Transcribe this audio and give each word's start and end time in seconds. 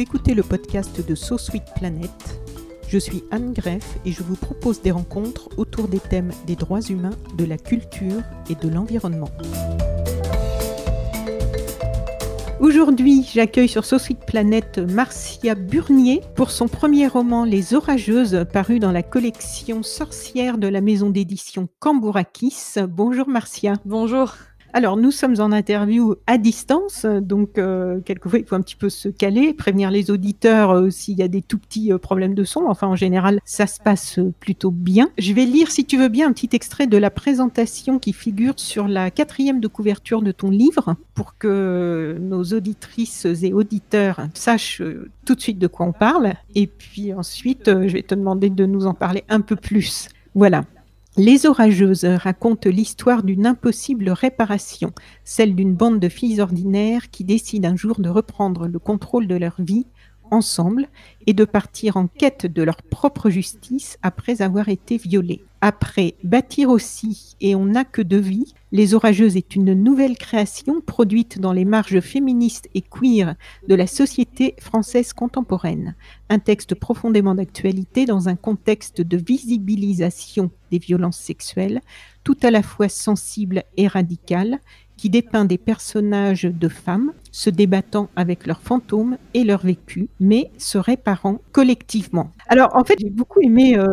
Écoutez 0.00 0.34
le 0.34 0.44
podcast 0.44 1.04
de 1.04 1.14
So 1.16 1.38
Sweet 1.38 1.64
Planet. 1.74 2.40
Je 2.86 2.98
suis 2.98 3.24
Anne 3.32 3.52
Greff 3.52 3.98
et 4.06 4.12
je 4.12 4.22
vous 4.22 4.36
propose 4.36 4.80
des 4.80 4.92
rencontres 4.92 5.48
autour 5.56 5.88
des 5.88 5.98
thèmes 5.98 6.30
des 6.46 6.54
droits 6.54 6.80
humains, 6.80 7.16
de 7.36 7.44
la 7.44 7.58
culture 7.58 8.22
et 8.48 8.54
de 8.54 8.72
l'environnement. 8.72 9.28
Aujourd'hui, 12.60 13.28
j'accueille 13.28 13.68
sur 13.68 13.84
So 13.84 13.98
Sweet 13.98 14.20
Planet 14.24 14.78
Marcia 14.78 15.56
Burnier 15.56 16.22
pour 16.36 16.52
son 16.52 16.68
premier 16.68 17.08
roman 17.08 17.44
Les 17.44 17.74
Orageuses, 17.74 18.46
paru 18.52 18.78
dans 18.78 18.92
la 18.92 19.02
collection 19.02 19.82
Sorcière 19.82 20.58
de 20.58 20.68
la 20.68 20.80
maison 20.80 21.10
d'édition 21.10 21.68
Cambourakis. 21.80 22.76
Bonjour 22.88 23.26
Marcia. 23.26 23.74
Bonjour. 23.84 24.36
Alors, 24.74 24.98
nous 24.98 25.10
sommes 25.10 25.40
en 25.40 25.50
interview 25.50 26.16
à 26.26 26.36
distance, 26.36 27.06
donc 27.06 27.56
euh, 27.56 28.00
quelquefois 28.00 28.38
il 28.38 28.44
faut 28.44 28.54
un 28.54 28.60
petit 28.60 28.76
peu 28.76 28.90
se 28.90 29.08
caler, 29.08 29.54
prévenir 29.54 29.90
les 29.90 30.10
auditeurs 30.10 30.72
euh, 30.72 30.90
s'il 30.90 31.18
y 31.18 31.22
a 31.22 31.28
des 31.28 31.40
tout 31.40 31.58
petits 31.58 31.90
euh, 31.90 31.96
problèmes 31.96 32.34
de 32.34 32.44
son. 32.44 32.64
Enfin, 32.66 32.86
en 32.86 32.94
général, 32.94 33.40
ça 33.46 33.66
se 33.66 33.80
passe 33.80 34.20
plutôt 34.40 34.70
bien. 34.70 35.08
Je 35.16 35.32
vais 35.32 35.46
lire, 35.46 35.70
si 35.70 35.86
tu 35.86 35.96
veux 35.96 36.08
bien, 36.08 36.28
un 36.28 36.32
petit 36.32 36.50
extrait 36.52 36.86
de 36.86 36.98
la 36.98 37.10
présentation 37.10 37.98
qui 37.98 38.12
figure 38.12 38.54
sur 38.56 38.88
la 38.88 39.10
quatrième 39.10 39.60
de 39.60 39.68
couverture 39.68 40.20
de 40.20 40.32
ton 40.32 40.50
livre, 40.50 40.96
pour 41.14 41.38
que 41.38 42.18
nos 42.20 42.44
auditrices 42.44 43.24
et 43.24 43.52
auditeurs 43.54 44.28
sachent 44.34 44.82
tout 45.24 45.34
de 45.34 45.40
suite 45.40 45.58
de 45.58 45.66
quoi 45.66 45.86
on 45.86 45.92
parle. 45.92 46.34
Et 46.54 46.66
puis 46.66 47.14
ensuite, 47.14 47.66
je 47.66 47.92
vais 47.92 48.02
te 48.02 48.14
demander 48.14 48.50
de 48.50 48.66
nous 48.66 48.86
en 48.86 48.94
parler 48.94 49.24
un 49.30 49.40
peu 49.40 49.56
plus. 49.56 50.08
Voilà. 50.34 50.64
Les 51.20 51.46
Orageuses 51.46 52.04
racontent 52.04 52.70
l'histoire 52.70 53.24
d'une 53.24 53.44
impossible 53.44 54.10
réparation, 54.10 54.92
celle 55.24 55.56
d'une 55.56 55.74
bande 55.74 55.98
de 55.98 56.08
filles 56.08 56.40
ordinaires 56.40 57.10
qui 57.10 57.24
décident 57.24 57.70
un 57.70 57.74
jour 57.74 57.98
de 57.98 58.08
reprendre 58.08 58.68
le 58.68 58.78
contrôle 58.78 59.26
de 59.26 59.34
leur 59.34 59.56
vie 59.58 59.88
ensemble 60.30 60.88
et 61.26 61.32
de 61.32 61.44
partir 61.44 61.96
en 61.96 62.06
quête 62.06 62.46
de 62.46 62.62
leur 62.62 62.82
propre 62.82 63.30
justice 63.30 63.98
après 64.02 64.42
avoir 64.42 64.68
été 64.68 64.96
violées. 64.96 65.42
Après 65.60 66.14
Bâtir 66.22 66.70
aussi 66.70 67.36
et 67.40 67.56
On 67.56 67.66
n'a 67.66 67.84
que 67.84 68.00
de 68.00 68.16
vie, 68.16 68.54
Les 68.70 68.94
Orageuses 68.94 69.36
est 69.36 69.56
une 69.56 69.74
nouvelle 69.74 70.16
création 70.16 70.80
produite 70.80 71.40
dans 71.40 71.52
les 71.52 71.64
marges 71.64 71.98
féministes 71.98 72.68
et 72.74 72.82
queer 72.82 73.34
de 73.66 73.74
la 73.74 73.88
société 73.88 74.54
française 74.60 75.12
contemporaine. 75.12 75.96
Un 76.28 76.38
texte 76.38 76.76
profondément 76.76 77.34
d'actualité 77.34 78.06
dans 78.06 78.28
un 78.28 78.36
contexte 78.36 79.00
de 79.00 79.16
visibilisation 79.16 80.52
des 80.70 80.78
violences 80.78 81.18
sexuelles, 81.18 81.80
tout 82.22 82.36
à 82.42 82.52
la 82.52 82.62
fois 82.62 82.88
sensible 82.88 83.64
et 83.76 83.88
radical, 83.88 84.60
qui 84.98 85.08
dépeint 85.08 85.46
des 85.46 85.56
personnages 85.56 86.42
de 86.42 86.68
femmes 86.68 87.12
se 87.30 87.48
débattant 87.48 88.08
avec 88.16 88.46
leurs 88.46 88.60
fantômes 88.60 89.16
et 89.32 89.44
leur 89.44 89.64
vécu, 89.64 90.08
mais 90.20 90.50
se 90.58 90.76
réparant 90.76 91.40
collectivement. 91.52 92.30
Alors 92.48 92.74
en 92.74 92.84
fait, 92.84 92.96
j'ai 92.98 93.10
beaucoup 93.10 93.40
aimé 93.40 93.78
euh, 93.78 93.86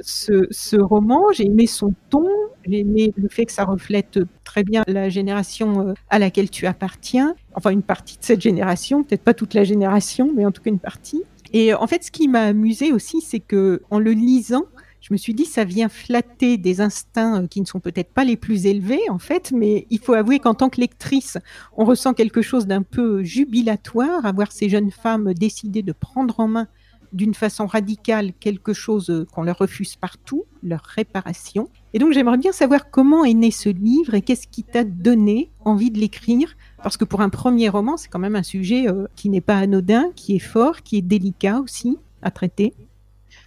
ce, 0.00 0.46
ce, 0.50 0.76
roman, 0.76 1.24
j'ai 1.32 1.46
aimé 1.46 1.66
son 1.66 1.92
ton, 2.10 2.28
j'ai 2.64 2.80
aimé 2.80 3.12
le 3.16 3.28
fait 3.28 3.44
que 3.44 3.52
ça 3.52 3.64
reflète 3.64 4.20
très 4.44 4.62
bien 4.62 4.84
la 4.86 5.08
génération 5.08 5.88
euh, 5.88 5.94
à 6.10 6.18
laquelle 6.18 6.48
tu 6.48 6.66
appartiens, 6.66 7.34
enfin 7.54 7.70
une 7.70 7.82
partie 7.82 8.16
de 8.16 8.24
cette 8.24 8.40
génération, 8.40 9.02
peut-être 9.02 9.24
pas 9.24 9.34
toute 9.34 9.52
la 9.52 9.64
génération, 9.64 10.30
mais 10.34 10.46
en 10.46 10.52
tout 10.52 10.62
cas 10.62 10.70
une 10.70 10.78
partie. 10.78 11.24
Et 11.52 11.74
en 11.74 11.86
fait, 11.86 12.04
ce 12.04 12.10
qui 12.10 12.28
m'a 12.28 12.42
amusé 12.42 12.92
aussi, 12.92 13.20
c'est 13.20 13.40
que 13.40 13.82
en 13.90 13.98
le 13.98 14.12
lisant, 14.12 14.64
je 15.06 15.14
me 15.14 15.18
suis 15.18 15.34
dit, 15.34 15.44
ça 15.44 15.62
vient 15.62 15.88
flatter 15.88 16.56
des 16.58 16.80
instincts 16.80 17.42
euh, 17.42 17.46
qui 17.46 17.60
ne 17.60 17.66
sont 17.66 17.78
peut-être 17.78 18.12
pas 18.12 18.24
les 18.24 18.36
plus 18.36 18.66
élevés, 18.66 19.08
en 19.08 19.20
fait, 19.20 19.52
mais 19.52 19.86
il 19.88 20.00
faut 20.00 20.14
avouer 20.14 20.40
qu'en 20.40 20.54
tant 20.54 20.68
que 20.68 20.80
lectrice, 20.80 21.38
on 21.76 21.84
ressent 21.84 22.12
quelque 22.12 22.42
chose 22.42 22.66
d'un 22.66 22.82
peu 22.82 23.22
jubilatoire 23.22 24.26
à 24.26 24.32
voir 24.32 24.50
ces 24.50 24.68
jeunes 24.68 24.90
femmes 24.90 25.32
décider 25.32 25.82
de 25.82 25.92
prendre 25.92 26.40
en 26.40 26.48
main 26.48 26.66
d'une 27.12 27.34
façon 27.34 27.66
radicale 27.66 28.32
quelque 28.40 28.72
chose 28.72 29.10
euh, 29.10 29.24
qu'on 29.32 29.44
leur 29.44 29.58
refuse 29.58 29.94
partout, 29.94 30.44
leur 30.64 30.82
réparation. 30.82 31.68
Et 31.94 32.00
donc 32.00 32.12
j'aimerais 32.12 32.38
bien 32.38 32.50
savoir 32.50 32.90
comment 32.90 33.24
est 33.24 33.34
né 33.34 33.52
ce 33.52 33.68
livre 33.68 34.14
et 34.14 34.22
qu'est-ce 34.22 34.48
qui 34.48 34.64
t'a 34.64 34.82
donné 34.82 35.52
envie 35.64 35.92
de 35.92 36.00
l'écrire, 36.00 36.56
parce 36.82 36.96
que 36.96 37.04
pour 37.04 37.20
un 37.20 37.28
premier 37.28 37.68
roman, 37.68 37.96
c'est 37.96 38.08
quand 38.08 38.18
même 38.18 38.34
un 38.34 38.42
sujet 38.42 38.88
euh, 38.88 39.06
qui 39.14 39.28
n'est 39.28 39.40
pas 39.40 39.58
anodin, 39.58 40.10
qui 40.16 40.34
est 40.34 40.40
fort, 40.40 40.82
qui 40.82 40.96
est 40.96 41.02
délicat 41.02 41.60
aussi 41.60 41.96
à 42.22 42.32
traiter 42.32 42.74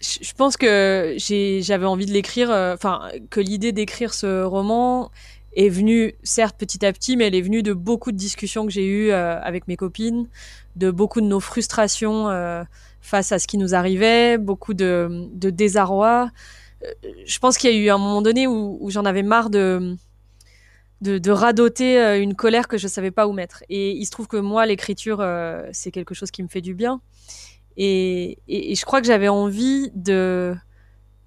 je 0.01 0.33
pense 0.33 0.55
que 0.55 1.15
j'avais 1.17 1.85
envie 1.85 2.05
de 2.05 2.11
l'écrire, 2.11 2.51
euh, 2.51 2.73
enfin, 2.73 3.09
que 3.29 3.39
l'idée 3.39 3.71
d'écrire 3.71 4.13
ce 4.13 4.43
roman 4.43 5.11
est 5.55 5.69
venue, 5.69 6.13
certes 6.23 6.55
petit 6.57 6.85
à 6.85 6.93
petit, 6.93 7.17
mais 7.17 7.27
elle 7.27 7.35
est 7.35 7.41
venue 7.41 7.63
de 7.63 7.73
beaucoup 7.73 8.11
de 8.11 8.17
discussions 8.17 8.65
que 8.65 8.71
j'ai 8.71 8.85
eues 8.85 9.11
euh, 9.11 9.39
avec 9.41 9.67
mes 9.67 9.75
copines, 9.75 10.27
de 10.75 10.91
beaucoup 10.91 11.19
de 11.19 11.25
nos 11.25 11.39
frustrations 11.39 12.29
euh, 12.29 12.63
face 13.01 13.31
à 13.31 13.39
ce 13.39 13.47
qui 13.47 13.57
nous 13.57 13.75
arrivait, 13.75 14.37
beaucoup 14.37 14.73
de, 14.73 15.27
de 15.33 15.49
désarroi. 15.49 16.31
Je 17.25 17.39
pense 17.39 17.57
qu'il 17.57 17.69
y 17.71 17.73
a 17.73 17.77
eu 17.77 17.89
un 17.89 17.97
moment 17.97 18.21
donné 18.21 18.47
où, 18.47 18.77
où 18.79 18.89
j'en 18.89 19.03
avais 19.03 19.23
marre 19.23 19.49
de, 19.49 19.97
de, 21.01 21.17
de, 21.17 21.31
radoter 21.31 22.21
une 22.21 22.35
colère 22.35 22.69
que 22.69 22.77
je 22.77 22.87
savais 22.87 23.11
pas 23.11 23.27
où 23.27 23.33
mettre. 23.33 23.63
Et 23.67 23.91
il 23.91 24.05
se 24.05 24.11
trouve 24.11 24.27
que 24.27 24.37
moi, 24.37 24.65
l'écriture, 24.65 25.21
c'est 25.73 25.91
quelque 25.91 26.13
chose 26.13 26.31
qui 26.31 26.41
me 26.41 26.47
fait 26.47 26.61
du 26.61 26.73
bien. 26.73 27.01
Et, 27.77 28.37
je 28.47 28.85
crois 28.85 29.01
que 29.01 29.07
j'avais 29.07 29.29
envie 29.29 29.91
de, 29.95 30.55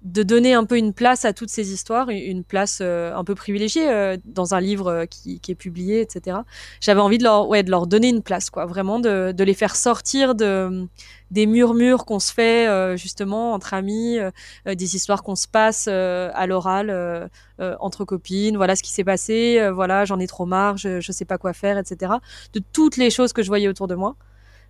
de 0.03 0.21
donner 0.21 0.53
un 0.53 0.65
peu 0.65 0.77
une 0.77 0.93
place 0.93 1.23
à 1.23 1.31
toutes 1.31 1.49
ces 1.49 1.71
histoires, 1.71 2.09
une 2.09 2.43
place 2.43 2.79
euh, 2.81 3.15
un 3.15 3.23
peu 3.23 3.35
privilégiée 3.35 3.89
euh, 3.89 4.17
dans 4.25 4.53
un 4.53 4.59
livre 4.59 4.87
euh, 4.87 5.05
qui, 5.05 5.39
qui, 5.39 5.51
est 5.51 5.55
publié, 5.55 6.01
etc. 6.01 6.39
J'avais 6.81 6.99
envie 6.99 7.17
de 7.17 7.23
leur, 7.23 7.47
ouais, 7.47 7.63
de 7.63 7.71
leur 7.71 7.87
donner 7.87 8.09
une 8.09 8.21
place, 8.21 8.49
quoi, 8.49 8.65
vraiment 8.65 8.99
de, 8.99 9.31
de 9.31 9.43
les 9.45 9.53
faire 9.53 9.77
sortir 9.77 10.35
de, 10.35 10.87
des 11.31 11.45
murmures 11.45 12.03
qu'on 12.05 12.19
se 12.19 12.33
fait 12.33 12.97
justement 12.97 13.53
entre 13.53 13.73
amis, 13.73 14.19
des 14.65 14.95
histoires 14.95 15.23
qu'on 15.23 15.35
se 15.35 15.47
passe 15.47 15.87
à 15.87 16.47
l'oral 16.47 17.29
entre 17.59 18.05
copines. 18.05 18.55
Voilà 18.55 18.75
ce 18.75 18.83
qui 18.83 18.91
s'est 18.91 19.03
passé. 19.03 19.69
voilà, 19.73 20.05
j'en 20.05 20.19
ai 20.19 20.27
trop 20.27 20.45
marre, 20.45 20.77
je, 20.77 20.99
je 20.99 21.11
sais 21.11 21.25
pas 21.25 21.39
quoi 21.39 21.53
faire, 21.53 21.77
etc. 21.79 22.13
De 22.53 22.61
toutes 22.73 22.97
les 22.97 23.09
choses 23.09 23.33
que 23.33 23.41
je 23.41 23.47
voyais 23.47 23.67
autour 23.67 23.87
de 23.87 23.95
moi 23.95 24.15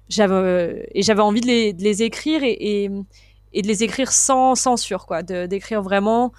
j'avais 0.09 0.89
et 0.93 1.01
j'avais 1.01 1.21
envie 1.21 1.41
de 1.41 1.47
les, 1.47 2.03
écrire 2.03 2.41
et, 2.43 2.89
de 2.89 3.67
les 3.67 3.83
écrire 3.83 4.11
sans 4.11 4.55
censure 4.55 5.05
quoi 5.05 5.23
d'écrire 5.23 5.81
vraiment 5.81 6.31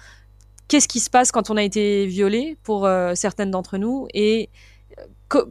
qu'est-ce 0.67 0.87
qui 0.87 0.99
se 0.99 1.09
passe 1.09 1.31
quand 1.31 1.49
on 1.49 1.57
a 1.57 1.63
été 1.63 2.05
violé 2.05 2.57
pour 2.63 2.85
euh, 2.85 3.13
certaines 3.15 3.51
d'entre 3.51 3.77
nous 3.77 4.07
et 4.13 4.49
euh, 4.99 5.43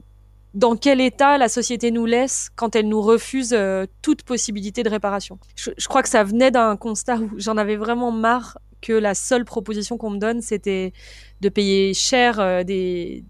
dans 0.55 0.77
quel 0.77 1.01
état 1.01 1.37
la 1.37 1.49
société 1.49 1.91
nous 1.91 2.07
laisse 2.07 2.51
quand 2.55 2.77
elle 2.77 2.89
nous 2.89 3.03
refuse 3.03 3.53
euh, 3.53 3.87
toute 4.03 4.23
possibilité 4.23 4.85
de 4.85 4.89
réparation. 4.89 5.39
Je, 5.57 5.71
crois 5.89 6.03
que 6.03 6.09
ça 6.09 6.23
venait 6.23 6.53
d'un 6.53 6.77
constat 6.77 7.17
où 7.17 7.31
j'en 7.39 7.57
avais 7.57 7.77
vraiment 7.77 8.13
marre 8.13 8.59
que 8.81 8.93
la 8.93 9.15
seule 9.15 9.45
proposition 9.45 9.97
qu'on 9.97 10.11
me 10.11 10.19
donne 10.19 10.43
c'était 10.43 10.93
de 11.41 11.49
payer 11.49 11.95
cher 11.95 12.39
euh, 12.39 12.63
des, 12.63 13.25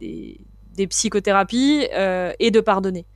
psychothérapies 0.91 1.87
et 2.41 2.51
de 2.51 2.61
pardonner 2.61 3.07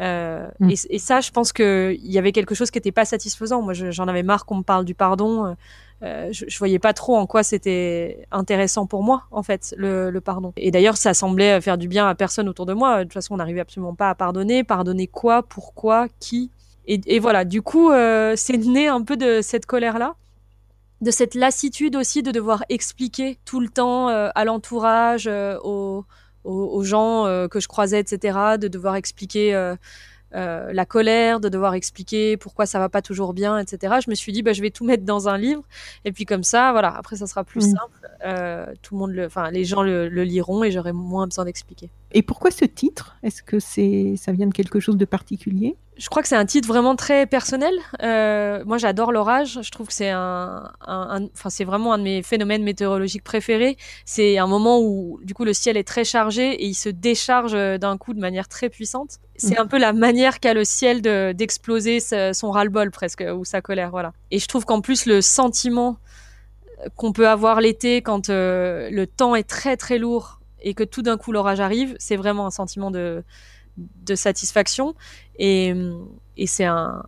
euh, 0.00 0.48
et, 0.68 0.98
ça, 0.98 1.20
je 1.20 1.30
pense 1.30 1.52
qu'il 1.52 1.98
y 2.02 2.18
avait 2.18 2.32
quelque 2.32 2.54
chose 2.54 2.70
qui 2.70 2.78
n'était 2.78 2.92
pas 2.92 3.04
satisfaisant. 3.04 3.62
Moi, 3.62 3.74
j'en 3.74 4.08
avais 4.08 4.22
marre 4.22 4.44
qu'on 4.44 4.56
me 4.56 4.62
parle 4.62 4.84
du 4.84 4.94
pardon. 4.94 5.56
Euh, 6.02 6.28
je, 6.32 6.44
je, 6.48 6.58
voyais 6.58 6.80
pas 6.80 6.92
trop 6.92 7.16
en 7.16 7.26
quoi 7.26 7.42
c'était 7.42 8.26
intéressant 8.32 8.86
pour 8.86 9.02
moi, 9.02 9.24
en 9.30 9.42
fait, 9.42 9.74
le, 9.78 10.10
pardon. 10.18 10.52
Et 10.56 10.70
d'ailleurs, 10.70 10.96
ça 10.96 11.14
semblait 11.14 11.60
faire 11.60 11.78
du 11.78 11.88
bien 11.88 12.08
à 12.08 12.14
personne 12.14 12.48
autour 12.48 12.66
de 12.66 12.72
moi. 12.72 12.98
De 12.98 13.02
toute 13.04 13.12
façon, 13.12 13.34
on 13.34 13.36
n'arrivait 13.36 13.60
absolument 13.60 13.94
pas 13.94 14.10
à 14.10 14.14
pardonner. 14.14 14.64
Pardonner 14.64 15.06
quoi 15.06 15.42
Pourquoi 15.42 16.08
Qui 16.20 16.50
et, 16.86 17.18
voilà, 17.18 17.46
du 17.46 17.62
coup, 17.62 17.90
euh, 17.90 18.34
c'est 18.36 18.58
né 18.58 18.88
un 18.88 19.00
peu 19.00 19.16
de 19.16 19.40
cette 19.40 19.64
colère-là 19.64 20.16
de 21.00 21.10
cette 21.10 21.34
lassitude 21.34 21.96
aussi 21.96 22.22
de 22.22 22.30
devoir 22.30 22.64
expliquer 22.70 23.38
tout 23.44 23.60
le 23.60 23.68
temps 23.68 24.08
à 24.08 24.44
l'entourage, 24.44 25.28
aux, 25.62 26.04
aux, 26.44 26.52
aux, 26.52 26.84
gens 26.84 27.26
euh, 27.26 27.48
que 27.48 27.60
je 27.60 27.68
croisais, 27.68 28.00
etc., 28.00 28.38
de 28.58 28.68
devoir 28.68 28.96
expliquer 28.96 29.54
euh, 30.34 30.72
la 30.72 30.84
colère, 30.84 31.38
de 31.38 31.48
devoir 31.48 31.74
expliquer 31.74 32.36
pourquoi 32.36 32.66
ça 32.66 32.80
va 32.80 32.88
pas 32.88 33.02
toujours 33.02 33.34
bien, 33.34 33.56
etc. 33.56 34.00
Je 34.04 34.10
me 34.10 34.16
suis 34.16 34.32
dit, 34.32 34.42
bah, 34.42 34.52
je 34.52 34.62
vais 34.62 34.70
tout 34.70 34.84
mettre 34.84 35.04
dans 35.04 35.28
un 35.28 35.38
livre, 35.38 35.62
et 36.04 36.10
puis 36.10 36.24
comme 36.24 36.42
ça, 36.42 36.72
voilà. 36.72 36.92
Après, 36.96 37.14
ça 37.14 37.28
sera 37.28 37.44
plus 37.44 37.68
mm. 37.68 37.70
simple. 37.70 38.10
Euh, 38.26 38.66
tout 38.82 38.94
le 38.94 38.98
monde, 38.98 39.12
le, 39.12 39.26
enfin, 39.26 39.50
les 39.52 39.64
gens 39.64 39.82
le, 39.82 40.08
liront 40.08 40.64
et 40.64 40.72
j'aurai 40.72 40.92
moins 40.92 41.26
besoin 41.26 41.44
d'expliquer. 41.44 41.88
Et 42.14 42.22
pourquoi 42.22 42.52
ce 42.52 42.64
titre? 42.64 43.16
Est-ce 43.24 43.42
que 43.42 43.58
c'est, 43.58 44.14
ça 44.16 44.30
vient 44.30 44.46
de 44.46 44.54
quelque 44.54 44.78
chose 44.78 44.96
de 44.96 45.04
particulier? 45.04 45.76
Je 45.96 46.08
crois 46.08 46.22
que 46.22 46.28
c'est 46.28 46.36
un 46.36 46.46
titre 46.46 46.66
vraiment 46.68 46.94
très 46.94 47.26
personnel. 47.26 47.74
Euh, 48.02 48.62
moi, 48.66 48.78
j'adore 48.78 49.10
l'orage. 49.10 49.60
Je 49.62 49.70
trouve 49.70 49.88
que 49.88 49.92
c'est 49.92 50.10
un, 50.10 50.70
enfin, 50.86 51.50
c'est 51.50 51.64
vraiment 51.64 51.92
un 51.92 51.98
de 51.98 52.04
mes 52.04 52.22
phénomènes 52.22 52.62
météorologiques 52.62 53.24
préférés. 53.24 53.76
C'est 54.04 54.38
un 54.38 54.46
moment 54.46 54.80
où, 54.80 55.20
du 55.24 55.34
coup, 55.34 55.44
le 55.44 55.52
ciel 55.52 55.76
est 55.76 55.86
très 55.86 56.04
chargé 56.04 56.52
et 56.52 56.66
il 56.66 56.74
se 56.74 56.88
décharge 56.88 57.52
d'un 57.52 57.96
coup 57.98 58.14
de 58.14 58.20
manière 58.20 58.48
très 58.48 58.70
puissante. 58.70 59.18
C'est 59.36 59.58
mm. 59.58 59.62
un 59.62 59.66
peu 59.66 59.78
la 59.78 59.92
manière 59.92 60.38
qu'a 60.38 60.54
le 60.54 60.64
ciel 60.64 61.02
d'exploser 61.02 61.98
son 62.00 62.50
ras-le-bol 62.50 62.92
presque 62.92 63.24
ou 63.36 63.44
sa 63.44 63.60
colère, 63.60 63.90
voilà. 63.90 64.12
Et 64.30 64.38
je 64.38 64.46
trouve 64.46 64.64
qu'en 64.64 64.80
plus 64.80 65.06
le 65.06 65.20
sentiment 65.20 65.98
qu'on 66.96 67.12
peut 67.12 67.28
avoir 67.28 67.60
l'été 67.60 68.02
quand 68.02 68.30
euh, 68.30 68.88
le 68.90 69.06
temps 69.06 69.34
est 69.34 69.48
très 69.48 69.76
très 69.76 69.98
lourd 69.98 70.40
et 70.64 70.74
que 70.74 70.82
tout 70.82 71.02
d'un 71.02 71.16
coup 71.16 71.30
l'orage 71.30 71.60
arrive, 71.60 71.94
c'est 71.98 72.16
vraiment 72.16 72.46
un 72.46 72.50
sentiment 72.50 72.90
de 72.90 73.22
de 73.76 74.14
satisfaction. 74.14 74.94
Et, 75.38 75.74
et 76.36 76.46
c'est 76.46 76.64
un, 76.64 77.02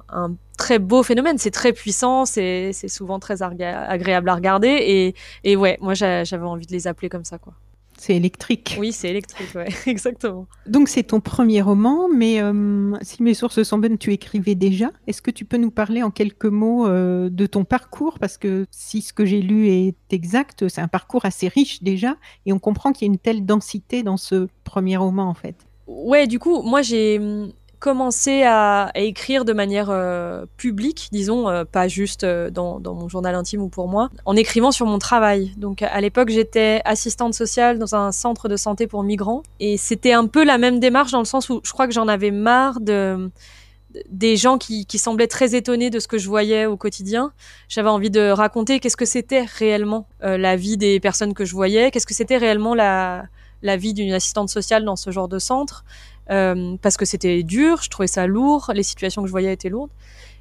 très 0.59 0.79
beau 0.79 1.03
phénomène. 1.03 1.39
C'est 1.39 1.51
très 1.51 1.73
puissant, 1.73 2.25
c'est 2.25 2.73
souvent 2.89 3.19
très 3.19 3.43
agréable 3.43 4.29
à 4.29 4.35
regarder. 4.35 4.69
Et, 4.69 5.15
et 5.45 5.57
ouais, 5.57 5.79
moi 5.81 5.95
j'avais 5.95 6.39
envie 6.39 6.67
de 6.67 6.73
les 6.73 6.87
appeler 6.87 7.09
comme 7.09 7.25
ça, 7.25 7.39
quoi. 7.39 7.55
C'est 7.99 8.15
électrique. 8.15 8.77
Oui, 8.79 8.93
c'est 8.93 9.09
électrique, 9.09 9.55
ouais, 9.55 9.69
exactement. 9.87 10.47
Donc 10.67 10.89
c'est 10.89 11.05
ton 11.05 11.21
premier 11.21 11.63
roman, 11.63 12.09
mais 12.09 12.43
euh, 12.43 12.93
si 13.03 13.23
mes 13.23 13.35
sources 13.35 13.63
sont 13.63 13.79
bonnes, 13.79 13.99
tu 13.99 14.13
écrivais 14.13 14.55
déjà. 14.55 14.91
Est-ce 15.07 15.23
que 15.23 15.31
tu 15.31 15.45
peux 15.45 15.57
nous 15.57 15.71
parler 15.71 16.03
en 16.03 16.11
quelques 16.11 16.47
mots 16.47 16.87
euh, 16.87 17.31
de 17.31 17.47
ton 17.47 17.65
parcours? 17.65 18.19
Parce 18.19 18.37
que 18.37 18.67
si 18.71 19.01
ce 19.01 19.13
que 19.13 19.25
j'ai 19.25 19.41
lu 19.41 19.69
est 19.69 19.97
exact, 20.11 20.69
c'est 20.69 20.81
un 20.81 20.89
parcours 20.89 21.25
assez 21.25 21.49
riche 21.49 21.83
déjà, 21.83 22.17
et 22.45 22.53
on 22.53 22.59
comprend 22.59 22.93
qu'il 22.93 23.07
y 23.07 23.11
a 23.11 23.13
une 23.13 23.19
telle 23.19 23.47
densité 23.47 24.03
dans 24.03 24.17
ce 24.17 24.49
premier 24.65 24.97
roman 24.97 25.29
en 25.29 25.35
fait. 25.35 25.57
Ouais, 25.87 26.27
du 26.27 26.39
coup, 26.39 26.63
moi 26.63 26.83
j'ai 26.83 27.21
commencé 27.79 28.43
à, 28.45 28.91
écrire 28.95 29.45
de 29.45 29.53
manière 29.53 29.91
euh, 29.91 30.47
publique, 30.57 31.09
disons, 31.13 31.49
euh, 31.49 31.65
pas 31.65 31.89
juste 31.89 32.25
euh, 32.25 32.51
dans, 32.51 32.81
mon 32.81 33.09
journal 33.09 33.35
intime 33.35 33.63
ou 33.63 33.69
pour 33.69 33.89
moi, 33.89 34.11
en 34.25 34.37
écrivant 34.37 34.73
sur 34.73 34.87
mon 34.87 34.99
travail. 34.99 35.53
Donc 35.57 35.83
à 35.83 36.01
l'époque, 36.01 36.31
j'étais 36.31 36.81
assistante 36.85 37.35
sociale 37.35 37.79
dans 37.79 37.95
un 37.95 38.13
centre 38.13 38.49
de 38.49 38.57
santé 38.57 38.87
pour 38.87 39.03
migrants, 39.03 39.43
et 39.61 39.77
c'était 39.77 40.13
un 40.13 40.27
peu 40.27 40.45
la 40.45 40.59
même 40.59 40.81
démarche 40.81 41.13
dans 41.13 41.19
le 41.19 41.27
sens 41.27 41.51
où 41.51 41.61
je 41.65 41.73
crois 41.73 41.87
que 41.87 41.95
j'en 41.95 42.09
avais 42.09 42.31
marre 42.31 42.81
de 42.81 43.31
des 44.11 44.37
gens 44.37 44.59
qui, 44.59 44.85
semblaient 44.99 45.27
très 45.27 45.55
étonnés 45.55 45.89
de 45.89 46.01
ce 46.01 46.07
que 46.07 46.19
je 46.19 46.29
voyais 46.29 46.67
au 46.67 46.77
quotidien. 46.77 47.33
J'avais 47.69 47.89
envie 47.89 48.11
de 48.11 48.29
raconter 48.29 48.79
qu'est-ce 48.79 48.97
que 48.97 49.07
c'était 49.07 49.45
réellement 49.45 50.07
la 50.21 50.55
vie 50.57 50.77
des 50.77 51.01
personnes 51.01 51.33
que 51.33 51.47
je 51.47 51.55
voyais, 51.55 51.91
qu'est-ce 51.91 52.07
que 52.07 52.13
c'était 52.13 52.37
réellement 52.37 52.75
la, 52.75 53.25
la 53.63 53.77
vie 53.77 53.95
d'une 53.95 54.13
assistante 54.13 54.49
sociale 54.49 54.85
dans 54.85 54.97
ce 54.97 55.11
genre 55.11 55.29
de 55.29 55.39
centre, 55.39 55.85
euh, 56.31 56.77
parce 56.83 56.97
que 56.97 57.05
c'était 57.05 57.43
dur, 57.43 57.83
je 57.83 57.91
trouvais 57.91 58.07
ça 58.07 58.27
lourd, 58.27 58.71
les 58.75 58.83
situations 58.83 59.23
que 59.23 59.29
je 59.29 59.33
voyais 59.33 59.53
étaient 59.53 59.69
lourdes. 59.69 59.91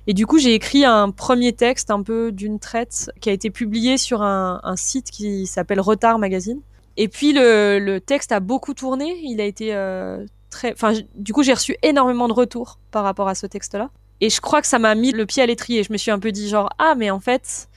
Et 0.07 0.13
du 0.13 0.27
coup, 0.27 0.37
j'ai 0.37 0.53
écrit 0.53 0.85
un 0.85 1.09
premier 1.09 1.53
texte 1.53 1.89
un 1.89 2.03
peu 2.03 2.31
d'une 2.31 2.59
traite 2.59 3.11
qui 3.21 3.29
a 3.29 3.33
été 3.33 3.49
publié 3.49 3.97
sur 3.97 4.21
un, 4.21 4.75
site 4.75 5.09
qui 5.09 5.47
s'appelle 5.47 5.79
Retard 5.79 6.19
Magazine. 6.19 6.59
Et 6.97 7.07
puis 7.07 7.33
le, 7.33 7.97
texte 7.99 8.31
a 8.31 8.39
beaucoup 8.39 8.73
tourné, 8.73 9.17
il 9.23 9.41
a 9.41 9.45
été 9.45 9.73
euh, 9.73 10.23
très... 10.49 10.73
Enfin, 10.73 10.93
du 11.15 11.33
coup, 11.33 11.41
j'ai 11.41 11.53
reçu 11.53 11.75
énormément 11.81 12.27
de 12.27 12.33
retours 12.33 12.79
par 12.91 13.03
rapport 13.03 13.27
à 13.27 13.35
ce 13.35 13.47
texte-là. 13.47 13.89
Et 14.21 14.29
je 14.29 14.39
crois 14.41 14.61
que 14.61 14.67
ça 14.67 14.79
m'a 14.79 14.95
mis 14.95 15.11
le 15.11 15.25
pied 15.25 15.41
à 15.41 15.45
l'étrier. 15.45 15.83
Je 15.83 15.91
me 15.91 15.97
suis 15.97 16.11
un 16.11 16.19
peu 16.19 16.31
dit 16.31 16.49
genre, 16.49 16.69
ah, 16.77 16.93
mais 16.95 17.09
en 17.09 17.19
fait, 17.19 17.67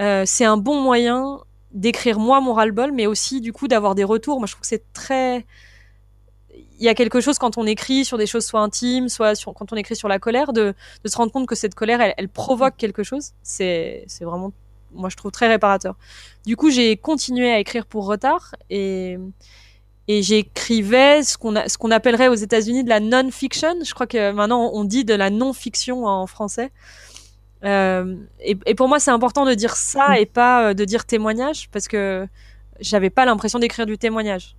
euh, 0.00 0.24
c'est 0.26 0.44
un 0.44 0.56
bon 0.56 0.80
moyen 0.80 1.40
d'écrire 1.72 2.18
moi 2.18 2.40
mon 2.40 2.54
ras-le-bol, 2.54 2.92
mais 2.92 3.06
aussi 3.06 3.40
du 3.40 3.52
coup 3.52 3.68
d'avoir 3.68 3.94
des 3.94 4.04
retours. 4.04 4.38
Moi, 4.38 4.46
je 4.46 4.52
trouve 4.52 4.62
que 4.62 4.66
c'est 4.66 4.92
très. 4.92 5.46
Il 6.80 6.84
y 6.84 6.88
a 6.88 6.94
quelque 6.94 7.20
chose 7.20 7.38
quand 7.38 7.58
on 7.58 7.66
écrit 7.66 8.04
sur 8.04 8.18
des 8.18 8.26
choses 8.26 8.46
soit 8.46 8.60
intimes, 8.60 9.08
soit 9.08 9.34
sur, 9.34 9.52
quand 9.52 9.72
on 9.72 9.76
écrit 9.76 9.96
sur 9.96 10.08
la 10.08 10.18
colère, 10.18 10.52
de, 10.52 10.74
de 11.04 11.08
se 11.08 11.16
rendre 11.16 11.32
compte 11.32 11.46
que 11.46 11.54
cette 11.54 11.74
colère, 11.74 12.00
elle, 12.16 12.28
provoque 12.28 12.76
quelque 12.76 13.02
chose. 13.02 13.32
C'est 13.42 14.06
vraiment, 14.20 14.52
moi, 14.92 15.08
je 15.08 15.16
trouve 15.16 15.30
très 15.30 15.48
réparateur. 15.48 15.96
Du 16.46 16.56
coup, 16.56 16.70
j'ai 16.70 16.96
continué 16.96 17.50
à 17.50 17.58
écrire 17.58 17.84
pour 17.84 18.06
retard 18.06 18.54
et, 18.70 19.18
et 20.08 20.22
j'écrivais 20.22 21.22
ce 21.22 21.36
qu'on 21.36 21.54
ce 21.68 21.76
qu'on 21.78 21.90
appellerait 21.90 22.28
aux 22.28 22.34
États-Unis 22.34 22.84
de 22.84 22.88
la 22.88 23.00
non-fiction. 23.00 23.74
Je 23.84 23.92
crois 23.92 24.06
que 24.06 24.32
maintenant 24.32 24.70
on 24.72 24.84
dit 24.84 25.04
de 25.04 25.14
la 25.14 25.30
non-fiction 25.30 26.06
en 26.06 26.26
français. 26.26 26.70
Euh, 27.64 28.16
et, 28.40 28.56
et, 28.66 28.74
pour 28.74 28.88
moi, 28.88 29.00
c'est 29.00 29.10
important 29.10 29.44
de 29.44 29.54
dire 29.54 29.76
ça 29.76 30.10
mm. 30.10 30.16
et 30.18 30.26
pas 30.26 30.68
euh, 30.68 30.74
de 30.74 30.84
dire 30.84 31.04
témoignage 31.04 31.68
parce 31.70 31.88
que 31.88 32.26
j'avais 32.80 33.10
pas 33.10 33.24
l'impression 33.24 33.58
d'écrire 33.58 33.86
du 33.86 33.98
témoignage. 33.98 34.54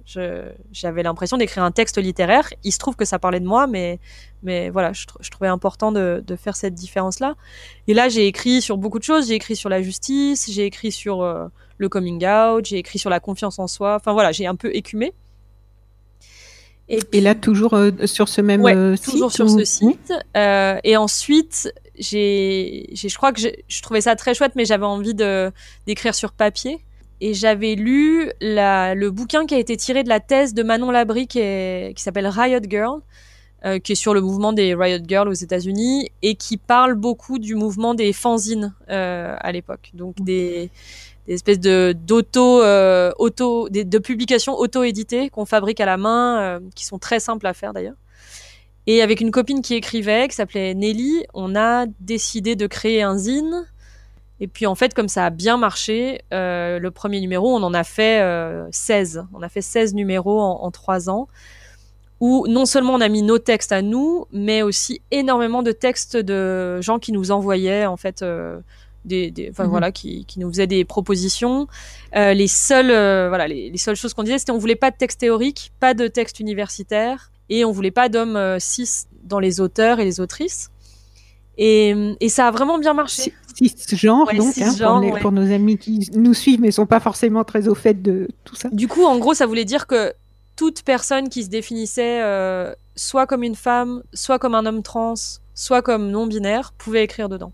J'avais 0.71 1.03
l'impression 1.03 1.37
d'écrire 1.37 1.63
un 1.63 1.71
texte 1.71 1.97
littéraire. 1.97 2.49
Il 2.65 2.73
se 2.73 2.77
trouve 2.77 2.97
que 2.97 3.05
ça 3.05 3.17
parlait 3.17 3.39
de 3.39 3.45
moi, 3.45 3.65
mais, 3.65 3.99
mais 4.43 4.69
voilà, 4.69 4.91
je, 4.91 5.05
je 5.21 5.29
trouvais 5.29 5.47
important 5.47 5.93
de, 5.93 6.21
de 6.25 6.35
faire 6.35 6.57
cette 6.57 6.73
différence-là. 6.73 7.35
Et 7.87 7.93
là, 7.93 8.09
j'ai 8.09 8.27
écrit 8.27 8.61
sur 8.61 8.77
beaucoup 8.77 8.99
de 8.99 9.05
choses. 9.05 9.29
J'ai 9.29 9.35
écrit 9.35 9.55
sur 9.55 9.69
la 9.69 9.81
justice, 9.81 10.51
j'ai 10.51 10.65
écrit 10.65 10.91
sur 10.91 11.21
euh, 11.21 11.47
le 11.77 11.87
coming 11.87 12.25
out, 12.27 12.65
j'ai 12.65 12.77
écrit 12.77 12.99
sur 12.99 13.09
la 13.09 13.21
confiance 13.21 13.57
en 13.57 13.67
soi. 13.67 13.95
Enfin 13.95 14.11
voilà, 14.11 14.33
j'ai 14.33 14.45
un 14.45 14.55
peu 14.55 14.75
écumé. 14.75 15.13
Et, 16.89 16.99
et, 17.13 17.21
là, 17.21 17.35
toujours 17.35 17.77
sur 18.05 18.27
ce 18.27 18.41
même 18.41 18.61
ouais, 18.63 18.97
site 18.97 19.11
Toujours 19.11 19.31
sur 19.31 19.47
ce 19.47 19.63
site. 19.63 20.11
Et 20.35 20.97
ensuite, 20.97 21.71
j'ai, 21.99 22.89
je 22.93 23.15
crois 23.15 23.33
que 23.33 23.41
je 23.41 23.81
trouvais 23.81 24.01
ça 24.01 24.15
très 24.15 24.33
chouette, 24.33 24.53
mais 24.55 24.65
j'avais 24.65 24.85
envie 24.85 25.13
de 25.13 25.51
d'écrire 25.85 26.15
sur 26.15 26.31
papier. 26.31 26.79
Et 27.21 27.33
j'avais 27.33 27.75
lu 27.75 28.31
la, 28.39 28.95
le 28.95 29.11
bouquin 29.11 29.45
qui 29.45 29.53
a 29.53 29.59
été 29.59 29.75
tiré 29.75 30.03
de 30.03 30.09
la 30.09 30.21
thèse 30.21 30.53
de 30.53 30.63
Manon 30.63 30.89
Labrie 30.89 31.27
qui, 31.27 31.93
s'appelle 31.97 32.27
Riot 32.27 32.61
Girl, 32.69 33.01
euh, 33.65 33.77
qui 33.77 33.91
est 33.91 33.95
sur 33.95 34.13
le 34.13 34.21
mouvement 34.21 34.53
des 34.53 34.73
Riot 34.73 35.03
Girls 35.05 35.27
aux 35.27 35.33
États-Unis 35.33 36.11
et 36.21 36.35
qui 36.35 36.55
parle 36.55 36.95
beaucoup 36.95 37.37
du 37.37 37.55
mouvement 37.55 37.93
des 37.93 38.13
fanzines 38.13 38.73
euh, 38.89 39.35
à 39.37 39.51
l'époque. 39.51 39.91
Donc 39.93 40.15
des, 40.21 40.71
des 41.29 41.35
espèces 41.35 41.59
de 41.59 41.93
d'auto 41.95 42.63
euh, 42.63 43.11
auto 43.19 43.69
de 43.69 43.97
publications 43.99 44.55
auto-éditées 44.57 45.29
qu'on 45.29 45.45
fabrique 45.45 45.79
à 45.79 45.85
la 45.85 45.97
main, 45.97 46.39
euh, 46.39 46.59
qui 46.73 46.85
sont 46.85 46.97
très 46.97 47.19
simples 47.19 47.45
à 47.45 47.53
faire 47.53 47.71
d'ailleurs. 47.71 47.95
Et 48.91 49.03
avec 49.03 49.21
une 49.21 49.29
copine 49.29 49.61
qui 49.61 49.75
écrivait, 49.75 50.27
qui 50.27 50.35
s'appelait 50.35 50.73
Nelly, 50.73 51.23
on 51.35 51.55
a 51.55 51.85
décidé 51.99 52.55
de 52.55 52.65
créer 52.65 53.03
un 53.03 53.19
zine. 53.19 53.67
Et 54.39 54.47
puis 54.47 54.65
en 54.65 54.73
fait, 54.73 54.95
comme 54.95 55.07
ça 55.07 55.27
a 55.27 55.29
bien 55.29 55.57
marché, 55.57 56.23
euh, 56.33 56.79
le 56.79 56.89
premier 56.89 57.21
numéro, 57.21 57.55
on 57.55 57.61
en 57.61 57.75
a 57.75 57.83
fait 57.83 58.19
euh, 58.19 58.67
16. 58.71 59.27
On 59.35 59.43
a 59.43 59.49
fait 59.49 59.61
16 59.61 59.93
numéros 59.93 60.41
en, 60.41 60.63
en 60.63 60.71
3 60.71 61.07
ans, 61.07 61.27
où 62.19 62.47
non 62.47 62.65
seulement 62.65 62.95
on 62.95 63.01
a 63.01 63.09
mis 63.09 63.21
nos 63.21 63.37
textes 63.37 63.71
à 63.71 63.83
nous, 63.83 64.25
mais 64.31 64.63
aussi 64.63 65.03
énormément 65.11 65.61
de 65.61 65.71
textes 65.71 66.17
de 66.17 66.81
gens 66.81 66.97
qui 66.97 67.11
nous 67.11 67.29
envoyaient 67.29 67.85
en 67.85 67.95
fait. 67.95 68.23
Euh, 68.23 68.59
des, 69.05 69.29
des 69.31 69.51
mhm. 69.57 69.67
voilà, 69.67 69.91
qui, 69.91 70.25
qui, 70.25 70.39
nous 70.39 70.49
faisaient 70.49 70.67
des 70.67 70.83
propositions. 70.83 71.67
Euh, 72.15 72.33
les 72.33 72.47
seules, 72.47 72.91
euh, 72.91 73.29
voilà, 73.29 73.47
les, 73.47 73.69
les, 73.69 73.77
seules 73.77 73.95
choses 73.95 74.13
qu'on 74.13 74.23
disait, 74.23 74.39
c'était 74.39 74.51
on 74.51 74.57
voulait 74.57 74.75
pas 74.75 74.91
de 74.91 74.97
texte 74.97 75.21
théorique, 75.21 75.71
pas 75.79 75.93
de 75.93 76.07
texte 76.07 76.39
universitaire, 76.39 77.31
et 77.49 77.65
on 77.65 77.71
voulait 77.71 77.91
pas 77.91 78.09
d'hommes 78.09 78.35
euh, 78.35 78.57
cis 78.59 79.05
dans 79.23 79.39
les 79.39 79.59
auteurs 79.59 79.99
et 79.99 80.05
les 80.05 80.19
autrices. 80.19 80.69
Et, 81.57 82.15
et 82.21 82.29
ça 82.29 82.47
a 82.47 82.51
vraiment 82.51 82.79
bien 82.79 82.93
marché. 82.93 83.33
Six 83.55 83.97
genres, 83.97 84.29
donc, 84.33 84.57
hein, 84.57 84.73
pour, 84.79 85.13
ouais. 85.13 85.19
pour, 85.19 85.31
nos 85.33 85.51
amis 85.51 85.77
qui 85.77 86.09
nous 86.13 86.33
suivent 86.33 86.61
mais 86.61 86.71
sont 86.71 86.85
pas 86.85 87.01
forcément 87.01 87.43
très 87.43 87.67
au 87.67 87.75
fait 87.75 88.01
de 88.01 88.29
tout 88.45 88.55
ça. 88.55 88.69
Du 88.71 88.87
coup, 88.87 89.03
en 89.03 89.17
gros, 89.17 89.33
ça 89.33 89.45
voulait 89.45 89.65
dire 89.65 89.85
que 89.85 90.13
toute 90.55 90.83
personne 90.83 91.27
qui 91.27 91.43
se 91.43 91.49
définissait 91.49 92.21
euh, 92.21 92.73
soit 92.95 93.27
comme 93.27 93.43
une 93.43 93.55
femme, 93.55 94.03
soit 94.13 94.39
comme 94.39 94.55
un 94.55 94.65
homme 94.65 94.83
trans, 94.83 95.15
soit 95.53 95.81
comme 95.81 96.09
non 96.11 96.27
binaire, 96.27 96.71
pouvait 96.77 97.03
écrire 97.03 97.27
dedans. 97.27 97.51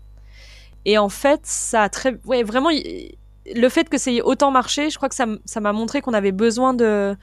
Et 0.84 0.98
en 0.98 1.08
fait, 1.08 1.40
ça 1.42 1.82
a 1.82 1.88
très, 1.88 2.16
ouais, 2.26 2.44
vraiment, 2.44 2.70
le 2.70 3.68
fait 3.68 3.88
que 3.88 3.98
ça 3.98 4.12
ait 4.12 4.22
autant 4.22 4.52
marché, 4.52 4.90
je 4.90 4.96
crois 4.96 5.08
que 5.08 5.16
ça 5.16 5.60
m'a 5.60 5.72
montré 5.72 6.00
qu'on 6.00 6.14
avait 6.14 6.32
besoin 6.32 6.74
de 6.74 7.16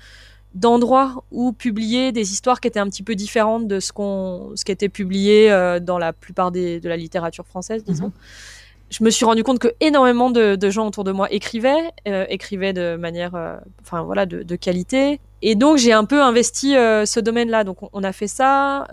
d'endroits 0.54 1.24
où 1.32 1.52
publier 1.52 2.12
des 2.12 2.32
histoires 2.32 2.60
qui 2.62 2.68
étaient 2.68 2.80
un 2.80 2.88
petit 2.88 3.04
peu 3.04 3.16
différentes 3.16 3.68
de 3.68 3.80
ce 3.80 3.92
qu'on 3.92 4.52
ce 4.56 4.64
qui 4.66 4.72
était 4.72 4.90
publié 4.90 5.52
euh, 5.52 5.80
dans 5.80 5.98
la 5.98 6.14
plupart 6.14 6.52
des, 6.52 6.80
de 6.80 6.90
la 6.90 6.98
littérature 6.98 7.46
française 7.46 7.84
disons. 7.84 8.10
-hmm. 8.10 8.92
Je 8.96 9.04
me 9.04 9.10
suis 9.10 9.26
rendu 9.26 9.44
compte 9.44 9.58
que 9.58 9.70
énormément 9.80 10.30
de, 10.30 10.56
de 10.56 10.70
gens 10.70 10.86
autour 10.86 11.04
de 11.04 11.12
moi 11.12 11.28
écrivaient, 11.32 11.86
euh, 12.08 12.26
écrivaient 12.30 12.74
de 12.74 12.96
manière, 12.96 13.34
euh, 13.34 13.58
enfin 13.82 14.04
voilà, 14.04 14.28
de, 14.28 14.44
de, 14.44 14.56
qualité. 14.56 15.20
Et 15.42 15.56
donc 15.56 15.78
j'ai 15.78 15.94
un 15.94 16.06
peu 16.06 16.22
investi 16.22 16.70
ce 17.14 17.20
domaine-là. 17.20 17.64
Donc 17.64 17.78
on, 17.82 17.90
on, 17.92 18.04
a 18.04 18.14
fait 18.14 18.32
ça. 18.40 18.86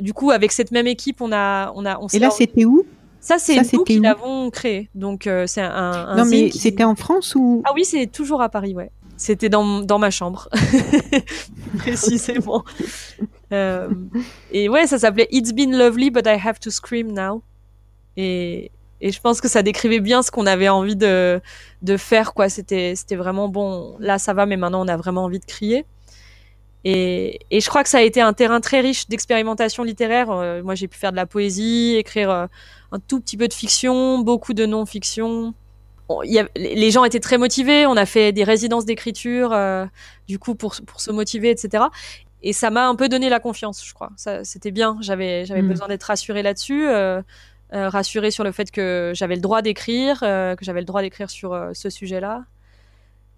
Du 0.00 0.12
coup, 0.12 0.30
avec 0.30 0.52
cette 0.52 0.72
même 0.72 0.86
équipe, 0.86 1.20
on 1.20 1.32
a, 1.32 1.72
on 1.74 1.84
a, 1.84 1.98
on 1.98 2.06
Et 2.08 2.18
là, 2.18 2.30
c'était 2.30 2.64
où? 2.64 2.84
Ça, 3.20 3.38
c'est 3.38 3.60
nous 3.72 3.84
qui 3.84 3.98
l'avons 3.98 4.50
créé. 4.50 4.88
Donc, 4.94 5.26
euh, 5.26 5.46
c'est 5.46 5.60
un, 5.60 5.70
un. 5.70 6.16
Non, 6.16 6.24
mais 6.24 6.48
qui... 6.48 6.58
c'était 6.58 6.84
en 6.84 6.94
France 6.94 7.34
ou 7.34 7.62
Ah 7.66 7.72
oui, 7.74 7.84
c'est 7.84 8.06
toujours 8.06 8.40
à 8.40 8.48
Paris, 8.48 8.74
ouais. 8.74 8.90
C'était 9.20 9.50
dans, 9.50 9.80
dans 9.80 9.98
ma 9.98 10.10
chambre, 10.10 10.48
précisément. 11.78 12.64
Euh, 13.52 13.90
et 14.50 14.70
ouais, 14.70 14.86
ça 14.86 14.98
s'appelait 14.98 15.28
It's 15.30 15.52
been 15.52 15.76
lovely, 15.76 16.10
but 16.10 16.24
I 16.26 16.38
have 16.42 16.58
to 16.60 16.70
scream 16.70 17.12
now. 17.12 17.42
Et, 18.16 18.70
et 19.02 19.12
je 19.12 19.20
pense 19.20 19.42
que 19.42 19.48
ça 19.48 19.62
décrivait 19.62 20.00
bien 20.00 20.22
ce 20.22 20.30
qu'on 20.30 20.46
avait 20.46 20.70
envie 20.70 20.96
de, 20.96 21.38
de 21.82 21.96
faire, 21.98 22.32
quoi. 22.32 22.48
C'était, 22.48 22.94
vraiment 23.10 23.50
bon. 23.50 23.94
Là, 24.00 24.18
ça 24.18 24.32
va, 24.32 24.46
mais 24.46 24.56
maintenant, 24.56 24.86
on 24.86 24.88
a 24.88 24.96
vraiment 24.96 25.24
envie 25.24 25.38
de 25.38 25.44
crier. 25.44 25.84
Et, 26.84 27.40
et 27.50 27.60
je 27.60 27.68
crois 27.68 27.82
que 27.82 27.90
ça 27.90 27.98
a 27.98 28.02
été 28.02 28.22
un 28.22 28.32
terrain 28.32 28.62
très 28.62 28.80
riche 28.80 29.06
d'expérimentation 29.06 29.84
littéraire. 29.84 30.30
Euh, 30.30 30.62
moi, 30.62 30.74
j'ai 30.74 30.88
pu 30.88 30.96
faire 30.96 31.10
de 31.10 31.16
la 31.16 31.26
poésie, 31.26 31.94
écrire 31.98 32.30
euh, 32.30 32.46
un 32.90 32.98
tout 32.98 33.20
petit 33.20 33.36
peu 33.36 33.48
de 33.48 33.52
fiction, 33.52 34.20
beaucoup 34.20 34.54
de 34.54 34.64
non-fiction. 34.64 35.52
Les 36.56 36.90
gens 36.90 37.04
étaient 37.04 37.20
très 37.20 37.38
motivés. 37.38 37.86
On 37.86 37.96
a 37.96 38.06
fait 38.06 38.32
des 38.32 38.44
résidences 38.44 38.84
d'écriture, 38.84 39.52
euh, 39.52 39.86
du 40.28 40.38
coup, 40.38 40.54
pour, 40.54 40.74
pour 40.86 41.00
se 41.00 41.10
motiver, 41.10 41.50
etc. 41.50 41.84
Et 42.42 42.52
ça 42.52 42.70
m'a 42.70 42.88
un 42.88 42.94
peu 42.94 43.08
donné 43.08 43.28
la 43.28 43.40
confiance, 43.40 43.84
je 43.84 43.92
crois. 43.92 44.10
C'était 44.44 44.70
bien. 44.70 44.96
J'avais, 45.00 45.44
mmh. 45.44 45.68
besoin 45.68 45.88
d'être 45.88 46.04
rassurée 46.04 46.42
là-dessus. 46.42 46.86
Euh, 47.72 47.88
rassurée 47.88 48.32
sur 48.32 48.42
le 48.42 48.50
fait 48.50 48.72
que 48.72 49.12
j'avais 49.14 49.36
le 49.36 49.40
droit 49.40 49.62
d'écrire, 49.62 50.18
euh, 50.24 50.56
que 50.56 50.64
j'avais 50.64 50.80
le 50.80 50.86
droit 50.86 51.02
d'écrire 51.02 51.30
sur 51.30 51.52
euh, 51.52 51.70
ce 51.72 51.88
sujet-là. 51.88 52.44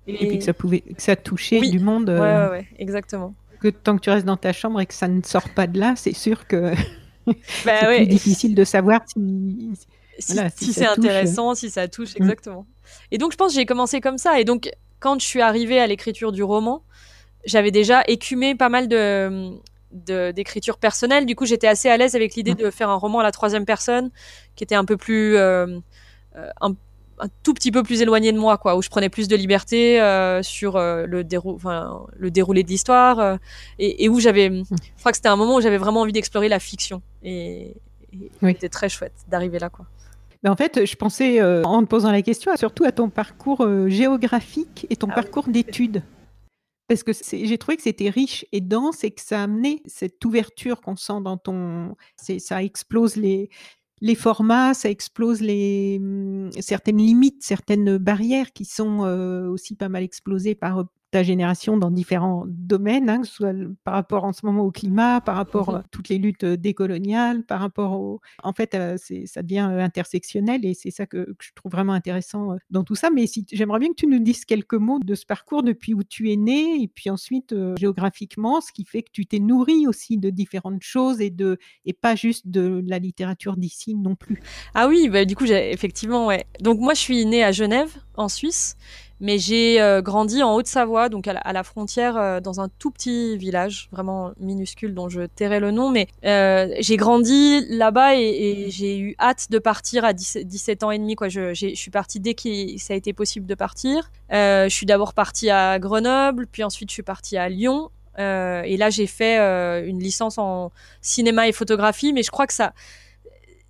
Et... 0.07 0.27
puis 0.27 0.39
que 0.39 0.45
ça 0.45 0.55
pouvait, 0.55 0.81
que 0.81 1.03
ça 1.03 1.17
touchait 1.17 1.61
du 1.61 1.79
monde. 1.79 2.09
Ouais, 2.09 2.19
ouais, 2.19 2.49
ouais, 2.49 2.67
exactement. 2.79 3.35
Que 3.61 3.69
tant 3.69 3.97
que 3.97 4.01
tu 4.01 4.09
restes 4.09 4.25
dans 4.25 4.39
ta 4.39 4.55
chambre 4.55 4.81
et 4.81 4.87
que 4.87 4.95
ça 4.95 5.07
ne 5.07 5.21
sort 5.23 5.51
pas 5.51 5.67
de 5.67 5.79
là, 5.79 5.95
c'est 5.97 6.15
sûr 6.15 6.47
que 6.47 6.73
bah, 7.27 7.33
c'est 7.43 7.87
ouais. 7.87 7.97
plus 7.99 8.07
difficile 8.07 8.55
de 8.55 8.65
savoir 8.65 9.03
si. 9.07 9.71
Si, 10.23 10.37
si 10.57 10.73
c'est 10.73 10.87
intéressant, 10.87 11.55
si 11.55 11.71
ça 11.71 11.89
touche, 11.89 12.15
mm. 12.15 12.23
exactement. 12.23 12.67
Et 13.11 13.19
donc, 13.19 13.33
je 13.33 13.37
pense 13.37 13.53
que 13.53 13.59
j'ai 13.59 13.67
commencé 13.67 14.01
comme 14.01 14.19
ça. 14.19 14.41
Et 14.41 14.45
donc, 14.45 14.71
quand 15.01 15.21
je 15.21 15.27
suis 15.27 15.43
arrivée 15.43 15.81
à 15.81 15.87
l'écriture 15.87 16.33
du 16.33 16.43
roman, 16.43 16.83
j'avais 17.45 17.71
déjà 17.71 18.03
écumé 18.07 18.55
pas 18.55 18.69
mal 18.69 18.89
de, 18.89 19.53
d'écriture 19.91 20.79
personnelle. 20.79 21.27
Du 21.27 21.35
coup, 21.35 21.45
j'étais 21.45 21.67
assez 21.67 21.89
à 21.89 21.97
l'aise 21.97 22.15
avec 22.15 22.35
l'idée 22.35 22.55
de 22.55 22.71
faire 22.71 22.89
un 22.89 22.97
roman 22.97 23.21
à 23.21 23.23
la 23.23 23.33
troisième 23.33 23.65
personne, 23.65 24.11
qui 24.55 24.65
était 24.65 24.75
un 24.75 24.85
peu 24.85 24.97
plus, 24.97 25.37
euh, 25.37 25.79
euh, 26.37 26.49
un, 26.61 26.75
tout 27.43 27.55
petit 27.55 27.71
peu 27.71 27.83
plus 27.83 28.03
éloigné 28.03 28.33
de 28.33 28.39
moi, 28.39 28.59
quoi, 28.59 28.77
où 28.77 28.83
je 28.83 28.89
prenais 28.89 29.09
plus 29.09 29.29
de 29.29 29.37
liberté 29.37 30.01
euh, 30.01 30.43
sur 30.43 30.77
le, 30.79 31.23
dérou 31.23 31.59
le 32.17 32.31
déroulé 32.31 32.63
de 32.63 32.69
l'histoire, 32.69 33.39
et, 33.79 34.09
où 34.09 34.19
j'avais, 34.19 34.51
mmh. 34.51 34.65
je 34.71 35.01
crois 35.01 35.13
que 35.13 35.19
c'était 35.19 35.29
un 35.29 35.37
moment 35.37 35.57
où 35.57 35.61
j'avais 35.61 35.79
vraiment 35.79 36.01
envie 36.01 36.13
d'explorer 36.13 36.49
la 36.49 36.59
fiction, 36.59 37.03
et, 37.23 37.75
c'était 38.43 38.69
très 38.69 38.89
chouette 38.89 39.15
d'arriver 39.29 39.59
là, 39.59 39.71
quoi. 39.71 39.87
Mais 40.43 40.51
en 40.51 40.57
fait, 40.57 40.85
je 40.85 40.97
pensais, 40.97 41.43
en 41.43 41.83
te 41.83 41.87
posant 41.87 42.11
la 42.11 42.23
question, 42.23 42.55
surtout 42.57 42.85
à 42.85 42.93
ton 42.93 43.11
parcours 43.11 43.67
géographique 43.89 44.87
et 44.91 44.97
ton 44.97 45.09
ah 45.11 45.15
parcours 45.15 45.49
d'études 45.49 46.03
parce 46.89 47.03
que 47.03 47.13
j'ai 47.33 47.59
trouvé 47.59 47.77
que 47.77 47.83
c'était 47.83 48.11
riche 48.11 48.45
et 48.53 48.61
dense 48.61 49.05
et 49.05 49.11
que 49.11 49.21
ça 49.21 49.43
amenait 49.43 49.81
cette 49.87 50.23
ouverture 50.25 50.81
qu'on 50.81 50.97
sent 50.97 51.21
dans 51.23 51.39
ton. 51.39 51.97
Ça 52.17 52.63
explose 52.63 53.17
les, 53.17 53.49
les 54.01 54.15
formats, 54.15 54.75
ça 54.75 54.91
explose 54.91 55.41
les, 55.41 55.99
mmh, 55.99 56.51
certaines 56.61 56.99
limites, 56.99 57.43
certaines 57.43 57.97
barrières 57.97 58.53
qui 58.53 58.65
sont 58.65 59.01
aussi 59.51 59.75
pas 59.75 59.89
mal 59.89 60.03
explosées 60.03 60.55
par 60.55 60.85
ta 61.13 61.23
génération 61.23 61.77
dans 61.77 61.91
différents 61.91 62.45
domaines, 62.49 63.11
hein, 63.11 63.21
que 63.21 63.27
ce 63.27 63.35
soit 63.35 63.53
par 63.85 63.95
rapport 63.95 64.25
en 64.25 64.33
ce 64.33 64.45
moment 64.45 64.63
au 64.63 64.73
climat, 64.73 65.21
par 65.21 65.37
rapport 65.37 65.71
mmh 65.71 65.77
à 65.77 65.85
toutes 65.91 66.09
les 66.09 66.19
luttes 66.19 66.45
décoloniales, 66.45 67.45
par 67.45 67.61
rapport 67.61 67.93
au... 67.93 68.21
En 68.43 68.53
fait, 68.53 68.77
ça 69.27 69.43
devient 69.43 69.59
intersectionnel 69.59 70.65
et 70.65 70.75
c'est 70.75 70.91
ça 70.91 71.07
que, 71.07 71.35
je 71.39 71.51
trouve 71.55 71.71
vraiment 71.71 71.93
intéressant 71.93 72.57
dans 72.71 72.83
tout 72.83 72.95
ça. 72.95 73.11
Mais 73.11 73.27
si, 73.27 73.47
j'aimerais 73.53 73.79
bien 73.79 73.91
que 73.91 73.95
tu 73.95 74.07
nous 74.07 74.19
dises 74.19 74.45
quelques 74.47 74.75
mots 74.75 74.99
de 75.05 75.15
ce 75.15 75.27
parcours 75.27 75.63
depuis 75.63 75.93
où 75.93 76.03
tu 76.03 76.33
es 76.33 76.37
né 76.37 76.83
et 76.83 76.89
puis 76.89 77.11
ensuite 77.11 77.55
géographiquement, 77.79 78.61
ce 78.61 78.73
qui 78.73 78.87
fait 78.87 79.03
que 79.03 79.11
tu 79.13 79.27
t'es 79.27 79.39
nourri 79.39 79.87
aussi 79.87 80.17
de 80.17 80.31
différentes 80.31 80.83
choses 80.83 81.21
et, 81.21 81.31
de, 81.31 81.59
et 81.85 81.93
pas 81.93 82.15
juste 82.17 82.49
de 82.49 82.83
la 82.87 82.99
littérature 82.99 83.57
d'ici 83.57 83.95
non 83.95 84.15
plus. 84.15 84.41
Ah 84.75 84.89
oui, 84.89 85.11
bah, 85.11 85.27
du 85.27 85.37
coup, 85.37 85.45
effectivement, 85.45 86.27
ouais. 86.27 86.47
Donc 86.61 86.81
moi, 86.81 86.95
je 86.95 87.01
suis 87.01 87.27
née 87.27 87.45
à 87.45 87.53
Genève, 87.53 87.95
en 88.17 88.29
Suisse. 88.29 88.77
Mais 89.23 89.39
j'ai 89.39 89.81
euh, 89.81 90.03
grandi 90.03 90.43
en 90.43 90.53
Haute-Savoie, 90.57 91.09
donc 91.09 91.29
à 91.29 91.53
la, 91.53 91.63
frontière, 91.63 92.17
euh, 92.17 92.41
dans 92.41 92.61
un 92.61 92.69
tout 92.69 92.91
petit 92.91 93.37
village, 93.39 93.89
vraiment 93.93 94.33
minuscule, 94.41 94.95
dont 94.95 95.09
je 95.09 95.23
tairai 95.23 95.61
le 95.61 95.71
nom. 95.71 95.91
Mais 95.91 96.09
euh, 96.25 96.75
j'ai 96.81 96.97
grandi 96.97 97.65
là-bas 97.69 98.17
et, 98.17 98.67
j'ai 98.71 98.99
eu 98.99 99.15
hâte 99.21 99.47
de 99.49 99.61
partir 99.61 100.05
à 100.05 100.13
17, 100.13 100.83
ans 100.83 100.91
et 100.91 100.99
demi. 100.99 101.15
Je, 101.29 101.55
je 101.55 101.73
suis 101.77 101.93
partie 101.93 102.19
dès 102.19 102.35
que 102.35 102.49
ça 102.79 102.95
a 102.95 102.97
été 102.97 103.13
possible 103.13 103.47
de 103.47 103.55
partir. 103.55 104.11
je 104.29 104.67
suis 104.69 104.87
d'abord 104.87 105.15
partie 105.15 105.51
à 105.51 105.79
Grenoble, 105.79 106.49
puis 106.51 106.65
ensuite 106.65 106.91
je 106.91 106.95
suis 106.95 107.05
partie 107.05 107.37
à 107.37 107.49
Lyon. 107.49 107.91
et 108.19 108.77
là, 108.77 108.91
j'ai 108.91 109.07
fait 109.07 109.39
une 109.87 110.01
licence 110.01 110.37
en 110.37 110.73
cinéma 111.01 111.47
et 111.47 111.53
photographie, 111.53 112.13
mais 112.13 112.25
je 112.25 112.33
crois 112.33 112.49
que 112.49 112.55
ça 112.55 112.73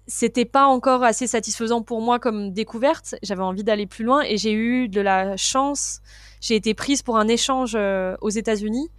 c'était 0.07 0.45
pas 0.45 0.67
encore 0.67 1.05
assez 1.05 1.27
satisfaisant 1.27 1.83
pour 1.83 2.01
moi 2.01 2.19
comme 2.19 2.53
découverte. 2.53 3.15
J'avais 3.23 3.43
envie 3.43 3.65
d'aller 3.65 3.87
plus 3.87 4.05
loin 4.05 4.23
et 4.23 4.37
j'ai 4.37 4.53
eu 4.53 4.89
de 4.89 5.01
la 5.01 5.37
chance. 5.37 6.01
J'ai 6.41 6.57
été 6.57 6.75
prise 6.75 7.03
pour 7.03 7.17
un 7.17 7.29
échange 7.29 7.75
euh, 7.77 8.17
aux 8.21 8.31
États-Unis. 8.31 8.91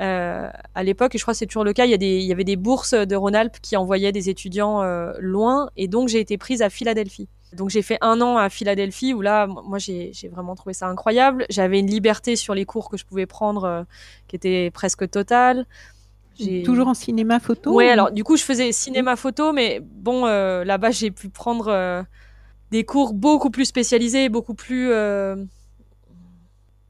Euh, 0.00 0.48
à 0.74 0.82
l'époque, 0.82 1.14
et 1.14 1.18
je 1.18 1.24
crois 1.24 1.34
que 1.34 1.38
c'est 1.38 1.46
toujours 1.46 1.64
le 1.64 1.74
cas, 1.74 1.84
il 1.84 1.90
y, 1.90 1.94
a 1.94 1.98
des, 1.98 2.20
il 2.20 2.24
y 2.24 2.32
avait 2.32 2.44
des 2.44 2.56
bourses 2.56 2.94
de 2.94 3.14
Rhône-Alpes 3.14 3.58
qui 3.60 3.76
envoyaient 3.76 4.12
des 4.12 4.30
étudiants 4.30 4.82
euh, 4.82 5.12
loin, 5.18 5.68
et 5.76 5.88
donc 5.88 6.08
j'ai 6.08 6.20
été 6.20 6.38
prise 6.38 6.62
à 6.62 6.70
Philadelphie. 6.70 7.28
Donc 7.52 7.68
j'ai 7.68 7.82
fait 7.82 7.98
un 8.00 8.22
an 8.22 8.38
à 8.38 8.48
Philadelphie 8.48 9.12
où 9.12 9.20
là, 9.20 9.46
moi 9.46 9.76
j'ai 9.76 10.12
vraiment 10.32 10.54
trouvé 10.54 10.72
ça 10.72 10.86
incroyable. 10.86 11.44
J'avais 11.50 11.80
une 11.80 11.90
liberté 11.90 12.34
sur 12.34 12.54
les 12.54 12.64
cours 12.64 12.88
que 12.88 12.96
je 12.96 13.04
pouvais 13.04 13.26
prendre 13.26 13.84
qui 14.28 14.36
était 14.36 14.70
presque 14.70 15.10
totale. 15.10 15.66
Toujours 16.64 16.88
en 16.88 16.94
cinéma 16.94 17.40
photo 17.40 17.74
Oui, 17.74 17.88
alors 17.88 18.10
du 18.10 18.24
coup, 18.24 18.36
je 18.36 18.44
faisais 18.44 18.72
cinéma 18.72 19.16
photo, 19.16 19.52
mais 19.52 19.80
bon, 19.80 20.26
euh, 20.26 20.64
là-bas, 20.64 20.90
j'ai 20.90 21.10
pu 21.10 21.28
prendre 21.28 21.68
euh, 21.68 22.02
des 22.70 22.84
cours 22.84 23.12
beaucoup 23.12 23.50
plus 23.50 23.66
spécialisés, 23.66 24.28
beaucoup 24.28 24.54
plus 24.54 24.90
euh, 24.90 25.36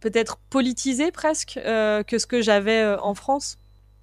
peut-être 0.01 0.39
politisés 0.51 1.11
presque 1.11 1.55
que 1.55 2.19
ce 2.19 2.27
que 2.27 2.41
j'avais 2.41 2.97
en 3.03 3.15
France. 3.15 3.57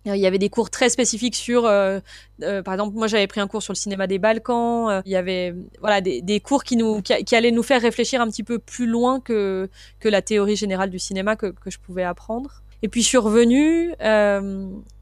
Il 0.06 0.16
y 0.16 0.25
avait 0.25 0.38
des 0.38 0.48
cours 0.48 0.70
très 0.70 0.88
spécifiques 0.88 1.36
sur, 1.36 1.63
par 1.63 2.74
exemple, 2.74 2.96
moi 2.96 3.08
j'avais 3.08 3.27
pris 3.27 3.42
un 3.42 3.48
cours 3.48 3.62
sur 3.62 3.74
le 3.74 3.77
cinéma 3.77 4.08
des 4.08 4.20
Balkans. 4.20 5.01
il 5.06 5.12
y 5.12 5.18
avait 5.18 5.54
voilà 5.82 6.00
des, 6.00 6.22
des 6.22 6.39
cours 6.39 6.63
qui 6.63 6.77
nous 6.77 7.01
qui, 7.01 7.36
allaient 7.36 7.51
nous 7.51 7.63
faire 7.63 7.82
réfléchir 7.82 8.22
un 8.22 8.27
petit 8.27 8.44
peu 8.44 8.58
plus 8.58 8.86
loin 8.88 9.20
que 9.20 9.70
que 10.00 10.08
la 10.08 10.22
théorie 10.22 10.56
générale 10.56 10.92
du 10.92 11.00
cinéma 11.00 11.36
que, 11.36 11.48
que 11.48 11.70
je 11.70 11.77
pouvais 11.77 12.04
apprendre. 12.04 12.62
Et 12.84 12.88
puis 12.88 13.01
je 13.01 13.08
suis 13.08 13.18
revenue 13.18 13.94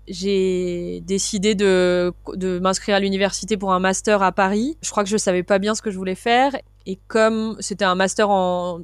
j'ai 0.07 1.01
décidé 1.01 1.55
de, 1.55 2.13
m'inscrire 2.61 2.95
à 2.95 2.99
l'université 2.99 3.57
pour 3.57 3.73
un 3.73 3.79
master 3.79 4.21
à 4.21 4.31
Paris. 4.31 4.77
Je 4.81 4.91
crois 4.91 5.03
que 5.03 5.09
je 5.09 5.17
savais 5.17 5.43
pas 5.43 5.59
bien 5.59 5.75
ce 5.75 5.81
que 5.81 5.91
je 5.91 5.97
voulais 5.97 6.15
faire. 6.15 6.55
Et 6.85 6.99
comme 7.07 7.57
c'était 7.59 7.85
un 7.85 7.95
master 7.95 8.29
en, 8.29 8.79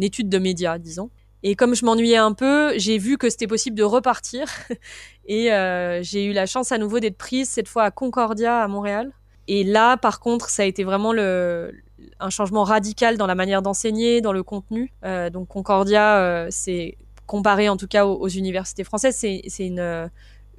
études 0.00 0.28
de 0.28 0.38
médias, 0.38 0.78
disons. 0.78 1.10
Et 1.42 1.54
comme 1.54 1.74
je 1.74 1.84
m'ennuyais 1.84 2.16
un 2.16 2.32
peu, 2.32 2.72
j'ai 2.78 2.98
vu 2.98 3.18
que 3.18 3.28
c'était 3.28 3.46
possible 3.46 3.76
de 3.76 3.84
repartir. 3.84 4.46
Et 5.26 5.52
euh, 5.52 6.02
j'ai 6.02 6.24
eu 6.24 6.32
la 6.32 6.46
chance 6.46 6.72
à 6.72 6.78
nouveau 6.78 6.98
d'être 6.98 7.18
prise, 7.18 7.48
cette 7.48 7.68
fois 7.68 7.84
à 7.84 7.90
Concordia, 7.90 8.62
à 8.62 8.68
Montréal. 8.68 9.12
Et 9.48 9.64
là, 9.64 9.96
par 9.96 10.20
contre, 10.20 10.50
ça 10.50 10.62
a 10.62 10.66
été 10.66 10.82
vraiment 10.82 11.12
un 11.12 12.30
changement 12.30 12.64
radical 12.64 13.16
dans 13.16 13.26
la 13.26 13.34
manière 13.34 13.62
d'enseigner, 13.62 14.20
dans 14.20 14.32
le 14.32 14.42
contenu. 14.42 14.92
Euh, 15.04 15.30
donc 15.30 15.48
Concordia, 15.48 16.18
euh, 16.18 16.46
c'est 16.50 16.96
comparé 17.26 17.68
en 17.68 17.76
tout 17.76 17.88
cas 17.88 18.06
aux, 18.06 18.28
universités 18.28 18.84
françaises, 18.84 19.16
c'est 19.16 19.66
une, 19.66 19.80
euh, 19.80 20.08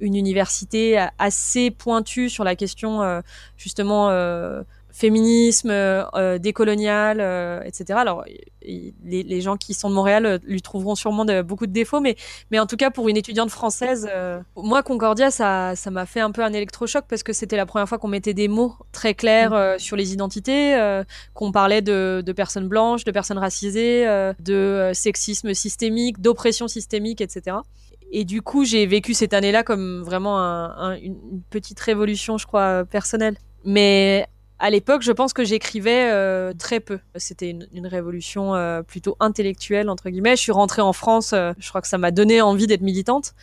université 0.00 1.06
assez 1.18 1.70
pointue 1.70 2.28
sur 2.28 2.44
la 2.44 2.54
question 2.54 3.02
euh, 3.02 3.20
justement 4.98 5.68
euh, 5.68 6.34
féminisme, 6.38 6.38
décolonial, 6.38 7.20
etc. 7.64 7.98
Alors 7.98 8.24
les, 8.62 9.40
gens 9.40 9.56
qui 9.56 9.74
sont 9.74 9.88
de 9.88 9.94
Montréal 9.94 10.40
lui 10.44 10.62
trouveront 10.62 10.94
sûrement 10.94 11.24
beaucoup 11.42 11.66
de 11.66 11.72
défauts, 11.72 12.00
mais, 12.00 12.16
mais 12.50 12.58
en 12.58 12.66
tout 12.66 12.76
cas 12.76 12.90
pour 12.90 13.08
une 13.08 13.16
étudiante 13.16 13.50
française, 13.50 14.08
moi 14.56 14.82
Concordia 14.82 15.30
ça 15.30 15.74
ça 15.76 15.90
m'a 15.90 16.06
fait 16.06 16.20
un 16.20 16.30
peu 16.30 16.42
un 16.42 16.52
électrochoc 16.52 17.04
parce 17.08 17.22
que 17.22 17.32
c'était 17.32 17.56
la 17.56 17.66
première 17.66 17.88
fois 17.88 17.98
qu'on 17.98 18.08
mettait 18.08 18.34
des 18.34 18.48
mots 18.48 18.74
très 18.92 19.14
clairs 19.14 19.52
mmh. 19.52 19.78
sur 19.78 19.96
les 19.96 20.12
identités, 20.12 20.76
qu'on 21.34 21.52
parlait 21.52 21.82
de, 21.82 22.22
de, 22.24 22.32
personnes 22.32 22.68
blanches, 22.68 23.04
de 23.04 23.12
personnes 23.12 23.38
racisées, 23.38 24.04
de 24.40 24.90
sexisme 24.94 25.54
systémique, 25.54 26.20
d'oppression 26.20 26.68
systémique, 26.68 27.20
etc. 27.20 27.58
Et 28.10 28.24
du 28.24 28.42
coup, 28.42 28.64
j'ai 28.64 28.86
vécu 28.86 29.14
cette 29.14 29.34
année-là 29.34 29.62
comme 29.62 30.02
vraiment 30.02 30.38
une 31.02 31.42
petite 31.50 31.78
révolution, 31.80 32.38
je 32.38 32.46
crois, 32.46 32.84
personnelle. 32.84 33.36
Mais 33.64 34.26
à 34.58 34.70
l'époque, 34.70 35.02
je 35.02 35.12
pense 35.12 35.32
que 35.32 35.44
j'écrivais 35.44 36.10
euh, 36.10 36.52
très 36.52 36.80
peu. 36.80 36.98
C'était 37.16 37.50
une, 37.50 37.86
révolution 37.86 38.54
euh, 38.54 38.82
plutôt 38.82 39.16
intellectuelle 39.20 39.88
entre 39.88 40.10
guillemets. 40.10 40.36
Je 40.36 40.42
suis 40.42 40.52
rentrée 40.52 40.82
en 40.82 40.92
France. 40.92 41.32
Euh, 41.32 41.52
je 41.58 41.68
crois 41.68 41.80
que 41.80 41.86
ça 41.88 41.98
m'a 41.98 42.10
donné 42.10 42.40
envie 42.40 42.66
d'être 42.66 42.82
militante. 42.82 43.34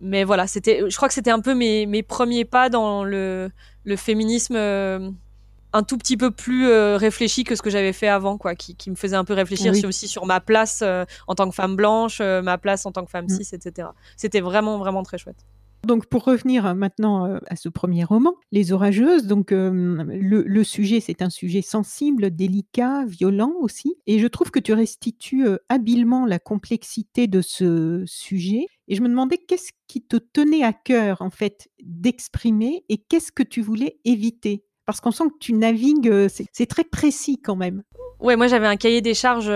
Mais 0.00 0.24
voilà, 0.24 0.46
c'était. 0.46 0.82
Je 0.88 0.96
crois 0.96 1.08
que 1.08 1.14
c'était 1.14 1.30
un 1.30 1.40
peu 1.40 1.54
mes, 1.54 1.86
mes 1.86 2.02
premiers 2.02 2.44
pas 2.44 2.68
dans 2.68 3.04
le, 3.04 3.50
le 3.84 3.96
féminisme 3.96 4.56
un 4.56 5.82
tout 5.82 5.98
petit 5.98 6.16
peu 6.16 6.30
plus 6.30 6.68
réfléchi 6.68 7.42
que 7.42 7.56
ce 7.56 7.62
que 7.62 7.70
j'avais 7.70 7.92
fait 7.92 8.06
avant, 8.06 8.36
quoi, 8.36 8.54
qui, 8.54 8.76
me 8.90 8.94
faisait 8.94 9.16
un 9.16 9.24
peu 9.24 9.32
réfléchir 9.32 9.72
aussi 9.84 10.08
sur 10.08 10.26
ma 10.26 10.40
place 10.40 10.84
en 11.26 11.34
tant 11.34 11.48
que 11.48 11.54
femme 11.54 11.74
blanche, 11.74 12.20
ma 12.20 12.58
place 12.58 12.86
en 12.86 12.92
tant 12.92 13.04
que 13.04 13.10
femme 13.10 13.26
mm. 13.26 13.42
cis, 13.42 13.54
etc. 13.54 13.88
C'était 14.16 14.40
vraiment, 14.40 14.78
vraiment 14.78 15.02
très 15.02 15.16
chouette. 15.16 15.44
Donc 15.84 16.06
pour 16.06 16.24
revenir 16.24 16.74
maintenant 16.74 17.38
à 17.48 17.56
ce 17.56 17.68
premier 17.68 18.04
roman, 18.04 18.34
Les 18.52 18.72
Orageuses, 18.72 19.26
donc 19.26 19.48
le, 19.50 20.64
sujet 20.64 21.00
c'est 21.00 21.22
un 21.22 21.30
sujet 21.30 21.62
sensible, 21.62 22.34
délicat, 22.34 23.04
violent 23.06 23.52
aussi, 23.60 23.96
et 24.06 24.18
je 24.18 24.26
trouve 24.26 24.50
que 24.50 24.58
tu 24.58 24.72
restitues 24.72 25.46
habilement 25.68 26.26
la 26.26 26.38
complexité 26.38 27.26
de 27.26 27.40
ce 27.42 28.02
sujet. 28.06 28.66
Et 28.88 28.94
je 28.94 29.02
me 29.02 29.08
demandais 29.08 29.38
qu'est-ce 29.38 29.72
qui 29.86 30.02
te 30.02 30.16
tenait 30.16 30.62
à 30.62 30.72
cœur 30.72 31.22
en 31.22 31.30
fait 31.30 31.68
d'exprimer 31.82 32.84
et 32.88 32.98
qu'est-ce 32.98 33.32
que 33.32 33.42
tu 33.42 33.60
voulais 33.60 33.98
éviter? 34.04 34.64
Parce 34.86 35.00
qu'on 35.00 35.10
sent 35.10 35.24
que 35.24 35.38
tu 35.40 35.54
navigues, 35.54 36.28
c'est 36.28 36.66
très 36.66 36.84
précis 36.84 37.40
quand 37.42 37.56
même. 37.56 37.82
Ouais, 38.20 38.36
moi 38.36 38.46
j'avais 38.46 38.66
un 38.66 38.76
cahier 38.76 39.00
des 39.00 39.14
charges 39.14 39.52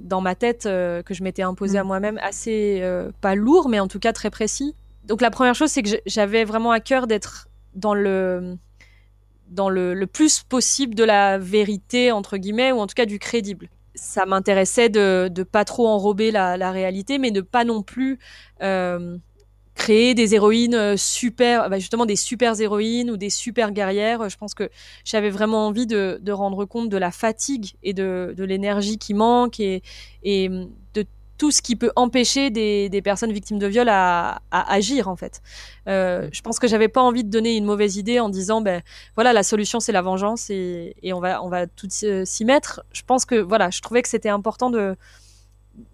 dans 0.00 0.20
ma 0.20 0.34
tête 0.34 0.64
que 0.64 1.12
je 1.12 1.22
m'étais 1.22 1.42
imposé 1.42 1.78
à 1.78 1.84
mmh. 1.84 1.86
moi-même, 1.86 2.18
assez 2.22 2.82
pas 3.20 3.34
lourd, 3.34 3.68
mais 3.68 3.80
en 3.80 3.88
tout 3.88 3.98
cas 3.98 4.12
très 4.12 4.30
précis 4.30 4.74
donc 5.06 5.20
la 5.20 5.30
première 5.30 5.54
chose, 5.54 5.70
c'est 5.70 5.82
que 5.82 5.90
j'avais 6.04 6.44
vraiment 6.44 6.72
à 6.72 6.80
cœur 6.80 7.06
d'être 7.06 7.48
dans 7.74 7.94
le 7.94 8.58
dans 9.48 9.68
le, 9.68 10.04
plus 10.06 10.42
possible 10.42 10.96
de 10.96 11.04
la 11.04 11.38
vérité 11.38 12.10
entre 12.10 12.36
guillemets 12.36 12.72
ou 12.72 12.78
en 12.78 12.88
tout 12.88 12.94
cas 12.94 13.06
du 13.06 13.20
crédible. 13.20 13.68
Ça 13.94 14.26
m'intéressait 14.26 14.88
de 14.88 15.30
ne 15.34 15.42
pas 15.44 15.64
trop 15.64 15.86
enrober 15.86 16.32
la, 16.32 16.70
réalité, 16.72 17.18
mais 17.18 17.30
de 17.30 17.40
pas 17.40 17.64
non 17.64 17.82
plus 17.82 18.18
euh, 18.62 19.16
créer 19.76 20.14
des 20.14 20.34
héroïnes 20.34 20.74
euh, 20.74 20.96
super, 20.96 21.70
bah, 21.70 21.78
justement 21.78 22.06
des 22.06 22.16
super 22.16 22.60
héroïnes 22.60 23.10
ou 23.10 23.16
des 23.16 23.30
super 23.30 23.70
guerrières. 23.70 24.28
Je 24.28 24.36
pense 24.36 24.54
que 24.54 24.68
j'avais 25.04 25.30
vraiment 25.30 25.68
envie 25.68 25.86
de, 25.86 26.20
rendre 26.32 26.64
compte 26.64 26.88
de 26.88 26.96
la 26.96 27.12
fatigue 27.12 27.74
et 27.84 27.94
de, 27.94 28.34
l'énergie 28.36 28.98
qui 28.98 29.14
manque 29.14 29.60
et, 29.60 29.82
et 30.24 30.48
de 30.48 31.06
tout 31.38 31.50
ce 31.50 31.62
qui 31.62 31.76
peut 31.76 31.92
empêcher 31.96 32.50
des, 32.50 33.02
personnes 33.02 33.32
victimes 33.32 33.58
de 33.58 33.66
viol 33.66 33.88
à, 33.88 34.40
agir 34.50 35.08
en 35.08 35.16
fait. 35.16 35.42
Euh, 35.88 36.28
je 36.32 36.40
pense 36.42 36.58
que 36.58 36.66
j'avais 36.66 36.88
pas 36.88 37.02
envie 37.02 37.24
de 37.24 37.30
donner 37.30 37.56
une 37.56 37.64
mauvaise 37.64 37.96
idée 37.96 38.20
en 38.20 38.28
disant 38.28 38.60
ben 38.60 38.82
voilà 39.14 39.32
la 39.32 39.42
solution 39.42 39.78
c'est 39.80 39.92
la 39.92 40.02
vengeance 40.02 40.50
et, 40.50 40.94
on 41.12 41.20
va 41.20 41.42
on 41.42 41.48
va 41.48 41.66
tout 41.66 41.88
s'y 41.90 42.44
mettre. 42.44 42.82
Je 42.92 43.02
pense 43.02 43.24
que 43.24 43.36
voilà 43.36 43.70
je 43.70 43.80
trouvais 43.80 44.02
que 44.02 44.08
c'était 44.08 44.28
important 44.28 44.70
de 44.70 44.96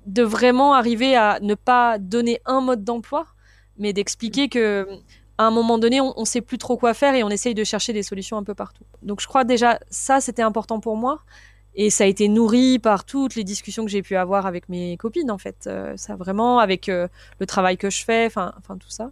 de 0.06 0.22
vraiment 0.22 0.74
arriver 0.74 1.16
à 1.16 1.38
ne 1.40 1.54
pas 1.54 1.98
donner 1.98 2.40
un 2.46 2.60
mode 2.60 2.84
d'emploi, 2.84 3.26
mais 3.78 3.92
d'expliquer 3.92 4.48
que 4.48 4.86
à 5.38 5.44
un 5.44 5.50
moment 5.50 5.78
donné, 5.78 6.00
on 6.00 6.14
ne 6.16 6.24
sait 6.24 6.40
plus 6.40 6.58
trop 6.58 6.76
quoi 6.76 6.94
faire 6.94 7.14
et 7.14 7.24
on 7.24 7.28
essaye 7.30 7.54
de 7.54 7.64
chercher 7.64 7.92
des 7.92 8.02
solutions 8.02 8.36
un 8.36 8.44
peu 8.44 8.54
partout. 8.54 8.84
Donc 9.02 9.20
je 9.20 9.26
crois 9.26 9.44
déjà 9.44 9.78
ça, 9.90 10.20
c'était 10.20 10.42
important 10.42 10.78
pour 10.78 10.96
moi. 10.96 11.22
Et 11.74 11.90
ça 11.90 12.04
a 12.04 12.06
été 12.06 12.28
nourri 12.28 12.78
par 12.78 13.04
toutes 13.04 13.34
les 13.34 13.44
discussions 13.44 13.84
que 13.84 13.90
j'ai 13.90 14.02
pu 14.02 14.16
avoir 14.16 14.46
avec 14.46 14.68
mes 14.68 14.96
copines, 14.96 15.30
en 15.30 15.38
fait. 15.38 15.66
Euh, 15.66 15.94
ça 15.96 16.16
vraiment, 16.16 16.58
avec 16.58 16.88
euh, 16.88 17.08
le 17.38 17.46
travail 17.46 17.78
que 17.78 17.90
je 17.90 18.04
fais, 18.04 18.26
enfin, 18.26 18.52
enfin 18.58 18.76
tout 18.76 18.90
ça. 18.90 19.10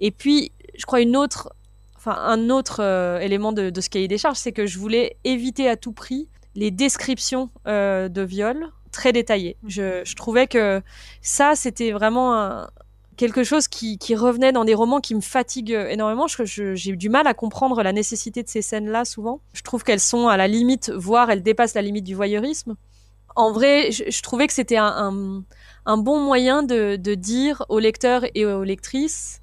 Et 0.00 0.10
puis, 0.10 0.50
je 0.76 0.84
crois 0.86 1.00
une 1.00 1.16
autre, 1.16 1.54
enfin 1.96 2.16
un 2.18 2.50
autre 2.50 2.82
euh, 2.82 3.20
élément 3.20 3.52
de, 3.52 3.70
de, 3.70 3.80
ce 3.80 3.88
cahier 3.88 4.08
des 4.08 4.18
charges, 4.18 4.38
c'est 4.38 4.52
que 4.52 4.66
je 4.66 4.78
voulais 4.78 5.16
éviter 5.22 5.68
à 5.68 5.76
tout 5.76 5.92
prix 5.92 6.28
les 6.56 6.70
descriptions 6.70 7.50
de 7.66 8.22
viol 8.22 8.68
très 8.92 9.12
détaillées. 9.12 9.56
Je, 9.66 10.02
je 10.04 10.14
trouvais 10.14 10.46
que 10.46 10.80
ça, 11.20 11.54
c'était 11.56 11.90
vraiment 11.90 12.36
un, 12.36 12.68
quelque 13.16 13.44
chose 13.44 13.68
qui, 13.68 13.98
revenait 14.14 14.52
dans 14.52 14.64
des 14.64 14.74
romans 14.74 15.00
qui 15.00 15.14
me 15.14 15.20
fatiguent 15.20 15.86
énormément. 15.88 16.26
J'ai 16.28 16.96
du 16.96 17.08
mal 17.08 17.26
à 17.26 17.34
comprendre 17.34 17.82
la 17.82 17.92
nécessité 17.92 18.42
de 18.42 18.48
ces 18.48 18.62
scènes-là 18.62 19.04
souvent. 19.04 19.40
Je 19.52 19.62
trouve 19.62 19.84
qu'elles 19.84 20.00
sont 20.00 20.28
à 20.28 20.36
la 20.36 20.48
limite, 20.48 20.90
voire 20.90 21.30
elles 21.30 21.42
dépassent 21.42 21.74
la 21.74 21.82
limite 21.82 22.04
du 22.04 22.14
voyeurisme. 22.14 22.76
En 23.36 23.52
vrai, 23.52 23.90
je, 23.90 24.22
trouvais 24.22 24.46
que 24.46 24.52
c'était 24.52 24.76
un, 24.76 25.42
bon 25.86 26.20
moyen 26.20 26.62
de, 26.62 27.14
dire 27.14 27.64
aux 27.68 27.80
lecteurs 27.80 28.24
et 28.34 28.46
aux 28.46 28.64
lectrices, 28.64 29.40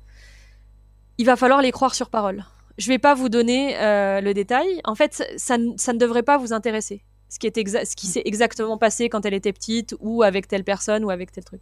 il 1.18 1.26
va 1.26 1.36
falloir 1.36 1.62
les 1.62 1.72
croire 1.72 1.94
sur 1.94 2.10
parole. 2.10 2.46
Je 2.78 2.88
ne 2.90 2.96
vais 2.96 3.00
pas 3.00 3.14
vous 3.14 3.30
donner 3.30 3.78
euh, 3.78 4.22
le 4.22 4.34
détail. 4.34 4.82
En 4.86 4.96
fait, 4.96 5.24
ça 5.36 5.58
ne 5.58 5.98
devrait 5.98 6.24
pas 6.24 6.38
vous 6.38 6.54
intéresser 6.54 7.04
ce 7.32 7.40
qui, 7.40 7.48
est 7.48 7.86
ce 7.86 7.96
qui 7.96 8.08
s'est 8.08 8.24
exactement 8.26 8.78
passé 8.78 9.08
quand 9.08 9.26
elle 9.26 9.34
était 9.34 9.54
petite 9.54 9.96
ou 10.02 10.22
avec 10.22 10.50
telle 10.50 10.66
personne 10.66 11.06
ou 11.06 11.12
avec 11.12 11.32
tel 11.32 11.46
truc. 11.46 11.62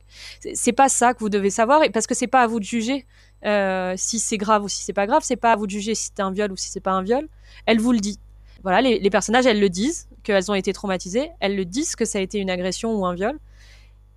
C'est 0.55 0.73
pas 0.73 0.89
ça 0.89 1.13
que 1.13 1.19
vous 1.19 1.29
devez 1.29 1.51
savoir 1.51 1.81
parce 1.93 2.07
que 2.07 2.15
c'est 2.15 2.27
pas 2.27 2.41
à 2.41 2.47
vous 2.47 2.59
de 2.59 2.65
juger 2.65 3.05
euh, 3.45 3.93
si 3.95 4.17
c'est 4.17 4.37
grave 4.37 4.63
ou 4.63 4.67
si 4.67 4.81
c'est 4.81 4.93
pas 4.93 5.05
grave. 5.05 5.21
C'est 5.23 5.35
pas 5.35 5.51
à 5.51 5.55
vous 5.55 5.67
de 5.67 5.71
juger 5.71 5.93
si 5.93 6.05
c'est 6.07 6.21
un 6.21 6.31
viol 6.31 6.51
ou 6.51 6.55
si 6.55 6.69
c'est 6.69 6.79
pas 6.79 6.93
un 6.93 7.03
viol. 7.03 7.29
Elle 7.67 7.79
vous 7.79 7.91
le 7.91 7.99
dit. 7.99 8.19
Voilà, 8.63 8.81
les, 8.81 8.97
les 8.97 9.09
personnages, 9.11 9.45
elles 9.45 9.59
le 9.59 9.69
disent 9.69 10.09
qu'elles 10.23 10.49
ont 10.49 10.55
été 10.55 10.73
traumatisées. 10.73 11.29
Elles 11.39 11.55
le 11.55 11.65
disent 11.65 11.95
que 11.95 12.03
ça 12.03 12.17
a 12.17 12.21
été 12.21 12.39
une 12.39 12.49
agression 12.49 12.95
ou 12.95 13.05
un 13.05 13.13
viol. 13.13 13.37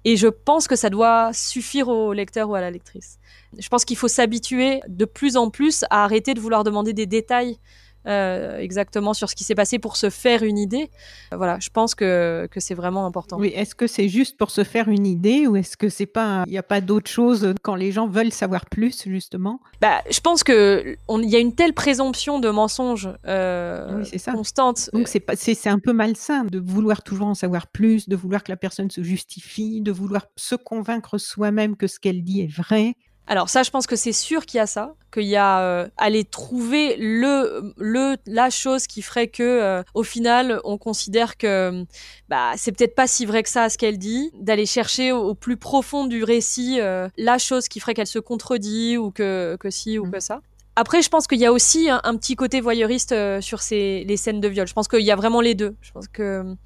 Et 0.07 0.17
je 0.17 0.29
pense 0.29 0.67
que 0.67 0.75
ça 0.75 0.89
doit 0.89 1.35
suffire 1.35 1.89
au 1.89 2.15
lecteur 2.15 2.49
ou 2.49 2.55
à 2.55 2.63
la 2.63 2.71
lectrice. 2.71 3.19
Je 3.59 3.69
pense 3.69 3.85
qu'il 3.85 3.99
faut 3.99 4.09
s'habituer 4.09 4.81
de 4.89 5.05
plus 5.05 5.37
en 5.37 5.51
plus 5.51 5.85
à 5.91 6.05
arrêter 6.05 6.33
de 6.33 6.41
vouloir 6.41 6.65
demander 6.65 6.95
des 6.95 7.07
détails 7.07 7.59
euh, 8.07 8.59
exactement 8.59 9.15
sur 9.15 9.31
ce 9.31 9.35
qui 9.35 9.45
s'est 9.45 9.55
passé 9.55 9.79
pour 9.79 9.97
se 9.97 10.11
faire 10.11 10.43
une 10.43 10.59
idée. 10.59 10.91
Voilà, 11.31 11.59
je 11.61 11.71
pense 11.71 11.95
que, 11.95 12.49
que 12.51 12.61
c'est 12.61 12.75
vraiment 12.75 13.07
important. 13.07 13.39
Oui, 13.39 13.53
est-ce 13.55 13.75
que 13.75 13.87
c'est 13.87 14.09
juste 14.09 14.37
pour 14.37 14.51
se 14.51 14.65
faire 14.65 14.89
une 14.89 15.07
idée 15.07 15.47
ou 15.47 15.57
est-ce 15.57 15.77
que 15.77 15.89
c'est 15.89 16.07
pas, 16.07 16.45
il 16.47 16.51
n'y 16.51 16.59
a 16.59 16.63
pas 16.63 16.81
d'autre 16.81 17.11
chose 17.11 17.55
quand 17.63 17.75
les 17.75 17.93
gens 17.93 18.07
veulent 18.07 18.33
savoir 18.33 18.67
plus 18.67 19.05
justement? 19.07 19.61
Bah, 19.81 20.03
je 20.11 20.21
pense 20.21 20.43
que 20.43 20.97
il 21.09 21.31
y 21.31 21.37
a 21.37 21.39
une 21.39 21.55
telle 21.55 21.75
présomption 21.75 22.39
de 22.39 22.51
mensonge 22.51 23.09
euh, 23.27 24.05
constante. 24.33 24.91
Donc 24.93 25.09
c'est 25.09 25.23
c'est 25.35 25.69
un 25.69 25.79
peu 25.79 25.93
malsain 25.93 26.45
de 26.45 26.59
vouloir 26.59 27.03
toujours 27.03 27.29
en 27.29 27.35
savoir 27.35 27.67
plus, 27.67 28.09
de 28.09 28.17
vouloir 28.17 28.43
que 28.43 28.51
la 28.51 28.57
personne 28.57 28.91
se 28.91 29.03
justifie, 29.03 29.81
de 29.81 29.93
vouloir 29.93 30.27
se 30.37 30.55
convaincre 30.55 31.19
soi-même 31.19 31.77
que 31.77 31.87
ce 31.87 31.99
qu'elle 31.99 32.23
dit 32.23 32.43
est 32.43 32.53
vrai. 32.53 32.95
Alors 33.27 33.49
ça, 33.49 33.63
je 33.63 33.71
pense 33.71 33.87
que 33.87 33.97
c'est 33.97 34.13
sûr 34.13 34.47
qu'il 34.47 34.59
y 34.59 34.61
a 34.61 34.67
ça, 34.67 34.95
qu'il 35.13 35.25
y 35.25 35.37
a 35.37 35.61
euh, 35.61 35.89
aller 35.97 36.25
trouver 36.25 36.97
le, 36.99 37.73
le 37.77 38.17
la 38.27 38.51
chose 38.51 38.87
qui 38.87 39.01
ferait 39.01 39.29
que 39.29 39.43
euh, 39.43 39.83
au 39.95 40.03
final 40.03 40.61
on 40.65 40.77
considère 40.77 41.37
que 41.37 41.85
bah 42.29 42.53
c'est 42.57 42.73
peut-être 42.73 42.95
pas 42.95 43.07
si 43.07 43.25
vrai 43.25 43.43
que 43.43 43.49
ça 43.49 43.69
ce 43.69 43.79
qu'elle 43.79 43.99
dit, 43.99 44.33
d'aller 44.41 44.67
chercher 44.67 45.13
au, 45.13 45.35
plus 45.35 45.57
profond 45.57 46.07
du 46.07 46.25
récit 46.25 46.81
euh, 46.81 47.09
la 47.17 47.39
chose 47.39 47.69
qui 47.69 47.79
ferait 47.79 47.95
qu'elle 47.95 48.07
se 48.07 48.19
contredit 48.19 48.97
ou 48.97 49.11
que 49.13 49.57
que 49.61 49.71
si 49.71 49.99
ou 49.99 50.07
mmh. 50.07 50.11
que 50.11 50.21
ça. 50.21 50.41
Après, 50.75 51.03
je 51.03 51.11
pense 51.11 51.27
qu'il 51.27 51.39
y 51.39 51.45
a 51.45 51.53
aussi 51.53 51.91
un, 51.91 52.17
petit 52.17 52.35
côté 52.35 52.63
voyeuriste 52.63 53.15
sur 53.41 53.61
ces 53.61 54.05
les 54.05 54.17
scènes 54.17 54.41
de 54.41 54.49
viol. 54.49 54.67
Je 54.67 54.73
pense 54.73 54.89
qu'il 54.89 55.03
y 55.03 55.11
a 55.11 55.17
vraiment 55.17 55.43
les 55.43 55.55
deux. 55.55 55.77
Je 55.83 55.93
pense 55.93 56.09
que 56.09 56.57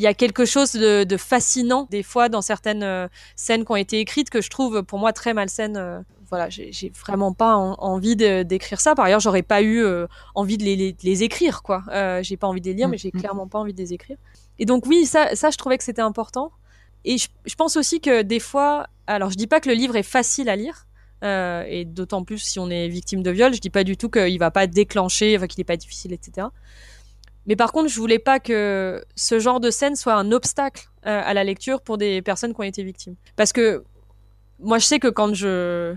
il 0.00 0.04
y 0.04 0.06
a 0.06 0.14
quelque 0.14 0.46
chose 0.46 0.72
de, 0.72 1.16
fascinant 1.18 1.86
des 1.90 2.02
fois 2.02 2.30
dans 2.30 2.40
certaines 2.40 2.82
euh, 2.82 3.06
scènes 3.36 3.66
qui 3.66 3.72
ont 3.72 3.76
été 3.76 4.00
écrites 4.00 4.30
que 4.30 4.40
je 4.40 4.48
trouve 4.48 4.82
pour 4.82 4.98
moi 4.98 5.12
très 5.12 5.34
malsaines. 5.34 5.76
Euh, 5.76 6.00
voilà, 6.30 6.48
j'ai 6.48 6.90
vraiment 7.04 7.34
pas 7.34 7.54
envie 7.56 8.16
d'écrire 8.16 8.80
ça. 8.80 8.94
Par 8.94 9.04
ailleurs, 9.04 9.20
j'aurais 9.20 9.42
pas 9.42 9.60
eu 9.60 9.82
euh, 9.82 10.06
envie 10.34 10.56
de 10.56 10.64
les, 10.64 11.22
écrire, 11.22 11.62
quoi. 11.62 11.82
j'ai 12.22 12.36
pas 12.38 12.46
envie 12.46 12.62
de 12.62 12.66
les 12.66 12.74
lire, 12.74 12.88
mm, 12.88 12.90
mais 12.92 12.98
j'ai 12.98 13.10
mm. 13.12 13.18
clairement 13.18 13.46
pas 13.48 13.58
envie 13.58 13.74
de 13.74 13.78
les 13.78 13.92
écrire. 13.92 14.16
Et 14.58 14.64
donc 14.64 14.86
oui, 14.86 15.04
ça, 15.04 15.34
ça 15.34 15.50
je 15.50 15.58
trouvais 15.58 15.76
que 15.76 15.84
c'était 15.84 16.00
important. 16.00 16.50
Et 17.04 17.18
je, 17.18 17.54
pense 17.56 17.76
aussi 17.76 18.00
que 18.00 18.22
des 18.22 18.40
fois, 18.40 18.86
alors 19.06 19.30
je 19.30 19.36
dis 19.36 19.48
pas 19.48 19.60
que 19.60 19.68
le 19.68 19.74
livre 19.74 19.96
est 19.96 20.04
facile 20.04 20.48
à 20.48 20.56
lire, 20.56 20.86
et 21.22 21.84
d'autant 21.84 22.24
plus 22.24 22.38
si 22.38 22.58
on 22.58 22.70
est 22.70 22.88
victime 22.88 23.22
de 23.22 23.30
viol, 23.32 23.52
je 23.52 23.60
dis 23.60 23.68
pas 23.68 23.84
du 23.84 23.98
tout 23.98 24.08
qu'il 24.08 24.38
va 24.38 24.52
pas 24.52 24.66
déclencher, 24.66 25.36
enfin, 25.36 25.48
qu'il 25.48 25.60
est 25.60 25.64
pas 25.64 25.76
difficile, 25.76 26.12
etc. 26.12 26.46
Mais 27.46 27.56
par 27.56 27.72
contre, 27.72 27.88
je 27.88 27.98
voulais 27.98 28.18
pas 28.18 28.38
que 28.38 29.02
ce 29.16 29.38
genre 29.38 29.60
de 29.60 29.70
scène 29.70 29.96
soit 29.96 30.14
un 30.14 30.32
obstacle 30.32 30.88
euh, 31.06 31.20
à 31.24 31.34
la 31.34 31.44
lecture 31.44 31.80
pour 31.80 31.98
des 31.98 32.22
personnes 32.22 32.54
qui 32.54 32.60
ont 32.60 32.64
été 32.64 32.82
victimes. 32.82 33.16
Parce 33.36 33.52
que 33.52 33.84
moi, 34.58 34.78
je 34.78 34.84
sais 34.84 34.98
que 34.98 35.08
quand 35.08 35.34
je 35.34 35.94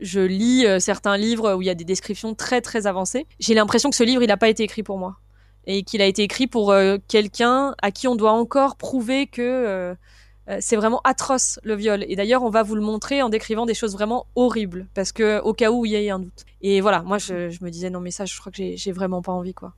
je 0.00 0.20
lis 0.20 0.66
euh, 0.66 0.78
certains 0.78 1.18
livres 1.18 1.54
où 1.54 1.62
il 1.62 1.66
y 1.66 1.70
a 1.70 1.74
des 1.74 1.84
descriptions 1.84 2.34
très 2.34 2.62
très 2.62 2.86
avancées, 2.86 3.26
j'ai 3.38 3.54
l'impression 3.54 3.90
que 3.90 3.96
ce 3.96 4.02
livre 4.02 4.22
il 4.22 4.28
n'a 4.28 4.38
pas 4.38 4.48
été 4.48 4.62
écrit 4.62 4.82
pour 4.82 4.98
moi 4.98 5.18
et 5.66 5.82
qu'il 5.82 6.00
a 6.00 6.06
été 6.06 6.22
écrit 6.22 6.46
pour 6.46 6.72
euh, 6.72 6.96
quelqu'un 7.06 7.74
à 7.82 7.90
qui 7.90 8.08
on 8.08 8.16
doit 8.16 8.32
encore 8.32 8.76
prouver 8.76 9.26
que 9.26 9.94
c'est 10.58 10.74
vraiment 10.74 11.00
atroce 11.04 11.60
le 11.62 11.76
viol. 11.76 12.04
Et 12.08 12.16
d'ailleurs, 12.16 12.42
on 12.42 12.50
va 12.50 12.64
vous 12.64 12.74
le 12.74 12.80
montrer 12.80 13.22
en 13.22 13.28
décrivant 13.28 13.66
des 13.66 13.74
choses 13.74 13.92
vraiment 13.92 14.26
horribles, 14.34 14.88
parce 14.94 15.12
que 15.12 15.40
au 15.42 15.52
cas 15.52 15.70
où 15.70 15.86
il 15.86 15.92
y 15.92 15.94
ait 15.94 16.10
un 16.10 16.18
doute. 16.18 16.44
Et 16.60 16.80
voilà, 16.80 17.02
moi 17.02 17.18
je, 17.18 17.50
je 17.50 17.64
me 17.64 17.70
disais 17.70 17.88
non 17.88 18.00
mais 18.00 18.10
ça, 18.10 18.24
je 18.24 18.36
crois 18.36 18.50
que 18.50 18.74
j'ai 18.74 18.90
vraiment 18.92 19.22
pas 19.22 19.30
envie 19.30 19.54
quoi. 19.54 19.74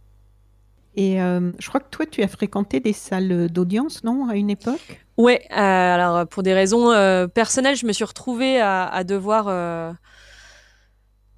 Et 0.95 1.21
euh, 1.23 1.53
je 1.59 1.69
crois 1.69 1.81
que 1.81 1.89
toi, 1.91 2.07
tu 2.07 2.23
as 2.23 2.29
fréquenté 2.29 2.81
des 2.81 2.93
salles 2.93 3.49
d'audience, 3.51 4.05
non, 4.05 4.29
à 4.29 4.37
une 4.37 4.51
époque? 4.51 5.01
Ouais, 5.17 5.43
euh, 5.51 5.55
alors 5.57 6.27
pour 6.27 6.43
des 6.43 6.53
raisons 6.53 6.91
euh, 6.91 7.27
personnelles, 7.29 7.77
je 7.77 7.87
me 7.87 7.93
suis 7.93 8.05
retrouvée 8.05 8.61
à, 8.61 9.03
devoir, 9.05 9.47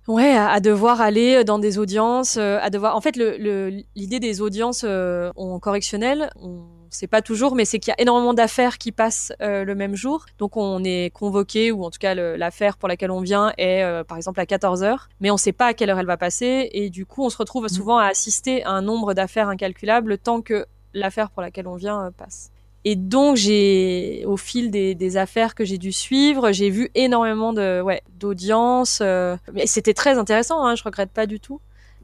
ouais, 0.09 0.37
à, 0.37 0.61
devoir 0.61 1.01
aller 1.01 1.45
dans 1.45 1.59
des 1.59 1.79
audiences, 1.79 2.37
à 2.37 2.69
devoir. 2.71 2.97
En 2.97 3.01
fait, 3.01 3.17
l'idée 3.17 4.21
des 4.21 4.41
audiences 4.41 4.85
en 4.85 5.59
correctionnel, 5.61 6.31
on 6.37 6.67
sait 6.95 7.07
pas 7.07 7.23
toujours, 7.23 7.55
mais 7.55 7.65
c'est 7.65 7.79
qu'il 7.79 7.91
y 7.91 7.93
a 7.93 8.01
énormément 8.01 8.35
d'affaires 8.35 8.79
qui 8.79 8.93
passent 8.93 9.33
euh, 9.41 9.65
le 9.65 9.75
même 9.75 9.95
jour. 9.95 10.27
Donc 10.39 10.57
on 10.57 10.83
est 10.85 11.11
convoqué, 11.13 11.73
ou 11.73 11.85
en 11.85 11.91
tout 11.91 11.99
cas 11.99 12.15
l'affaire 12.15 12.77
pour 12.77 12.89
laquelle 12.89 13.11
on 13.11 13.21
vient 13.21 13.53
est 13.59 13.83
euh, 13.83 14.05
par 14.05 14.17
exemple 14.17 14.41
à 14.41 14.47
14 14.47 14.83
heures, 14.83 15.09
mais 15.21 15.31
on 15.31 15.37
sait 15.37 15.53
pas 15.53 15.67
à 15.67 15.75
quelle 15.75 15.91
heure 15.91 15.99
elle 15.99 16.07
va 16.07 16.17
passer, 16.17 16.71
et 16.73 16.91
du 16.91 17.07
coup 17.07 17.25
on 17.25 17.31
se 17.31 17.37
retrouve 17.37 17.65
mmh. 17.65 17.69
souvent 17.71 17.99
à 17.99 18.07
assister 18.07 18.65
à 18.65 18.71
un 18.71 18.83
nombre 18.83 19.15
d'affaires 19.15 19.49
incalculable 19.49 20.19
tant 20.19 20.41
que 20.41 20.67
l'affaire 20.93 21.31
pour 21.31 21.43
laquelle 21.43 21.67
on 21.67 21.77
vient 21.77 22.07
euh, 22.07 22.11
passe. 22.11 22.51
Et 22.87 22.97
donc 22.97 23.37
j'ai, 23.37 24.25
au 24.27 24.37
fil 24.37 24.71
des, 24.71 24.95
des 24.95 25.17
affaires 25.17 25.55
que 25.55 25.65
j'ai 25.65 25.79
dû 25.79 25.91
suivre, 25.91 26.53
j'ai 26.53 26.69
vu 26.69 26.91
énormément 26.95 27.55
de, 27.55 27.81
ouais, 27.81 28.03
d'audience. 28.19 29.01
mais 29.01 29.67
c'était 29.67 29.95
très 29.95 30.19
intéressant, 30.19 30.67
hein, 30.67 30.75
je 30.75 30.83
regrette 30.83 31.11
pas 31.11 31.27
du 31.27 31.41
tout 31.41 31.61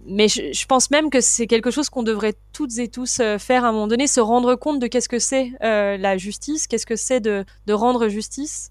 mais 0.06 0.28
je, 0.28 0.66
pense 0.66 0.90
même 0.90 1.10
que 1.10 1.20
c'est 1.20 1.46
quelque 1.46 1.70
chose 1.70 1.90
qu'on 1.90 2.02
devrait 2.02 2.34
toutes 2.52 2.78
et 2.78 2.88
tous 2.88 3.20
euh, 3.20 3.38
faire 3.38 3.64
à 3.64 3.68
un 3.68 3.72
moment 3.72 3.88
donné, 3.88 4.06
se 4.06 4.20
rendre 4.20 4.54
compte 4.54 4.80
de 4.80 4.86
qu'est-ce 4.86 5.08
que 5.08 5.18
c'est 5.18 5.52
euh, 5.62 5.96
la 5.96 6.16
justice, 6.16 6.66
qu'est-ce 6.66 6.86
que 6.86 6.96
c'est 6.96 7.20
de, 7.20 7.44
de, 7.66 7.72
rendre 7.72 8.08
justice. 8.08 8.70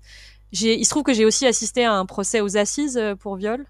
Il 0.51 0.83
se 0.83 0.89
trouve 0.89 1.03
que 1.03 1.13
j'ai 1.13 1.25
aussi 1.25 1.45
assisté 1.45 1.85
à 1.85 1.93
un 1.93 2.05
procès 2.05 2.41
aux 2.41 2.57
assises 2.57 2.97
euh, 2.97 3.15
pour 3.15 3.35
viol, 3.35 3.65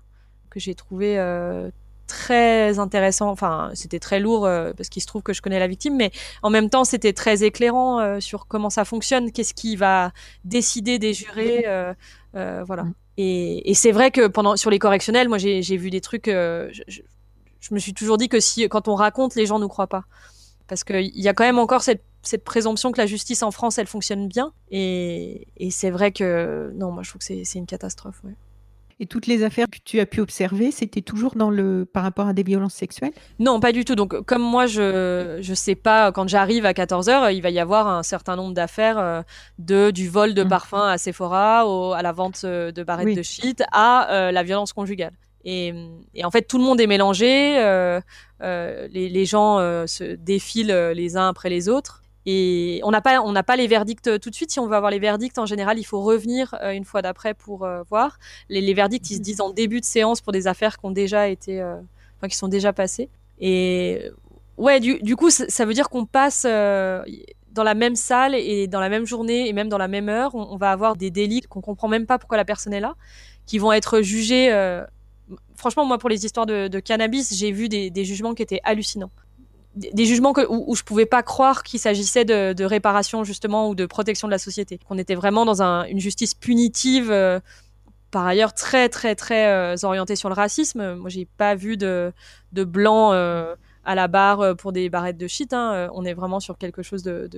que 0.50 0.60
j'ai 0.60 0.76
trouvé 0.76 1.20
euh, 1.20 1.70
très 2.08 2.80
intéressant. 2.80 3.30
Enfin, 3.30 3.72
c'était 3.74 4.00
très 4.00 4.20
lourd 4.20 4.46
euh, 4.46 4.72
parce 4.76 4.90
qu'il 4.90 5.02
se 5.02 5.08
trouve 5.08 5.22
que 5.22 5.34
je 5.34 5.42
connais 5.42 5.60
la 5.60 5.68
victime, 5.68 5.96
mais 5.98 6.12
en 6.42 6.50
même 6.50 6.70
temps, 6.70 6.86
c'était 6.86 7.14
très 7.14 7.44
éclairant 7.44 8.20
sur 8.22 8.48
comment 8.48 8.70
ça 8.70 8.86
fonctionne, 8.86 9.32
qu'est-ce 9.32 9.54
qui 9.54 9.76
va 9.76 10.12
décider 10.46 11.00
des 11.00 11.14
jurés. 11.14 11.66
voilà. 12.34 12.84
Mm. 12.84 12.94
Et, 13.22 13.70
et 13.70 13.74
c'est 13.74 13.92
vrai 13.92 14.12
que 14.12 14.28
pendant 14.28 14.56
sur 14.56 14.70
les 14.70 14.80
correctionnels, 14.80 15.28
moi 15.28 15.38
j'ai 15.38 15.78
vu 15.78 15.90
des 15.90 16.00
trucs. 16.00 16.28
Je, 16.28 16.82
je 16.88 17.02
me 17.74 17.80
suis 17.80 17.94
toujours 17.94 18.18
dit 18.18 18.30
que 18.30 18.40
si 18.40 18.68
quand 18.70 18.88
on 18.88 18.96
raconte, 18.96 19.36
les 19.36 19.46
gens 19.46 19.60
nous 19.60 19.68
croient 19.68 19.88
pas. 19.88 20.04
Parce 20.68 20.84
qu'il 20.84 21.20
y 21.20 21.28
a 21.28 21.34
quand 21.34 21.44
même 21.44 21.60
encore 21.60 21.82
cette, 21.82 22.04
cette, 22.22 22.44
présomption 22.44 22.92
que 22.92 23.00
la 23.00 23.08
justice 23.08 23.42
en 23.42 23.52
France, 23.52 23.80
elle 23.80 23.88
fonctionne 23.88 24.28
bien. 24.28 24.54
Et, 24.70 25.48
et 25.58 25.72
c'est 25.72 25.90
vrai 25.90 26.12
que 26.12 26.72
non, 26.76 26.92
moi 26.92 27.04
je 27.04 27.10
trouve 27.10 27.22
que 27.26 27.44
c'est 27.44 27.60
une 27.60 27.66
catastrophe. 27.66 28.22
Ouais. 28.24 28.36
Et 29.02 29.06
toutes 29.06 29.28
les 29.28 29.44
affaires 29.44 29.68
que 29.72 29.78
tu 29.84 30.02
as 30.02 30.06
pu 30.06 30.20
observer, 30.20 30.72
c'était 30.72 31.02
toujours 31.02 31.36
dans 31.36 31.50
le 31.50 31.86
par 31.86 32.04
rapport 32.04 32.28
à 32.28 32.34
des 32.34 32.44
violences 32.44 32.74
sexuelles? 32.74 33.14
Non, 33.40 33.62
pas 33.62 33.72
du 33.72 33.86
tout. 33.86 33.96
Donc, 33.96 34.26
comme 34.26 34.42
moi, 34.42 34.66
je 34.66 35.40
je 35.40 35.54
sais 35.54 35.76
pas, 35.76 36.12
quand 36.12 36.28
j'arrive 36.28 36.66
à 36.66 36.74
14 36.74 37.08
h 37.08 37.34
il 37.34 37.42
va 37.42 37.50
y 37.50 37.60
avoir 37.60 37.88
un 37.88 38.04
certain 38.04 38.36
nombre 38.36 38.54
d'affaires 38.54 39.00
euh, 39.00 39.22
de 39.58 39.92
du 39.92 40.10
vol 40.10 40.34
de 40.34 40.44
mmh. 40.44 40.50
parfum 40.50 40.86
à 40.86 40.98
Sephora, 40.98 41.66
au, 41.66 41.94
à 41.94 42.02
la 42.02 42.12
vente 42.12 42.42
euh, 42.44 42.74
de 42.74 42.84
barrettes 42.84 43.16
de 43.16 43.22
shit, 43.22 43.64
à 43.72 44.12
euh, 44.12 44.32
la 44.32 44.44
violence 44.44 44.74
conjugale. 44.74 45.14
Et, 45.46 45.74
en 46.24 46.32
fait, 46.32 46.44
tout 46.44 46.58
le 46.58 46.64
monde 46.64 46.82
est 46.82 46.88
mélangé. 46.88 47.58
Euh, 47.60 48.02
euh, 48.42 48.88
les, 48.92 49.26
gens 49.26 49.60
euh, 49.60 49.88
se 49.88 50.16
défilent 50.16 50.92
les 50.94 51.18
uns 51.18 51.30
après 51.30 51.50
les 51.50 51.70
autres. 51.70 52.04
Et 52.26 52.82
on 52.84 52.92
n'a 52.92 53.02
pas, 53.02 53.22
on 53.22 53.32
n'a 53.32 53.44
pas 53.44 53.56
les 53.56 53.68
verdicts 53.68 54.20
tout 54.20 54.30
de 54.30 54.36
suite. 54.36 54.52
Si 54.52 54.60
on 54.60 54.68
veut 54.68 54.76
avoir 54.76 54.92
les 54.92 55.00
verdicts, 55.00 55.38
en 55.38 55.46
général, 55.46 55.80
il 55.80 55.84
faut 55.84 56.02
revenir 56.02 56.56
une 56.72 56.84
fois 56.84 57.02
d'après 57.02 57.34
pour 57.34 57.68
voir. 57.90 58.20
Les, 58.50 58.74
verdicts, 58.74 59.10
ils 59.10 59.16
se 59.16 59.22
disent 59.22 59.42
en 59.42 59.50
début 59.50 59.80
de 59.80 59.86
séance 59.86 60.22
pour 60.22 60.34
des 60.34 60.46
affaires 60.46 60.78
qui 60.78 60.86
ont 60.86 60.92
déjà 60.92 61.28
été, 61.28 61.64
enfin, 61.64 62.28
qui 62.28 62.36
sont 62.36 62.50
déjà 62.50 62.74
passées. 62.74 63.10
Et 63.40 64.12
ouais, 64.58 64.80
du, 64.80 65.16
coup, 65.16 65.30
ça 65.32 65.66
veut 65.66 65.74
dire 65.74 65.90
qu'on 65.90 66.06
passe 66.06 66.44
dans 66.44 67.64
la 67.64 67.74
même 67.74 67.96
salle 67.96 68.36
et 68.36 68.68
dans 68.68 68.82
la 68.82 68.90
même 68.90 69.08
journée 69.08 69.48
et 69.48 69.54
même 69.54 69.70
dans 69.70 69.80
la 69.80 69.88
même 69.88 70.10
heure, 70.10 70.36
on, 70.36 70.54
on 70.54 70.58
va 70.58 70.72
avoir 70.72 70.98
des 70.98 71.10
délits 71.10 71.42
qu'on 71.42 71.62
comprend 71.62 71.88
même 71.88 72.06
pas 72.06 72.20
pourquoi 72.20 72.38
la 72.38 72.46
personne 72.46 72.74
est 72.74 72.80
là, 72.82 72.96
qui 73.48 73.58
vont 73.58 73.72
être 73.72 74.02
jugés 74.02 74.52
franchement, 75.56 75.86
moi, 75.86 75.98
pour 75.98 76.10
les 76.10 76.26
histoires 76.26 76.46
de, 76.46 76.80
cannabis, 76.80 77.36
j'ai 77.36 77.52
vu 77.52 77.70
des, 77.70 78.04
jugements 78.06 78.34
qui 78.34 78.44
étaient 78.44 78.62
hallucinants. 78.64 79.12
Des, 79.76 80.06
jugements 80.06 80.34
où, 80.50 80.76
je 80.76 80.84
pouvais 80.84 81.06
pas 81.06 81.24
croire 81.24 81.64
qu'il 81.64 81.80
s'agissait 81.80 82.26
de, 82.26 82.64
réparation, 82.64 83.24
justement, 83.24 83.70
ou 83.70 83.76
de 83.76 83.86
protection 83.86 84.28
de 84.28 84.32
la 84.32 84.40
société. 84.40 84.80
Qu'on 84.88 84.98
était 84.98 85.16
vraiment 85.16 85.46
dans 85.46 85.62
une 85.62 86.00
justice 86.00 86.34
punitive, 86.34 87.12
euh, 87.12 87.40
par 88.12 88.26
ailleurs 88.26 88.54
très, 88.54 88.90
très, 88.90 89.16
très 89.16 89.48
euh, 89.48 89.76
orientée 89.84 90.16
sur 90.16 90.30
le 90.30 90.36
racisme. 90.36 90.96
Moi, 90.96 91.10
j'ai 91.10 91.28
pas 91.38 91.56
vu 91.56 91.78
de, 91.78 92.12
de 92.54 92.64
blanc 92.64 93.14
euh, 93.14 93.56
à 93.86 93.94
la 93.96 94.08
barre 94.08 94.56
pour 94.56 94.72
des 94.72 94.90
barrettes 94.90 95.18
de 95.18 95.28
shit. 95.28 95.54
Hein. 95.54 95.90
On 95.94 96.04
est 96.06 96.14
vraiment 96.14 96.40
sur 96.40 96.58
quelque 96.58 96.82
chose 96.82 97.04
de, 97.04 97.30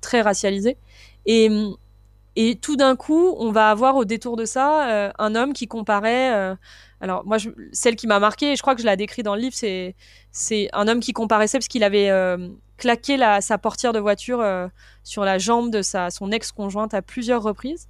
très 0.00 0.20
racialisé. 0.20 0.76
Et 2.36 2.58
tout 2.60 2.76
d'un 2.76 2.96
coup, 2.96 3.34
on 3.38 3.52
va 3.52 3.70
avoir 3.70 3.96
au 3.96 4.04
détour 4.04 4.36
de 4.36 4.44
ça 4.44 5.12
un 5.18 5.34
homme 5.34 5.52
qui 5.52 5.68
comparait 5.68 6.56
alors 7.00 7.24
moi, 7.24 7.38
celle 7.72 7.96
qui 7.96 8.06
m'a 8.06 8.20
marqué, 8.20 8.56
je 8.56 8.62
crois 8.62 8.74
que 8.74 8.82
je 8.82 8.86
l'ai 8.86 8.96
décrit 8.96 9.22
dans 9.22 9.34
le 9.34 9.40
livre, 9.40 9.54
c'est 9.54 10.68
un 10.72 10.88
homme 10.88 11.00
qui 11.00 11.12
comparaissait 11.12 11.58
parce 11.58 11.68
qu'il 11.68 11.82
avait 11.82 12.10
euh, 12.10 12.48
claqué 12.76 13.16
la, 13.16 13.40
sa 13.40 13.56
portière 13.58 13.92
de 13.92 13.98
voiture 13.98 14.40
euh, 14.40 14.68
sur 15.02 15.24
la 15.24 15.38
jambe 15.38 15.70
de 15.70 15.82
sa 15.82 16.10
son 16.10 16.30
ex-conjointe 16.30 16.92
à 16.92 17.00
plusieurs 17.02 17.42
reprises 17.42 17.88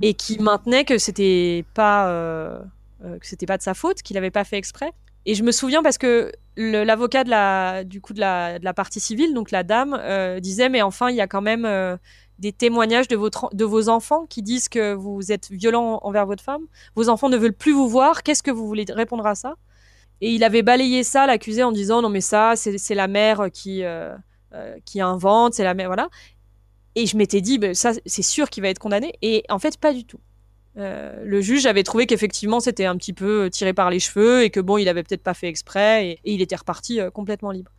et 0.00 0.14
qui 0.14 0.38
maintenait 0.38 0.84
que 0.84 0.98
c'était 0.98 1.64
pas 1.74 2.08
euh, 2.08 2.60
que 3.02 3.26
c'était 3.26 3.46
pas 3.46 3.58
de 3.58 3.62
sa 3.62 3.74
faute, 3.74 4.02
qu'il 4.02 4.14
n'avait 4.14 4.30
pas 4.30 4.44
fait 4.44 4.58
exprès. 4.58 4.92
Et 5.28 5.34
je 5.34 5.42
me 5.42 5.50
souviens 5.50 5.82
parce 5.82 5.98
que 5.98 6.30
l'avocat 6.56 7.24
la 7.24 7.82
du 7.82 8.00
coup 8.00 8.14
de 8.14 8.20
la, 8.20 8.60
de 8.60 8.64
la 8.64 8.74
partie 8.74 9.00
civile, 9.00 9.34
donc 9.34 9.50
la 9.50 9.64
dame, 9.64 10.00
disait 10.40 10.68
mais 10.68 10.82
enfin 10.82 11.10
il 11.10 11.16
y 11.16 11.20
a 11.20 11.26
quand 11.26 11.42
même 11.42 11.98
des 12.38 12.52
témoignages 12.52 13.08
de, 13.08 13.64
vos 13.64 13.88
enfants 13.88 14.26
qui 14.26 14.42
disent 14.42 14.68
que 14.68 14.92
vous 14.92 15.32
êtes 15.32 15.50
violent 15.50 16.00
envers 16.02 16.26
votre 16.26 16.42
femme. 16.42 16.62
Vos 16.94 17.08
enfants 17.08 17.28
ne 17.28 17.36
veulent 17.36 17.52
plus 17.52 17.72
vous 17.72 17.88
voir. 17.88 18.22
Qu'est-ce 18.22 18.42
que 18.42 18.50
vous 18.50 18.66
voulez 18.66 18.84
répondre 18.88 19.26
à 19.26 19.34
ça? 19.34 19.54
Et 20.20 20.30
il 20.32 20.44
avait 20.44 20.62
balayé 20.62 21.02
ça, 21.02 21.26
l'accusé, 21.26 21.62
en 21.62 21.72
disant 21.72 22.02
non 22.02 22.08
mais 22.08 22.20
ça, 22.20 22.54
c'est 22.56 22.94
la 22.94 23.08
mère 23.08 23.48
qui, 23.52 23.84
euh, 23.84 24.14
euh, 24.54 24.76
qui 24.84 25.00
invente, 25.00 25.54
c'est 25.54 25.64
la 25.64 25.74
mère, 25.74 25.88
voilà. 25.88 26.08
Et 26.94 27.06
je 27.06 27.16
m'étais 27.16 27.42
dit, 27.42 27.58
ben, 27.58 27.74
ça, 27.74 27.92
c'est 28.06 28.22
sûr 28.22 28.48
qu'il 28.48 28.62
va 28.62 28.70
être 28.70 28.78
condamné. 28.78 29.12
Et 29.20 29.44
en 29.50 29.58
fait, 29.58 29.78
pas 29.78 29.92
du 29.92 30.04
tout. 30.04 30.20
Euh, 30.78 31.22
le 31.24 31.40
juge 31.40 31.66
avait 31.66 31.82
trouvé 31.82 32.06
qu'effectivement 32.06 32.60
c'était 32.60 32.84
un 32.84 32.98
petit 32.98 33.14
peu 33.14 33.48
tiré 33.50 33.72
par 33.72 33.88
les 33.88 33.98
cheveux 33.98 34.42
et 34.42 34.50
que 34.50 34.60
bon, 34.60 34.76
il 34.76 34.90
avait 34.90 35.02
peut-être 35.02 35.22
pas 35.22 35.32
fait 35.32 35.48
exprès 35.48 36.06
et 36.06 36.20
il 36.24 36.42
était 36.42 36.56
reparti 36.56 37.00
complètement 37.14 37.50
libre. 37.50 37.72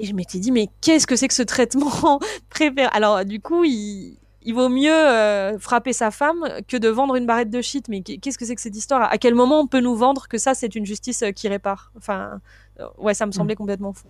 Et 0.00 0.06
je 0.06 0.14
m'étais 0.14 0.38
dit, 0.38 0.50
mais 0.50 0.68
qu'est-ce 0.80 1.06
que 1.06 1.14
c'est 1.14 1.28
que 1.28 1.34
ce 1.34 1.42
traitement 1.42 2.18
préféré? 2.48 2.88
Alors, 2.92 3.24
du 3.24 3.38
coup, 3.40 3.64
il, 3.64 4.16
il 4.42 4.54
vaut 4.54 4.68
mieux 4.68 4.90
euh, 4.92 5.58
frapper 5.58 5.92
sa 5.92 6.10
femme 6.10 6.48
que 6.66 6.76
de 6.76 6.88
vendre 6.88 7.16
une 7.16 7.26
barrette 7.26 7.50
de 7.50 7.60
shit. 7.60 7.88
Mais 7.88 8.00
qu'est-ce 8.02 8.38
que 8.38 8.46
c'est 8.46 8.54
que 8.54 8.60
cette 8.60 8.76
histoire? 8.76 9.02
À 9.02 9.18
quel 9.18 9.34
moment 9.34 9.60
on 9.60 9.66
peut 9.66 9.80
nous 9.80 9.94
vendre 9.94 10.28
que 10.28 10.38
ça, 10.38 10.54
c'est 10.54 10.74
une 10.74 10.86
justice 10.86 11.22
euh, 11.22 11.30
qui 11.32 11.48
répare? 11.48 11.92
Enfin, 11.96 12.40
euh, 12.80 12.86
ouais, 12.98 13.14
ça 13.14 13.26
me 13.26 13.32
semblait 13.32 13.54
mm. 13.54 13.58
complètement 13.58 13.92
fou. 13.92 14.08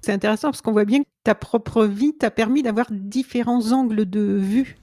C'est 0.00 0.12
intéressant 0.12 0.50
parce 0.50 0.62
qu'on 0.62 0.72
voit 0.72 0.84
bien 0.84 1.00
que 1.00 1.08
ta 1.22 1.36
propre 1.36 1.84
vie 1.84 2.14
t'a 2.14 2.32
permis 2.32 2.62
d'avoir 2.62 2.86
différents 2.90 3.70
angles 3.70 4.08
de 4.08 4.20
vue. 4.20 4.76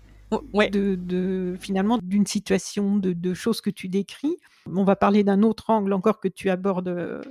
Ouais. 0.54 0.70
De, 0.70 0.94
de, 0.94 1.58
finalement 1.60 1.98
d'une 2.04 2.28
situation, 2.28 2.98
de, 2.98 3.14
de, 3.14 3.34
choses 3.34 3.62
que 3.62 3.72
tu 3.72 3.88
décris. 3.88 4.38
On 4.72 4.84
va 4.84 4.96
parler 4.96 5.24
d'un 5.24 5.42
autre 5.42 5.72
angle 5.72 5.92
encore 5.92 6.20
que 6.20 6.28
tu 6.28 6.52
abordes, 6.52 7.24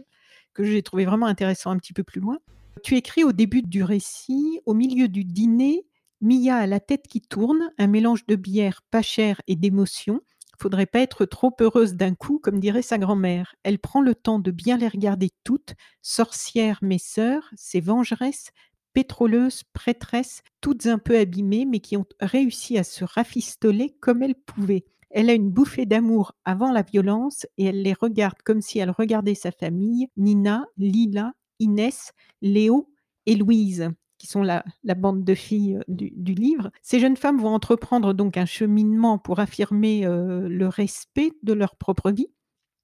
que 0.53 0.64
j'ai 0.64 0.83
trouvé 0.83 1.05
vraiment 1.05 1.27
intéressant 1.27 1.71
un 1.71 1.79
petit 1.79 1.92
peu 1.92 2.03
plus 2.03 2.21
loin. 2.21 2.38
Tu 2.83 2.97
écris 2.97 3.25
au 3.25 3.33
début 3.33 3.62
du 3.62 3.83
récit, 3.83 4.61
au 4.67 4.75
milieu 4.75 5.09
du 5.09 5.25
dîner, 5.25 5.87
Mia 6.21 6.57
a 6.57 6.67
la 6.67 6.81
tête 6.81 7.07
qui 7.07 7.21
tourne, 7.21 7.71
un 7.79 7.87
mélange 7.87 8.27
de 8.27 8.35
bière 8.35 8.83
pas 8.91 9.03
chère 9.03 9.41
et 9.47 9.55
d'émotion. 9.55 10.21
Faudrait 10.61 10.87
pas 10.87 10.99
être 10.99 11.25
trop 11.25 11.55
heureuse 11.61 11.95
d'un 11.95 12.14
coup, 12.14 12.41
comme 12.41 12.59
dirait 12.59 12.83
sa 12.83 12.99
grand-mère. 12.99 13.55
Elle 13.62 13.79
prend 13.79 14.01
le 14.01 14.17
temps 14.17 14.41
de 14.41 14.51
bien 14.51 14.77
les 14.77 14.88
regarder 14.88 15.31
toutes, 15.45 15.75
sorcières 16.03 16.81
mes 16.83 16.99
sœurs, 16.99 17.49
ces 17.57 17.81
vengeresses, 17.81 18.51
pétroleuses, 18.93 19.62
prêtresses, 19.73 20.43
toutes 20.61 20.87
un 20.87 20.99
peu 20.99 21.17
abîmées, 21.17 21.64
mais 21.64 21.79
qui 21.79 21.97
ont 21.97 22.07
réussi 22.21 22.77
à 22.79 22.83
se 22.83 23.05
rafistoler 23.05 23.95
comme 24.01 24.25
elles 24.25 24.35
pouvaient. 24.35 24.87
Elle 25.11 25.31
a 25.31 25.35
une 25.35 25.51
bouffée 25.51 25.87
d'amour 25.87 26.33
avant 26.45 26.73
la 26.73 26.83
violence 26.83 27.47
et 27.57 27.67
elle 27.67 27.83
les 27.83 27.95
regarde 27.95 28.43
comme 28.45 28.61
si 28.61 28.81
elle 28.81 28.91
regardait 28.91 29.37
sa 29.37 29.53
famille, 29.53 30.09
Nina, 30.17 30.67
Lila, 30.77 31.33
Inès, 31.59 32.12
Léo 32.42 32.90
et 33.27 33.37
Louise 33.37 33.90
qui 34.18 34.27
sont 34.27 34.42
la, 34.42 34.64
bande 34.97 35.25
de 35.25 35.35
filles 35.35 35.77
euh, 35.77 35.83
du, 35.88 36.35
livre. 36.35 36.71
Ces 36.83 37.01
jeunes 37.01 37.16
femmes 37.16 37.38
vont 37.38 37.55
entreprendre 37.55 38.12
donc 38.12 38.37
un 38.37 38.47
cheminement 38.47 39.18
pour 39.18 39.38
affirmer 39.38 40.05
euh, 40.05 40.49
le 40.49 40.66
respect 40.66 41.33
de 41.42 41.53
leur 41.53 41.77
propre 41.77 42.11
vie, 42.11 42.29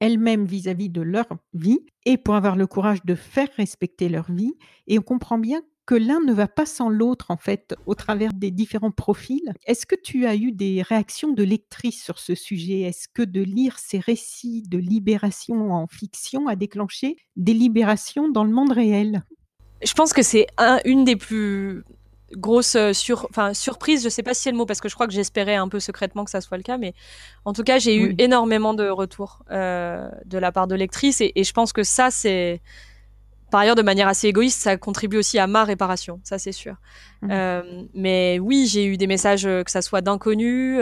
elles-mêmes 0.00 0.46
vis-à-vis 0.46 0.88
de 0.88 1.02
leur 1.02 1.26
vie, 1.52 1.80
et 2.06 2.16
pour 2.16 2.36
avoir 2.36 2.56
le 2.56 2.66
courage 2.66 3.04
de 3.04 3.14
faire 3.14 3.48
respecter 3.56 4.08
leur 4.08 4.30
vie. 4.30 4.54
Et 4.86 4.98
on 4.98 5.02
comprend 5.02 5.38
bien 5.38 5.62
que 5.86 5.94
l'un 5.94 6.20
ne 6.20 6.32
va 6.32 6.48
pas 6.48 6.66
sans 6.66 6.88
l'autre, 6.88 7.30
en 7.30 7.36
fait, 7.36 7.74
au 7.86 7.94
travers 7.94 8.32
des 8.32 8.50
différents 8.50 8.90
profils. 8.90 9.52
Est-ce 9.66 9.86
que 9.86 9.96
tu 9.96 10.26
as 10.26 10.34
eu 10.34 10.52
des 10.52 10.82
réactions 10.82 11.32
de 11.32 11.42
lectrices 11.42 12.02
sur 12.02 12.18
ce 12.18 12.34
sujet? 12.34 12.80
Est-ce 12.80 13.08
que 13.08 13.22
de 13.22 13.42
lire 13.42 13.78
ces 13.78 13.98
récits 13.98 14.62
de 14.62 14.78
libération 14.78 15.72
en 15.72 15.86
fiction 15.86 16.48
a 16.48 16.56
déclenché 16.56 17.16
des 17.36 17.54
libérations 17.54 18.28
dans 18.28 18.44
le 18.44 18.50
monde 18.50 18.72
réel? 18.72 19.22
Je 19.82 19.92
pense 19.92 20.12
que 20.12 20.22
c'est 20.22 20.46
un, 20.56 20.78
une 20.84 21.04
des 21.04 21.16
plus 21.16 21.84
grosses 22.32 22.74
euh, 22.74 22.92
sur, 22.92 23.26
enfin, 23.30 23.52
surprises, 23.52 24.00
je 24.00 24.06
ne 24.06 24.10
sais 24.10 24.22
pas 24.22 24.34
si 24.34 24.42
c'est 24.42 24.50
le 24.50 24.56
mot, 24.56 24.66
parce 24.66 24.80
que 24.80 24.88
je 24.88 24.94
crois 24.94 25.06
que 25.06 25.12
j'espérais 25.12 25.56
un 25.56 25.68
peu 25.68 25.80
secrètement 25.80 26.24
que 26.24 26.30
ça 26.30 26.40
soit 26.40 26.56
le 26.56 26.62
cas, 26.62 26.78
mais 26.78 26.94
en 27.44 27.52
tout 27.52 27.62
cas, 27.62 27.78
j'ai 27.78 27.96
eu 27.96 28.14
énormément 28.18 28.74
de 28.74 28.88
retours 28.88 29.44
euh, 29.50 30.08
de 30.24 30.38
la 30.38 30.50
part 30.50 30.66
de 30.66 30.74
lectrices, 30.74 31.20
et, 31.20 31.32
et 31.34 31.44
je 31.44 31.52
pense 31.52 31.72
que 31.72 31.82
ça, 31.82 32.10
c'est 32.10 32.60
par 33.54 33.60
ailleurs, 33.60 33.76
de 33.76 33.82
manière 33.82 34.08
assez 34.08 34.26
égoïste, 34.26 34.60
ça 34.60 34.76
contribue 34.76 35.16
aussi 35.16 35.38
à 35.38 35.46
ma 35.46 35.62
réparation, 35.62 36.18
ça 36.24 36.38
c'est 36.38 36.50
sûr. 36.50 36.74
Mmh. 37.22 37.28
Euh, 37.30 37.82
mais 37.94 38.40
oui, 38.40 38.66
j'ai 38.66 38.84
eu 38.84 38.96
des 38.96 39.06
messages, 39.06 39.44
que 39.44 39.70
ça 39.70 39.80
soit 39.80 40.00
d'inconnus 40.00 40.80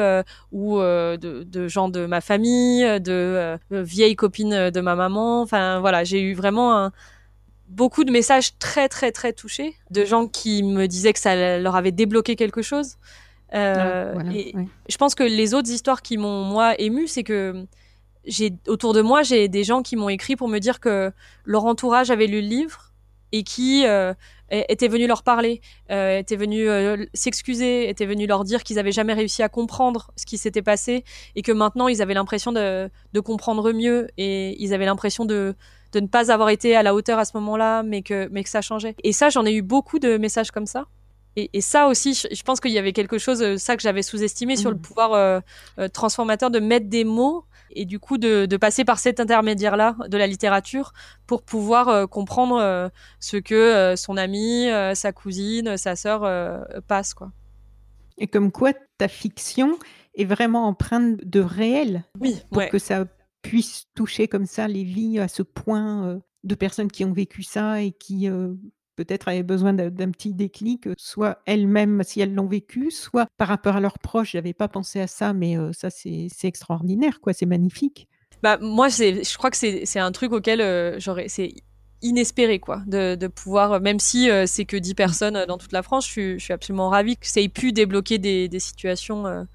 ou 0.52 0.78
de, 0.78 1.16
de, 1.42 1.68
gens 1.68 1.90
de 1.90 2.06
ma 2.06 2.22
famille, 2.22 2.82
de 3.00 3.58
vieilles 3.70 4.16
copines 4.16 4.70
de 4.70 4.80
ma 4.80 4.94
maman. 4.94 5.42
Enfin 5.42 5.80
voilà, 5.80 6.02
j'ai 6.02 6.22
eu 6.22 6.32
vraiment 6.32 6.74
un, 6.74 6.92
beaucoup 7.68 8.04
de 8.04 8.10
messages 8.10 8.58
très 8.58 8.88
très 8.88 9.12
très 9.12 9.34
touchés 9.34 9.74
de 9.90 10.06
gens 10.06 10.26
qui 10.26 10.62
me 10.62 10.86
disaient 10.86 11.12
que 11.12 11.18
ça 11.18 11.58
leur 11.58 11.76
avait 11.76 11.92
débloqué 11.92 12.36
quelque 12.36 12.62
chose. 12.62 12.96
Euh, 13.54 14.14
ah, 14.18 14.32
et 14.32 14.54
Je 14.88 14.96
pense 14.96 15.14
que 15.14 15.22
les 15.22 15.54
autres 15.54 15.70
histoires 15.70 16.02
qui 16.02 16.16
m'ont 16.16 16.44
moi 16.44 16.78
ému, 16.80 17.06
c'est 17.06 17.22
que 17.22 17.66
j'ai 18.24 18.52
autour 18.68 18.92
de 18.94 19.00
moi 19.00 19.22
j'ai 19.22 19.48
des 19.48 19.64
gens 19.64 19.82
qui 19.82 19.96
m'ont 19.96 20.08
écrit 20.08 20.36
pour 20.36 20.48
me 20.48 20.58
dire 20.58 20.80
que 20.80 21.12
leur 21.44 21.64
entourage 21.64 22.10
avait 22.10 22.26
lu 22.26 22.40
le 22.40 22.48
livre 22.48 22.92
et 23.32 23.44
qui 23.44 23.86
euh, 23.86 24.12
étaient 24.50 24.88
venus 24.88 25.08
leur 25.08 25.22
parler, 25.22 25.62
euh, 25.90 26.18
étaient 26.18 26.36
venus 26.36 26.66
euh, 26.68 27.06
s'excuser, 27.14 27.88
étaient 27.88 28.04
venus 28.04 28.28
leur 28.28 28.44
dire 28.44 28.62
qu'ils 28.62 28.78
avaient 28.78 28.92
jamais 28.92 29.14
réussi 29.14 29.42
à 29.42 29.48
comprendre 29.48 30.10
ce 30.16 30.26
qui 30.26 30.36
s'était 30.36 30.60
passé 30.60 31.04
et 31.34 31.40
que 31.40 31.52
maintenant 31.52 31.88
ils 31.88 32.02
avaient 32.02 32.14
l'impression 32.14 32.52
de, 32.52 32.90
de 33.12 33.20
comprendre 33.20 33.72
mieux 33.72 34.08
et 34.18 34.62
ils 34.62 34.74
avaient 34.74 34.84
l'impression 34.84 35.24
de 35.24 35.54
de 35.92 36.00
ne 36.00 36.06
pas 36.06 36.32
avoir 36.32 36.48
été 36.48 36.74
à 36.74 36.82
la 36.82 36.94
hauteur 36.94 37.18
à 37.18 37.24
ce 37.24 37.36
moment-là, 37.36 37.82
mais 37.82 38.02
que, 38.02 38.28
mais 38.32 38.42
que 38.42 38.48
ça 38.48 38.62
changeait. 38.62 38.96
Et 39.04 39.12
ça, 39.12 39.28
j'en 39.28 39.44
ai 39.44 39.52
eu 39.52 39.62
beaucoup 39.62 39.98
de 39.98 40.16
messages 40.16 40.50
comme 40.50 40.66
ça. 40.66 40.86
Et, 41.36 41.50
et 41.52 41.60
ça 41.60 41.86
aussi, 41.86 42.14
je, 42.14 42.42
pense 42.42 42.60
qu'il 42.60 42.72
y 42.72 42.78
avait 42.78 42.92
quelque 42.92 43.18
chose, 43.18 43.42
euh, 43.42 43.56
ça 43.56 43.76
que 43.76 43.82
j'avais 43.82 44.02
sous-estimé 44.02 44.56
sur 44.56 44.70
le 44.70 44.76
mmh. 44.76 44.80
pouvoir 44.80 45.12
euh, 45.12 45.40
euh, 45.78 45.88
transformateur 45.88 46.50
de 46.50 46.60
mettre 46.60 46.88
des 46.88 47.04
mots 47.04 47.44
et 47.74 47.84
du 47.84 47.98
coup 47.98 48.18
de, 48.18 48.46
de 48.46 48.56
passer 48.56 48.84
par 48.84 48.98
cet 48.98 49.20
intermédiaire-là 49.20 49.96
de 50.08 50.16
la 50.16 50.26
littérature 50.26 50.92
pour 51.26 51.42
pouvoir 51.42 52.08
comprendre 52.08 52.90
ce 53.20 53.36
que 53.36 53.94
son 53.96 54.16
ami, 54.16 54.68
sa 54.94 55.12
cousine, 55.12 55.76
sa 55.76 55.96
sœur 55.96 56.22
passe. 56.86 57.14
Quoi. 57.14 57.32
Et 58.18 58.26
comme 58.26 58.52
quoi 58.52 58.72
ta 58.98 59.08
fiction 59.08 59.78
est 60.14 60.24
vraiment 60.24 60.66
empreinte 60.66 61.24
de 61.24 61.40
réel. 61.40 62.04
Oui, 62.20 62.36
pour 62.50 62.68
que 62.68 62.78
ça 62.78 63.06
puisse 63.42 63.86
toucher 63.94 64.28
comme 64.28 64.46
ça 64.46 64.68
les 64.68 64.84
vies 64.84 65.18
à 65.18 65.28
ce 65.28 65.42
point 65.42 66.06
euh, 66.06 66.18
de 66.44 66.54
personnes 66.54 66.90
qui 66.90 67.04
ont 67.04 67.12
vécu 67.12 67.42
ça 67.42 67.82
et 67.82 67.92
qui 67.92 68.28
euh, 68.28 68.54
peut-être 68.96 69.28
avaient 69.28 69.42
besoin 69.42 69.72
d'un 69.72 70.10
petit 70.10 70.34
déclic, 70.34 70.86
euh, 70.86 70.94
soit 70.98 71.38
elles-mêmes 71.46 72.02
si 72.04 72.20
elles 72.20 72.34
l'ont 72.34 72.46
vécu, 72.46 72.90
soit 72.90 73.26
par 73.36 73.48
rapport 73.48 73.76
à 73.76 73.80
leurs 73.80 73.98
proches. 73.98 74.32
J'avais 74.32 74.52
pas 74.52 74.68
pensé 74.68 75.00
à 75.00 75.06
ça, 75.06 75.32
mais 75.32 75.56
ça 75.72 75.90
c'est 75.90 76.28
extraordinaire, 76.44 77.20
quoi. 77.20 77.32
C'est 77.32 77.46
magnifique. 77.46 78.08
Bah 78.42 78.58
moi, 78.60 78.88
je 78.88 79.36
crois 79.36 79.50
que 79.50 79.56
c'est 79.56 79.98
un 79.98 80.12
truc 80.12 80.32
auquel 80.32 80.98
j'aurais, 80.98 81.28
c'est 81.28 81.54
inespéré 82.04 82.58
quoi 82.58 82.82
de, 82.88 83.26
pouvoir 83.28 83.80
même 83.80 84.00
si 84.00 84.28
c'est 84.46 84.64
que 84.64 84.76
10 84.76 84.94
personnes 84.94 85.44
dans 85.46 85.56
toute 85.56 85.70
la 85.70 85.84
France 85.84 86.04
je 86.08 86.38
suis, 86.38 86.52
absolument 86.52 86.88
ravie 86.88 87.16
que 87.16 87.28
ça 87.28 87.40
ait 87.40 87.48
pu 87.48 87.72
débloquer 87.72 88.18
des, 88.18 88.58
situations 88.58 89.46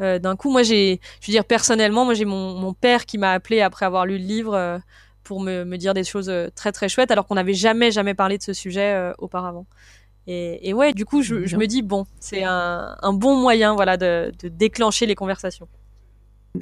euh, 0.00 0.18
d'un 0.18 0.36
coup. 0.36 0.50
Moi, 0.50 0.62
j'ai, 0.62 1.00
je 1.20 1.26
veux 1.26 1.32
dire 1.32 1.44
personnellement, 1.44 2.04
moi 2.04 2.12
j'ai 2.12 2.26
mon, 2.26 2.74
père 2.74 3.06
qui 3.06 3.16
m'a 3.16 3.32
appelé 3.32 3.62
après 3.62 3.86
avoir 3.86 4.04
lu 4.04 4.18
le 4.18 4.24
livre 4.24 4.54
euh, 4.54 4.78
pour 5.26 5.40
me, 5.40 5.64
me, 5.64 5.76
dire 5.76 5.92
des 5.92 6.04
choses 6.04 6.28
euh, 6.28 6.48
très 6.54 6.72
très 6.72 6.88
chouettes, 6.88 7.10
alors 7.10 7.26
qu'on 7.26 7.34
n'avait 7.34 7.54
jamais 7.54 7.90
jamais 7.90 8.14
parlé 8.14 8.38
de 8.38 8.42
ce 8.42 8.52
sujet 8.52 9.12
auparavant. 9.18 9.66
Et, 10.28 10.68
et, 10.68 10.74
ouais, 10.74 10.92
du 10.92 11.04
coup, 11.04 11.22
je, 11.22 11.46
je 11.46 11.56
me 11.56 11.66
dis 11.66 11.82
bon, 11.82 12.04
c'est 12.18 12.42
un, 12.42 12.96
un, 13.00 13.12
bon 13.12 13.36
moyen, 13.36 13.74
voilà, 13.74 13.96
de, 13.96 14.32
de 14.42 14.48
déclencher 14.48 15.06
les 15.06 15.14
conversations. 15.14 15.68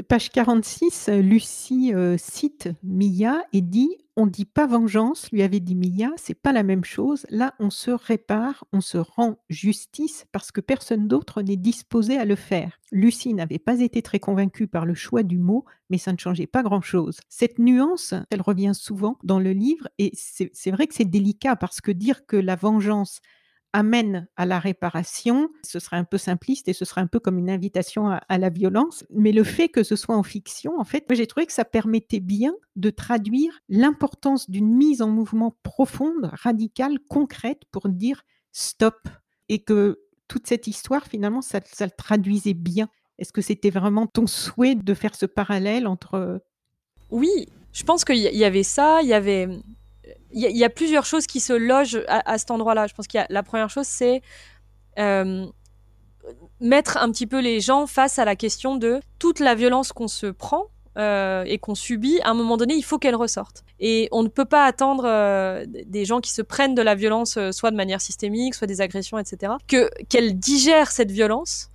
Page 0.02 0.30
46, 0.30 1.10
Lucie 1.22 1.92
cite 2.18 2.70
Mia 2.82 3.42
et 3.52 3.60
dit 3.60 3.96
on 4.16 4.26
dit 4.26 4.44
pas 4.44 4.66
vengeance, 4.66 5.30
lui 5.32 5.42
avait 5.42 5.60
dit 5.60 5.74
Mia, 5.74 6.10
c'est 6.16 6.34
pas 6.34 6.52
la 6.52 6.62
même 6.62 6.84
chose. 6.84 7.26
Là, 7.30 7.54
on 7.58 7.70
se 7.70 7.90
répare, 7.90 8.64
on 8.72 8.80
se 8.80 8.98
rend 8.98 9.38
justice 9.48 10.26
parce 10.30 10.52
que 10.52 10.60
personne 10.60 11.08
d'autre 11.08 11.42
n'est 11.42 11.56
disposé 11.56 12.16
à 12.16 12.24
le 12.24 12.36
faire. 12.36 12.78
Lucie 12.92 13.34
n'avait 13.34 13.58
pas 13.58 13.80
été 13.80 14.02
très 14.02 14.20
convaincue 14.20 14.68
par 14.68 14.86
le 14.86 14.94
choix 14.94 15.24
du 15.24 15.38
mot, 15.38 15.64
mais 15.90 15.98
ça 15.98 16.12
ne 16.12 16.18
changeait 16.18 16.46
pas 16.46 16.62
grand-chose. 16.62 17.18
Cette 17.28 17.58
nuance, 17.58 18.14
elle 18.30 18.42
revient 18.42 18.72
souvent 18.74 19.18
dans 19.24 19.40
le 19.40 19.52
livre 19.52 19.88
et 19.98 20.12
c'est 20.14 20.70
vrai 20.70 20.86
que 20.86 20.94
c'est 20.94 21.04
délicat 21.04 21.56
parce 21.56 21.80
que 21.80 21.90
dire 21.90 22.24
que 22.24 22.36
la 22.36 22.54
vengeance 22.54 23.20
amène 23.74 24.28
à 24.36 24.46
la 24.46 24.60
réparation, 24.60 25.50
ce 25.64 25.80
serait 25.80 25.96
un 25.96 26.04
peu 26.04 26.16
simpliste 26.16 26.68
et 26.68 26.72
ce 26.72 26.84
serait 26.84 27.00
un 27.00 27.08
peu 27.08 27.18
comme 27.18 27.38
une 27.38 27.50
invitation 27.50 28.06
à, 28.08 28.38
la 28.38 28.48
violence. 28.48 29.04
Mais 29.10 29.32
le 29.32 29.42
fait 29.42 29.68
que 29.68 29.82
ce 29.82 29.96
soit 29.96 30.16
en 30.16 30.22
fiction, 30.22 30.78
en 30.78 30.84
fait, 30.84 31.04
j'ai 31.10 31.26
trouvé 31.26 31.44
que 31.44 31.52
ça 31.52 31.64
permettait 31.64 32.20
bien 32.20 32.54
de 32.76 32.90
traduire 32.90 33.58
l'importance 33.68 34.48
d'une 34.48 34.72
mise 34.72 35.02
en 35.02 35.08
mouvement 35.08 35.56
profonde, 35.64 36.30
radicale, 36.32 37.00
concrète 37.08 37.62
pour 37.72 37.88
dire 37.88 38.22
stop 38.52 39.08
et 39.48 39.64
que 39.64 39.98
toute 40.28 40.46
cette 40.46 40.68
histoire, 40.68 41.04
finalement, 41.04 41.42
ça, 41.42 41.58
ça 41.64 41.84
le 41.84 41.92
traduisait 41.92 42.54
bien. 42.54 42.88
Est-ce 43.18 43.32
que 43.32 43.42
c'était 43.42 43.70
vraiment 43.70 44.06
ton 44.06 44.28
souhait 44.28 44.76
de 44.76 44.94
faire 44.94 45.16
ce 45.16 45.26
parallèle 45.26 45.88
entre... 45.88 46.40
Oui, 47.10 47.48
je 47.72 47.82
pense 47.82 48.04
qu'il 48.04 48.18
y 48.18 48.44
avait 48.44 48.62
ça, 48.62 49.02
il 49.02 49.08
y 49.08 49.14
avait 49.14 49.48
il 50.34 50.56
y, 50.56 50.64
a 50.64 50.70
plusieurs 50.70 51.06
choses 51.06 51.26
qui 51.26 51.38
se 51.38 51.52
logent 51.52 52.02
à, 52.08 52.38
cet 52.38 52.50
endroit-là. 52.50 52.86
Je 52.88 52.94
pense 52.94 53.06
qu'il 53.06 53.18
y 53.18 53.22
a 53.22 53.26
la 53.30 53.42
première 53.42 53.70
chose, 53.70 53.86
c'est 53.86 54.20
euh, 54.98 55.46
mettre 56.60 56.96
un 56.96 57.10
petit 57.12 57.26
peu 57.26 57.40
les 57.40 57.60
gens 57.60 57.86
face 57.86 58.18
à 58.18 58.24
la 58.24 58.34
question 58.34 58.76
de 58.76 59.00
toute 59.18 59.38
la 59.38 59.54
violence 59.54 59.92
qu'on 59.92 60.08
se 60.08 60.26
prend. 60.26 60.66
Euh, 60.96 61.42
et 61.48 61.58
qu'on 61.58 61.74
subit, 61.74 62.20
à 62.22 62.30
un 62.30 62.34
moment 62.34 62.56
donné, 62.56 62.74
il 62.74 62.84
faut 62.84 62.98
qu'elle 62.98 63.16
ressorte. 63.16 63.64
Et 63.80 64.08
on 64.12 64.22
ne 64.22 64.28
peut 64.28 64.44
pas 64.44 64.64
attendre 64.64 65.02
euh, 65.04 65.66
des 65.66 66.04
gens 66.04 66.20
qui 66.20 66.30
se 66.30 66.40
prennent 66.40 66.76
de 66.76 66.82
la 66.82 66.94
violence, 66.94 67.36
soit 67.50 67.72
de 67.72 67.76
manière 67.76 68.00
systémique, 68.00 68.54
soit 68.54 68.68
des 68.68 68.80
agressions, 68.80 69.18
etc., 69.18 69.54
que 69.66 69.90
qu'elles 70.04 70.38
digèrent 70.38 70.92
cette 70.92 71.10
violence 71.10 71.72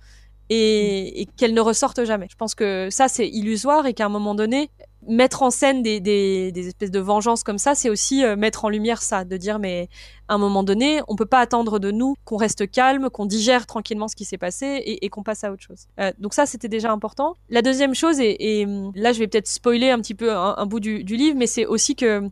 et, 0.48 1.20
et 1.20 1.26
qu'elle 1.26 1.52
ne 1.52 1.60
ressorte 1.60 2.02
jamais. 2.04 2.28
Je 2.30 2.36
pense 2.36 2.54
que 2.54 2.88
ça, 2.90 3.08
c'est 3.08 3.28
illusoire 3.28 3.84
et 3.84 3.92
qu'à 3.92 4.06
un 4.06 4.08
moment 4.08 4.34
donné, 4.34 4.70
mettre 5.06 5.42
en 5.42 5.50
scène 5.50 5.82
des, 5.82 6.00
des, 6.00 6.68
espèces 6.68 6.90
de 6.90 7.00
vengeances 7.00 7.42
comme 7.42 7.58
ça, 7.58 7.74
c'est 7.74 7.88
aussi 7.88 8.24
euh, 8.24 8.36
mettre 8.36 8.64
en 8.64 8.68
lumière 8.68 9.02
ça, 9.02 9.24
de 9.24 9.36
dire 9.36 9.58
mais 9.58 9.88
à 10.28 10.34
un 10.34 10.38
moment 10.38 10.62
donné, 10.62 11.00
on 11.08 11.16
peut 11.16 11.26
pas 11.26 11.40
attendre 11.40 11.78
de 11.78 11.90
nous 11.90 12.14
qu'on 12.24 12.36
reste 12.36 12.70
calme, 12.70 13.10
qu'on 13.10 13.26
digère 13.26 13.66
tranquillement 13.66 14.08
ce 14.08 14.16
qui 14.16 14.24
s'est 14.24 14.38
passé 14.38 14.82
et, 14.84 15.08
qu'on 15.08 15.22
passe 15.22 15.42
à 15.44 15.52
autre 15.52 15.62
chose. 15.62 15.86
Euh, 15.98 16.12
donc 16.18 16.34
ça, 16.34 16.46
c'était 16.46 16.68
déjà 16.68 16.92
important. 16.92 17.36
La 17.48 17.62
deuxième 17.62 17.94
chose, 17.94 18.20
et, 18.20 18.60
et 18.60 18.66
là, 18.94 19.12
je 19.12 19.18
vais 19.18 19.26
peut-être 19.26 19.48
spoiler 19.48 19.90
un 19.90 19.98
petit 19.98 20.14
peu 20.14 20.32
un, 20.32 20.66
bout 20.66 20.80
du, 20.80 21.02
livre, 21.02 21.36
mais 21.36 21.46
c'est 21.46 21.66
aussi 21.66 21.96
que 21.96 22.28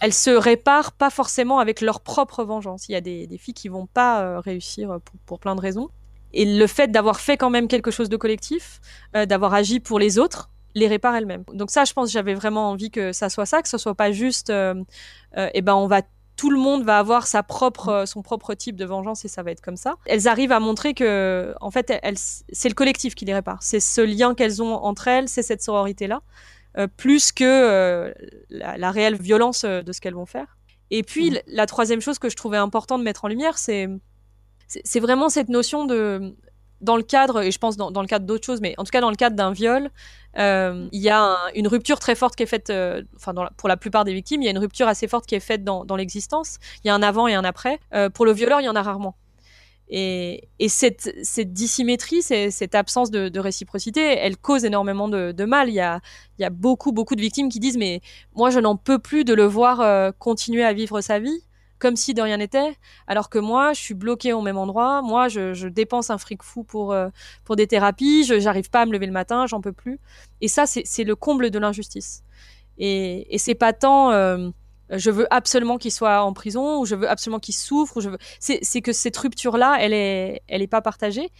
elles 0.00 0.14
se 0.14 0.30
réparent 0.30 0.92
pas 0.92 1.10
forcément 1.10 1.58
avec 1.58 1.82
leur 1.82 2.00
propre 2.00 2.42
vengeance. 2.44 2.88
Il 2.88 2.92
y 2.92 2.96
a 2.96 3.02
des, 3.02 3.28
filles 3.38 3.52
qui 3.52 3.68
vont 3.68 3.86
pas 3.86 4.22
euh, 4.22 4.40
réussir 4.40 4.98
pour, 5.26 5.38
plein 5.38 5.54
de 5.54 5.60
raisons. 5.60 5.90
Et 6.32 6.46
le 6.46 6.66
fait 6.66 6.90
d'avoir 6.90 7.20
fait 7.20 7.36
quand 7.36 7.50
même 7.50 7.68
quelque 7.68 7.90
chose 7.90 8.08
de 8.08 8.16
collectif, 8.16 8.80
d'avoir 9.12 9.52
agi 9.52 9.80
pour 9.80 9.98
les 9.98 10.16
autres, 10.16 10.48
les 10.74 10.88
répare 10.88 11.14
elles-mêmes. 11.14 11.44
Donc 11.52 11.70
ça, 11.70 11.84
je 11.84 11.92
pense, 11.92 12.10
j'avais 12.10 12.34
vraiment 12.34 12.70
envie 12.70 12.90
que 12.90 13.12
ça 13.12 13.28
soit 13.28 13.46
ça, 13.46 13.62
que 13.62 13.68
ce 13.68 13.78
soit 13.78 13.94
pas 13.94 14.12
juste, 14.12 14.50
euh, 14.50 14.74
euh, 15.36 15.48
eh 15.54 15.62
ben 15.62 15.74
on 15.74 15.86
va 15.86 16.02
tout 16.36 16.50
le 16.50 16.58
monde 16.58 16.84
va 16.84 16.98
avoir 16.98 17.26
sa 17.26 17.42
propre, 17.42 17.88
euh, 17.88 18.06
son 18.06 18.22
propre 18.22 18.54
type 18.54 18.76
de 18.76 18.86
vengeance 18.86 19.26
et 19.26 19.28
ça 19.28 19.42
va 19.42 19.50
être 19.50 19.60
comme 19.60 19.76
ça. 19.76 19.96
Elles 20.06 20.26
arrivent 20.26 20.52
à 20.52 20.60
montrer 20.60 20.94
que, 20.94 21.54
en 21.60 21.70
fait, 21.70 21.92
elles, 22.02 22.16
c'est 22.16 22.70
le 22.70 22.74
collectif 22.74 23.14
qui 23.14 23.26
les 23.26 23.34
répare. 23.34 23.58
C'est 23.60 23.80
ce 23.80 24.00
lien 24.00 24.34
qu'elles 24.34 24.62
ont 24.62 24.72
entre 24.72 25.08
elles, 25.08 25.28
c'est 25.28 25.42
cette 25.42 25.62
sororité-là, 25.62 26.22
plus 26.96 27.32
que 27.32 28.14
la, 28.48 28.78
la, 28.78 28.90
réelle 28.90 29.16
violence 29.16 29.66
de 29.66 29.92
ce 29.92 30.00
qu'elles 30.00 30.14
vont 30.14 30.24
faire. 30.24 30.56
Et 30.90 31.02
puis, 31.02 31.30
mmh. 31.30 31.38
la 31.48 31.66
troisième 31.66 32.00
chose 32.00 32.18
que 32.18 32.30
je 32.30 32.36
trouvais 32.36 32.56
important 32.56 32.98
de 32.98 33.04
mettre 33.04 33.26
en 33.26 33.28
lumière, 33.28 33.58
c'est 33.58 33.90
c'est 34.84 35.00
vraiment 35.00 35.28
cette 35.28 35.48
notion 35.48 35.84
de 35.84 36.34
dans 36.80 36.96
le 36.96 37.02
cadre, 37.02 37.42
et 37.42 37.50
je 37.50 37.58
pense 37.58 37.76
dans, 37.76 37.90
le 38.00 38.06
cadre 38.06 38.26
d'autres 38.26 38.44
choses, 38.44 38.60
mais 38.60 38.74
en 38.78 38.84
tout 38.84 38.90
cas 38.90 39.00
dans 39.00 39.10
le 39.10 39.16
cadre 39.16 39.36
d'un 39.36 39.52
viol, 39.52 39.90
euh, 40.38 40.88
il 40.92 41.00
y 41.00 41.10
a 41.10 41.36
une 41.54 41.68
rupture 41.68 41.98
très 41.98 42.14
forte 42.14 42.36
qui 42.36 42.42
est 42.42 42.46
faite, 42.46 42.70
euh, 42.70 43.02
enfin 43.16 43.34
pour 43.56 43.68
la 43.68 43.76
plupart 43.76 44.04
des 44.04 44.14
victimes, 44.14 44.42
il 44.42 44.46
y 44.46 44.48
a 44.48 44.50
une 44.50 44.58
rupture 44.58 44.88
assez 44.88 45.08
forte 45.08 45.26
qui 45.26 45.34
est 45.34 45.40
faite 45.40 45.64
dans, 45.64 45.96
l'existence. 45.96 46.58
Il 46.84 46.88
y 46.88 46.90
a 46.90 46.94
un 46.94 47.02
avant 47.02 47.26
et 47.26 47.34
un 47.34 47.44
après. 47.44 47.80
Euh, 47.94 48.08
pour 48.10 48.24
le 48.24 48.32
violeur, 48.32 48.60
il 48.60 48.64
y 48.64 48.68
en 48.68 48.76
a 48.76 48.82
rarement. 48.82 49.16
Et, 49.92 50.48
et 50.60 50.68
cette, 50.68 51.10
dissymétrie, 51.52 52.22
cette 52.22 52.74
absence 52.76 53.10
de, 53.10 53.38
réciprocité, 53.40 54.00
elle 54.00 54.36
cause 54.36 54.64
énormément 54.64 55.08
de, 55.08 55.44
mal. 55.44 55.68
Il 55.68 55.74
y, 55.74 55.80
a, 55.80 56.00
il 56.38 56.42
y 56.42 56.44
a 56.44 56.50
beaucoup, 56.50 56.92
beaucoup 56.92 57.16
de 57.16 57.20
victimes 57.20 57.48
qui 57.48 57.58
disent 57.58 57.76
mais 57.76 58.00
moi 58.36 58.50
je 58.50 58.60
n'en 58.60 58.76
peux 58.76 59.00
plus 59.00 59.24
de 59.24 59.34
le 59.34 59.44
voir 59.44 60.14
continuer 60.18 60.64
à 60.64 60.72
vivre 60.72 61.00
sa 61.00 61.18
vie 61.18 61.42
comme 61.80 61.96
si 61.96 62.14
de 62.14 62.22
rien 62.22 62.36
n'était, 62.36 62.76
alors 63.08 63.30
que 63.30 63.38
moi, 63.38 63.72
je 63.72 63.80
suis 63.80 63.94
bloquée 63.94 64.32
au 64.32 64.42
même 64.42 64.58
endroit. 64.58 65.02
Moi, 65.02 65.28
je, 65.28 65.66
dépense 65.66 66.10
un 66.10 66.18
fric 66.18 66.42
fou 66.42 66.62
pour 66.62 66.92
euh, 66.92 67.08
pour 67.44 67.56
des 67.56 67.66
thérapies. 67.66 68.24
Je 68.24 68.38
j'arrive 68.38 68.70
pas 68.70 68.82
à 68.82 68.86
me 68.86 68.92
lever 68.92 69.06
le 69.06 69.12
matin, 69.12 69.46
j'en 69.46 69.60
peux 69.60 69.72
plus. 69.72 69.98
Et 70.40 70.48
ça, 70.48 70.66
c'est 70.66 71.04
le 71.04 71.16
comble 71.16 71.50
de 71.50 71.58
l'injustice. 71.58 72.22
Et, 72.78 73.34
et 73.34 73.38
c'est 73.38 73.54
pas 73.54 73.72
tant 73.72 74.12
euh, 74.12 74.50
je 74.90 75.10
veux 75.10 75.26
absolument 75.32 75.78
qu'il 75.78 75.92
soit 75.92 76.22
en 76.22 76.32
prison 76.32 76.80
ou 76.80 76.86
je 76.86 76.94
veux 76.94 77.08
absolument 77.08 77.40
qu'il 77.40 77.54
souffre. 77.54 77.96
Ou 77.96 78.00
je 78.00 78.10
veux... 78.10 78.18
C'est 78.38 78.82
que 78.82 78.92
cette 78.92 79.16
rupture 79.16 79.56
là, 79.56 79.76
elle 79.80 79.94
est 79.94 80.42
elle 80.48 80.62
est 80.62 80.66
pas 80.66 80.82
partagée 80.82 81.30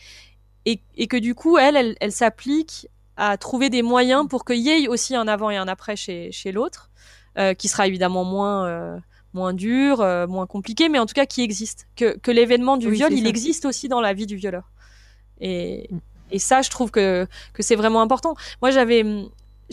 et, 0.65 0.81
et 0.97 1.07
que 1.07 1.17
du 1.17 1.35
coup, 1.35 1.59
elle, 1.59 1.77
elle, 1.77 1.97
elle 2.01 2.13
s'applique 2.13 2.89
à 3.17 3.37
trouver 3.37 3.69
des 3.69 3.83
moyens 3.83 4.27
pour 4.29 4.45
qu'il 4.45 4.59
y 4.59 4.71
ait 4.71 4.89
aussi 4.89 5.15
un 5.15 5.29
avant 5.29 5.51
et 5.51 5.57
un 5.57 5.69
après 5.69 5.97
chez 5.97 6.33
chez 6.33 6.53
l'autre, 6.53 6.91
euh, 7.39 7.55
qui 7.55 7.69
sera 7.69 7.87
évidemment 7.87 8.25
moins 8.25 9.01
moins 9.33 9.53
dur, 9.53 9.99
moins 10.29 10.47
compliqué, 10.47 10.89
mais 10.89 10.99
en 10.99 11.07
tout 11.07 11.15
cas 11.15 11.27
qui 11.27 11.43
existe. 11.43 11.87
Que, 11.97 12.19
que 12.19 12.31
l'événement 12.31 12.77
du 12.77 12.91
viol, 12.91 13.13
il 13.13 13.27
existe 13.27 13.65
aussi 13.65 13.89
dans 13.89 14.01
la 14.01 14.13
vie 14.13 14.27
du 14.27 14.37
violeur. 14.37 14.71
Et, 15.41 15.89
mm. 15.91 15.99
et 16.33 16.39
ça, 16.39 16.63
je 16.63 16.71
trouve 16.71 16.91
que, 16.91 17.27
que 17.53 17.63
c'est 17.63 17.77
vraiment 17.77 18.03
important. 18.03 18.35
Moi, 18.61 18.71
j'avais 18.71 19.05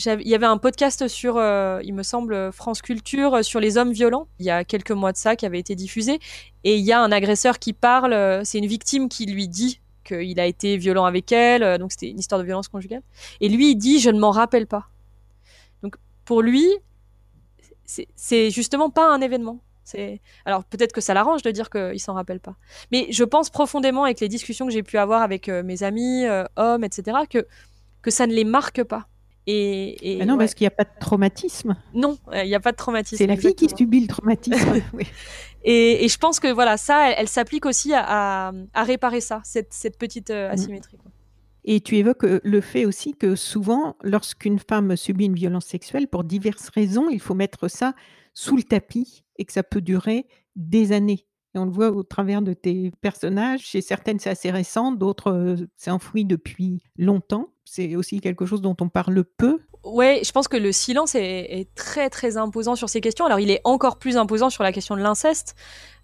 il 0.05 0.27
y 0.27 0.35
avait 0.35 0.45
un 0.45 0.57
podcast 0.57 1.07
sur, 1.07 1.37
euh, 1.37 1.79
il 1.83 1.93
me 1.93 2.03
semble, 2.03 2.51
France 2.51 2.81
Culture 2.81 3.35
euh, 3.35 3.41
sur 3.41 3.59
les 3.59 3.77
hommes 3.77 3.91
violents, 3.91 4.27
il 4.39 4.45
y 4.45 4.49
a 4.49 4.63
quelques 4.63 4.91
mois 4.91 5.11
de 5.11 5.17
ça, 5.17 5.35
qui 5.35 5.45
avait 5.45 5.59
été 5.59 5.75
diffusé. 5.75 6.19
Et 6.63 6.75
il 6.77 6.85
y 6.85 6.91
a 6.91 7.01
un 7.01 7.11
agresseur 7.11 7.59
qui 7.59 7.73
parle, 7.73 8.13
euh, 8.13 8.43
c'est 8.43 8.59
une 8.59 8.67
victime 8.67 9.09
qui 9.09 9.25
lui 9.25 9.47
dit 9.47 9.79
qu'il 10.03 10.39
a 10.39 10.45
été 10.45 10.77
violent 10.77 11.05
avec 11.05 11.31
elle, 11.31 11.79
donc 11.79 11.91
c'était 11.91 12.09
une 12.09 12.19
histoire 12.19 12.39
de 12.39 12.45
violence 12.45 12.67
conjugale. 12.67 13.01
Et 13.41 13.49
lui, 13.49 13.71
il 13.71 13.75
dit, 13.75 13.99
je 13.99 14.09
ne 14.09 14.19
m'en 14.19 14.31
rappelle 14.31 14.67
pas. 14.67 14.87
Donc 15.83 15.95
pour 16.23 16.41
lui, 16.41 16.69
c'est 17.87 18.51
justement 18.51 18.89
pas 18.89 19.09
un 19.09 19.21
événement. 19.21 19.59
Alors 20.45 20.65
peut-être 20.65 20.91
que 20.91 20.99
ça 20.99 21.13
l'arrange 21.13 21.41
de 21.41 21.51
dire 21.51 21.69
qu'il 21.69 21.99
s'en 21.99 22.13
rappelle 22.13 22.41
pas. 22.41 22.55
Mais 22.91 23.07
je 23.09 23.23
pense 23.23 23.49
profondément 23.49 24.03
avec 24.03 24.19
les 24.19 24.27
discussions 24.27 24.67
que 24.67 24.73
j'ai 24.73 24.83
pu 24.83 24.97
avoir 24.97 25.21
avec 25.21 25.47
mes 25.47 25.83
amis, 25.83 26.25
hommes, 26.57 26.83
etc., 26.83 27.19
que, 27.29 27.47
que 28.01 28.11
ça 28.11 28.27
ne 28.27 28.33
les 28.33 28.43
marque 28.43 28.83
pas 28.83 29.07
et, 29.49 30.25
non, 30.25 30.37
parce 30.37 30.53
qu'il 30.53 30.65
n'y 30.65 30.67
a 30.67 30.71
pas 30.71 30.83
de 30.83 30.99
traumatisme. 30.99 31.77
Non, 31.93 32.17
il 32.33 32.47
n'y 32.47 32.55
a 32.55 32.59
pas 32.59 32.73
de 32.73 32.77
traumatisme. 32.77 33.17
C'est 33.17 33.27
la 33.27 33.37
fille 33.37 33.55
qui 33.55 33.69
subit 33.69 34.01
le 34.01 34.07
traumatisme. 34.07 34.81
et, 35.63 36.07
je 36.07 36.17
pense 36.17 36.41
que 36.41 36.51
voilà, 36.51 36.75
ça, 36.75 37.11
elle, 37.11 37.29
s'applique 37.29 37.65
aussi 37.65 37.93
à, 37.95 38.51
réparer 38.75 39.21
ça, 39.21 39.41
cette, 39.43 39.97
petite 39.97 40.31
euh, 40.31 40.49
mm. 40.49 40.51
asymétrie. 40.51 40.97
Et 41.67 41.81
tu 41.81 41.97
évoques 41.97 42.23
euh, 42.23 42.39
le 42.43 42.61
fait 42.61 42.85
aussi 42.85 43.13
que 43.13 43.35
souvent, 43.35 43.95
lorsqu'une 44.01 44.57
femme 44.57 44.95
subit 44.95 45.25
une 45.25 45.35
violence 45.35 45.65
sexuelle, 45.65 46.07
pour 46.07 46.23
diverses 46.23 46.69
raisons, 46.69 47.09
il 47.09 47.19
faut 47.19 47.35
mettre 47.35 47.67
ça 47.67 47.93
sous 48.33 48.57
le 48.57 48.63
tapis 48.63 49.23
et 49.37 49.45
que 49.45 49.53
ça 49.53 49.61
peut 49.61 49.81
durer 49.81 50.25
des 50.55 50.93
années. 50.93 51.27
Et 51.53 51.59
on 51.59 51.65
le 51.65 51.71
voit 51.71 51.91
au 51.91 52.03
travers 52.03 52.41
de 52.41 52.53
tes 52.53 52.91
personnages. 53.01 53.61
Chez 53.61 53.81
certaines, 53.81 54.17
c'est 54.17 54.29
assez 54.29 54.49
récent, 54.49 54.91
d'autres, 54.91 55.31
euh, 55.31 55.55
c'est 55.75 55.91
enfoui 55.91 56.25
depuis 56.25 56.81
longtemps 56.97 57.51
c'est 57.67 57.95
aussi 57.95 58.21
quelque 58.21 58.45
chose 58.45 58.61
dont 58.61 58.75
on 58.79 58.89
parle 58.89 59.23
peu. 59.23 59.59
Ouais, 59.93 60.21
je 60.23 60.31
pense 60.31 60.47
que 60.47 60.57
le 60.57 60.71
silence 60.71 61.15
est, 61.15 61.67
très 61.75 62.09
très 62.09 62.37
imposant 62.37 62.75
sur 62.75 62.89
ces 62.89 63.01
questions. 63.01 63.25
Alors 63.25 63.39
il 63.39 63.51
est 63.51 63.61
encore 63.63 63.97
plus 63.97 64.17
imposant 64.17 64.49
sur 64.49 64.63
la 64.63 64.71
question 64.71 64.95
de 64.95 65.01
l'inceste. 65.01 65.55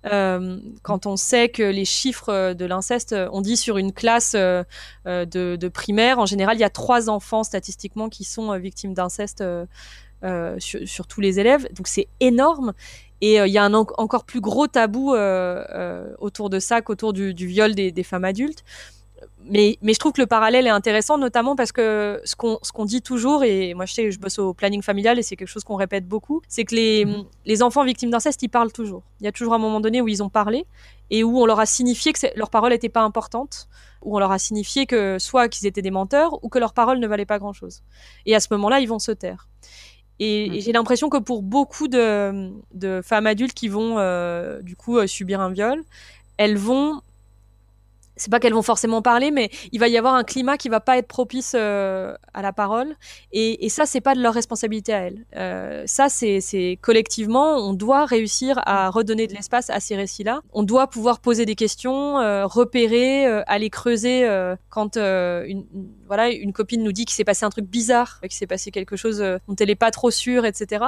Euh, 0.05 0.59
quand 0.81 1.05
on 1.05 1.15
sait 1.15 1.49
que 1.49 1.63
les 1.63 1.85
chiffres 1.85 2.53
de 2.53 2.65
l'inceste, 2.65 3.15
on 3.31 3.41
dit 3.41 3.57
sur 3.57 3.77
une 3.77 3.93
classe 3.93 4.35
euh, 4.35 4.63
de, 5.05 5.67
primaire, 5.67 6.19
en 6.19 6.25
général, 6.25 6.57
il 6.57 6.59
y 6.59 6.65
a 6.65 6.69
trois 6.69 7.09
enfants 7.09 7.43
statistiquement 7.43 8.09
qui 8.09 8.23
sont 8.23 8.57
victimes 8.57 8.93
d'inceste 8.93 9.41
euh, 9.41 10.55
sur, 10.59 11.07
tous 11.07 11.21
les 11.21 11.39
élèves. 11.39 11.67
Donc 11.73 11.87
c'est 11.87 12.07
énorme. 12.19 12.73
Et 13.21 13.37
il 13.37 13.51
y 13.51 13.57
a 13.57 13.63
un 13.63 13.73
encore 13.73 14.25
plus 14.25 14.41
gros 14.41 14.67
tabou 14.67 15.15
autour 16.19 16.49
de 16.49 16.59
ça 16.59 16.81
qu'autour 16.81 17.13
du, 17.13 17.33
viol 17.33 17.73
des 17.75 18.03
femmes 18.03 18.25
adultes 18.25 18.63
mais, 19.45 19.77
mais 19.81 19.93
je 19.93 19.99
trouve 19.99 20.13
que 20.13 20.21
le 20.21 20.27
parallèle 20.27 20.67
est 20.67 20.71
intéressant, 20.71 21.17
notamment 21.17 21.55
parce 21.55 21.71
que 21.71 22.21
ce 22.23 22.35
qu'on 22.35 22.85
dit 22.85 23.01
toujours, 23.01 23.43
et 23.43 23.73
moi 23.73 23.85
je 23.85 23.93
sais, 23.93 24.11
je 24.11 24.19
bosse 24.19 24.39
au 24.39 24.53
planning 24.53 24.81
familial 24.81 25.19
et 25.19 25.23
c'est 25.23 25.35
quelque 25.35 25.47
chose 25.47 25.63
qu'on 25.63 25.75
répète 25.75 26.07
beaucoup, 26.07 26.41
c'est 26.47 26.65
que 26.65 26.75
les, 26.75 27.05
mhm. 27.05 27.25
les 27.45 27.63
enfants 27.63 27.83
victimes 27.83 28.09
d'inceste, 28.09 28.41
ils 28.43 28.49
parlent 28.49 28.71
toujours. 28.71 29.03
Il 29.19 29.25
y 29.25 29.27
a 29.27 29.31
toujours 29.31 29.53
un 29.53 29.57
moment 29.57 29.79
donné 29.79 30.01
où 30.01 30.07
ils 30.07 30.23
ont 30.23 30.29
parlé 30.29 30.65
et 31.09 31.23
où 31.23 31.39
on 31.39 31.45
leur 31.45 31.59
a 31.59 31.65
signifié 31.65 32.13
que 32.13 32.19
leur 32.35 32.49
parole 32.49 32.71
n'était 32.71 32.89
pas 32.89 33.01
importante, 33.01 33.67
où 34.01 34.15
on 34.15 34.19
leur 34.19 34.31
a 34.31 34.39
signifié 34.39 34.85
que 34.85 35.17
soit 35.19 35.47
qu'ils 35.49 35.67
étaient 35.67 35.81
des 35.81 35.91
menteurs 35.91 36.43
ou 36.43 36.49
que 36.49 36.59
leur 36.59 36.73
parole 36.73 36.99
ne 36.99 37.07
valait 37.07 37.25
pas 37.25 37.39
grand-chose. 37.39 37.81
Et 38.25 38.35
à 38.35 38.39
ce 38.39 38.47
moment-là, 38.51 38.79
ils 38.79 38.87
vont 38.87 38.99
se 38.99 39.11
taire. 39.11 39.47
Et, 40.19 40.49
mhm. 40.49 40.59
j'ai 40.61 40.71
l'impression 40.71 41.09
que 41.09 41.17
pour 41.17 41.41
beaucoup 41.41 41.87
de, 41.87 42.51
de 42.73 43.01
femmes 43.03 43.27
adultes 43.27 43.53
qui 43.53 43.67
vont 43.67 43.97
euh, 43.97 44.61
du 44.61 44.75
coup 44.75 44.97
euh, 44.97 45.07
subir 45.07 45.41
un 45.41 45.51
viol, 45.51 45.83
elles 46.37 46.57
vont 46.57 47.01
c'est 48.15 48.31
pas 48.31 48.39
qu'elles 48.39 48.53
vont 48.53 48.61
forcément 48.61 49.01
parler, 49.01 49.31
mais 49.31 49.49
il 49.71 49.79
va 49.79 49.87
y 49.87 49.97
avoir 49.97 50.15
un 50.15 50.23
climat 50.23 50.57
qui 50.57 50.69
va 50.69 50.79
pas 50.79 50.97
être 50.97 51.07
propice 51.07 51.53
euh, 51.55 52.13
à 52.33 52.41
la 52.41 52.53
parole. 52.53 52.95
Et, 53.31 53.65
et 53.65 53.69
ça, 53.69 53.85
c'est 53.85 54.01
pas 54.01 54.15
de 54.15 54.21
leur 54.21 54.33
responsabilité 54.33 54.93
à 54.93 54.99
elles. 54.99 55.25
Euh, 55.35 55.83
ça, 55.87 56.09
c'est 56.09 56.77
collectivement, 56.81 57.55
on 57.57 57.73
doit 57.73 58.05
réussir 58.05 58.59
à 58.65 58.89
redonner 58.89 59.27
de 59.27 59.33
l'espace 59.33 59.69
à 59.69 59.79
ces 59.79 59.95
récits-là. 59.95 60.41
On 60.53 60.63
doit 60.63 60.87
pouvoir 60.87 61.19
poser 61.19 61.45
des 61.45 61.55
questions, 61.55 62.19
euh, 62.19 62.45
repérer, 62.45 63.25
aller 63.47 63.69
creuser 63.69 64.27
quand 64.69 64.97
une, 64.97 65.65
voilà, 66.07 66.29
une 66.29 66.53
copine 66.53 66.83
nous 66.83 66.91
dit 66.91 67.05
qu'il 67.05 67.15
s'est 67.15 67.23
passé 67.23 67.45
un 67.45 67.49
truc 67.49 67.65
bizarre, 67.65 68.19
qu'il 68.21 68.33
s'est 68.33 68.47
passé 68.47 68.71
quelque 68.71 68.95
chose 68.95 69.19
dont 69.47 69.55
elle 69.59 69.69
est 69.69 69.75
pas 69.75 69.91
trop 69.91 70.11
sûre, 70.11 70.45
etc. 70.45 70.85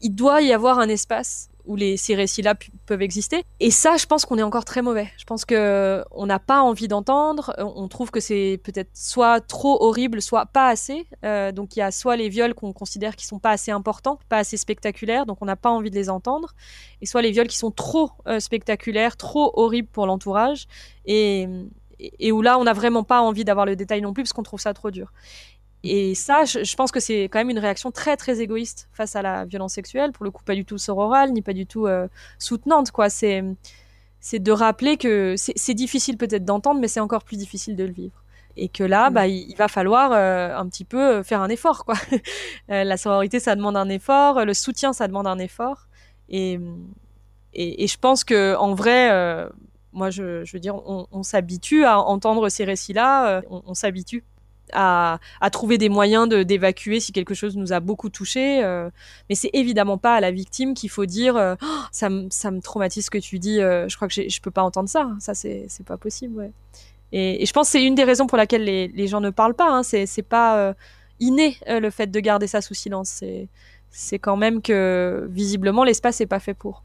Il 0.00 0.14
doit 0.14 0.42
y 0.42 0.52
avoir 0.52 0.78
un 0.78 0.88
espace 0.88 1.48
où 1.66 1.76
les, 1.76 1.96
ces 1.96 2.14
récits-là 2.14 2.54
peuvent 2.86 3.02
exister. 3.02 3.44
Et 3.60 3.70
ça, 3.70 3.96
je 3.96 4.06
pense 4.06 4.24
qu'on 4.24 4.38
est 4.38 4.42
encore 4.42 4.64
très 4.64 4.82
mauvais. 4.82 5.10
Je 5.16 5.24
pense 5.24 5.44
que 5.44 6.04
on 6.10 6.26
n'a 6.26 6.38
pas 6.38 6.60
envie 6.60 6.88
d'entendre. 6.88 7.54
On 7.58 7.88
trouve 7.88 8.10
que 8.10 8.20
c'est 8.20 8.60
peut-être 8.62 8.90
soit 8.94 9.40
trop 9.40 9.82
horrible, 9.82 10.20
soit 10.20 10.46
pas 10.46 10.68
assez. 10.68 11.06
Euh, 11.24 11.52
donc 11.52 11.76
il 11.76 11.78
y 11.78 11.82
a 11.82 11.90
soit 11.90 12.16
les 12.16 12.28
viols 12.28 12.54
qu'on 12.54 12.72
considère 12.72 13.16
qui 13.16 13.26
sont 13.26 13.38
pas 13.38 13.50
assez 13.50 13.70
importants, 13.70 14.18
pas 14.28 14.38
assez 14.38 14.56
spectaculaires, 14.56 15.26
donc 15.26 15.38
on 15.40 15.46
n'a 15.46 15.56
pas 15.56 15.70
envie 15.70 15.90
de 15.90 15.94
les 15.94 16.10
entendre, 16.10 16.54
et 17.00 17.06
soit 17.06 17.22
les 17.22 17.30
viols 17.30 17.48
qui 17.48 17.58
sont 17.58 17.70
trop 17.70 18.10
euh, 18.26 18.40
spectaculaires, 18.40 19.16
trop 19.16 19.52
horribles 19.54 19.88
pour 19.88 20.06
l'entourage, 20.06 20.66
et, 21.06 21.48
et 21.98 22.32
où 22.32 22.42
là 22.42 22.58
on 22.58 22.64
n'a 22.64 22.72
vraiment 22.72 23.04
pas 23.04 23.20
envie 23.20 23.44
d'avoir 23.44 23.66
le 23.66 23.76
détail 23.76 24.00
non 24.00 24.12
plus 24.12 24.22
parce 24.22 24.32
qu'on 24.32 24.42
trouve 24.42 24.60
ça 24.60 24.74
trop 24.74 24.90
dur. 24.90 25.12
Et 25.86 26.14
ça, 26.14 26.46
je, 26.46 26.74
pense 26.76 26.90
que 26.90 26.98
c'est 26.98 27.24
quand 27.24 27.38
même 27.38 27.50
une 27.50 27.58
réaction 27.58 27.90
très 27.90 28.16
très 28.16 28.40
égoïste 28.40 28.88
face 28.92 29.16
à 29.16 29.22
la 29.22 29.44
violence 29.44 29.74
sexuelle, 29.74 30.12
pour 30.12 30.24
le 30.24 30.30
coup 30.30 30.42
pas 30.42 30.54
du 30.54 30.64
tout 30.64 30.78
sororale, 30.78 31.32
ni 31.32 31.42
pas 31.42 31.52
du 31.52 31.66
tout 31.66 31.86
euh, 31.86 32.08
soutenante, 32.38 32.90
quoi. 32.90 33.10
C'est 33.10 33.44
c'est 34.20 34.38
de 34.38 34.52
rappeler 34.52 34.96
que 34.96 35.34
c'est 35.36 35.74
difficile 35.74 36.16
peut-être 36.16 36.46
d'entendre, 36.46 36.80
mais 36.80 36.88
c'est 36.88 37.00
encore 37.00 37.24
plus 37.24 37.36
difficile 37.36 37.76
de 37.76 37.84
le 37.84 37.92
vivre. 37.92 38.24
Et 38.56 38.68
que 38.68 38.82
là, 38.82 39.10
bah, 39.10 39.26
il, 39.26 39.54
va 39.56 39.68
falloir 39.68 40.12
euh, 40.12 40.56
un 40.56 40.66
petit 40.66 40.84
peu 40.84 41.22
faire 41.22 41.42
un 41.42 41.50
effort, 41.50 41.84
quoi. 41.84 41.96
Euh, 42.70 42.84
la 42.84 42.96
sororité, 42.96 43.38
ça 43.38 43.54
demande 43.54 43.76
un 43.76 43.90
effort, 43.90 44.42
le 44.46 44.54
soutien, 44.54 44.94
ça 44.94 45.06
demande 45.06 45.26
un 45.26 45.38
effort. 45.38 45.88
Et, 46.30 46.58
et, 47.52 47.86
je 47.86 47.98
pense 47.98 48.24
que 48.24 48.56
en 48.56 48.74
vrai, 48.74 49.10
moi, 49.92 50.08
je, 50.08 50.44
je, 50.44 50.52
veux 50.54 50.60
dire, 50.60 50.76
on, 50.86 51.22
s'habitue 51.22 51.84
à 51.84 52.00
entendre 52.00 52.48
ces 52.48 52.64
récits-là, 52.64 53.42
on 53.50 53.74
s'habitue 53.74 54.24
à, 54.74 55.18
trouver 55.52 55.78
des 55.78 55.88
moyens 55.88 56.28
d'évacuer 56.28 57.00
si 57.00 57.12
quelque 57.12 57.34
chose 57.34 57.56
nous 57.56 57.72
a 57.72 57.80
beaucoup 57.80 58.08
touché. 58.08 58.62
Euh, 58.62 58.90
mais 59.28 59.34
c'est 59.34 59.50
évidemment 59.52 59.98
pas 59.98 60.16
à 60.16 60.20
la 60.20 60.30
victime 60.30 60.74
qu'il 60.74 60.90
faut 60.90 61.06
dire 61.06 61.36
euh, 61.36 61.54
oh, 61.62 61.66
ça, 61.90 62.08
me 62.08 62.60
traumatise 62.60 63.06
ce 63.06 63.10
que 63.10 63.18
tu 63.18 63.38
dis, 63.38 63.60
euh, 63.60 63.88
je 63.88 63.96
crois 63.96 64.08
que 64.08 64.28
je 64.28 64.40
peux 64.40 64.50
pas 64.50 64.62
entendre 64.62 64.88
ça. 64.88 65.10
Ça, 65.18 65.34
c'est 65.34 65.68
pas 65.86 65.96
possible. 65.96 66.50
Et, 67.12 67.44
je 67.46 67.52
pense 67.52 67.68
que 67.68 67.72
c'est 67.72 67.84
une 67.84 67.94
des 67.94 68.04
raisons 68.04 68.26
pour 68.26 68.38
laquelle 68.38 68.64
les, 68.64 69.06
gens 69.06 69.20
ne 69.20 69.30
parlent 69.30 69.54
pas. 69.54 69.70
Hein. 69.70 69.82
C'est 69.82 70.22
pas 70.22 70.74
inné 71.20 71.56
le 71.68 71.90
fait 71.90 72.10
de 72.10 72.20
garder 72.20 72.46
ça 72.46 72.60
sous 72.60 72.74
silence. 72.74 73.22
C'est 73.90 74.18
quand 74.18 74.36
même 74.36 74.60
que 74.60 75.28
visiblement 75.30 75.84
l'espace 75.84 76.20
n'est 76.20 76.26
pas 76.26 76.40
fait 76.40 76.54
pour. 76.54 76.82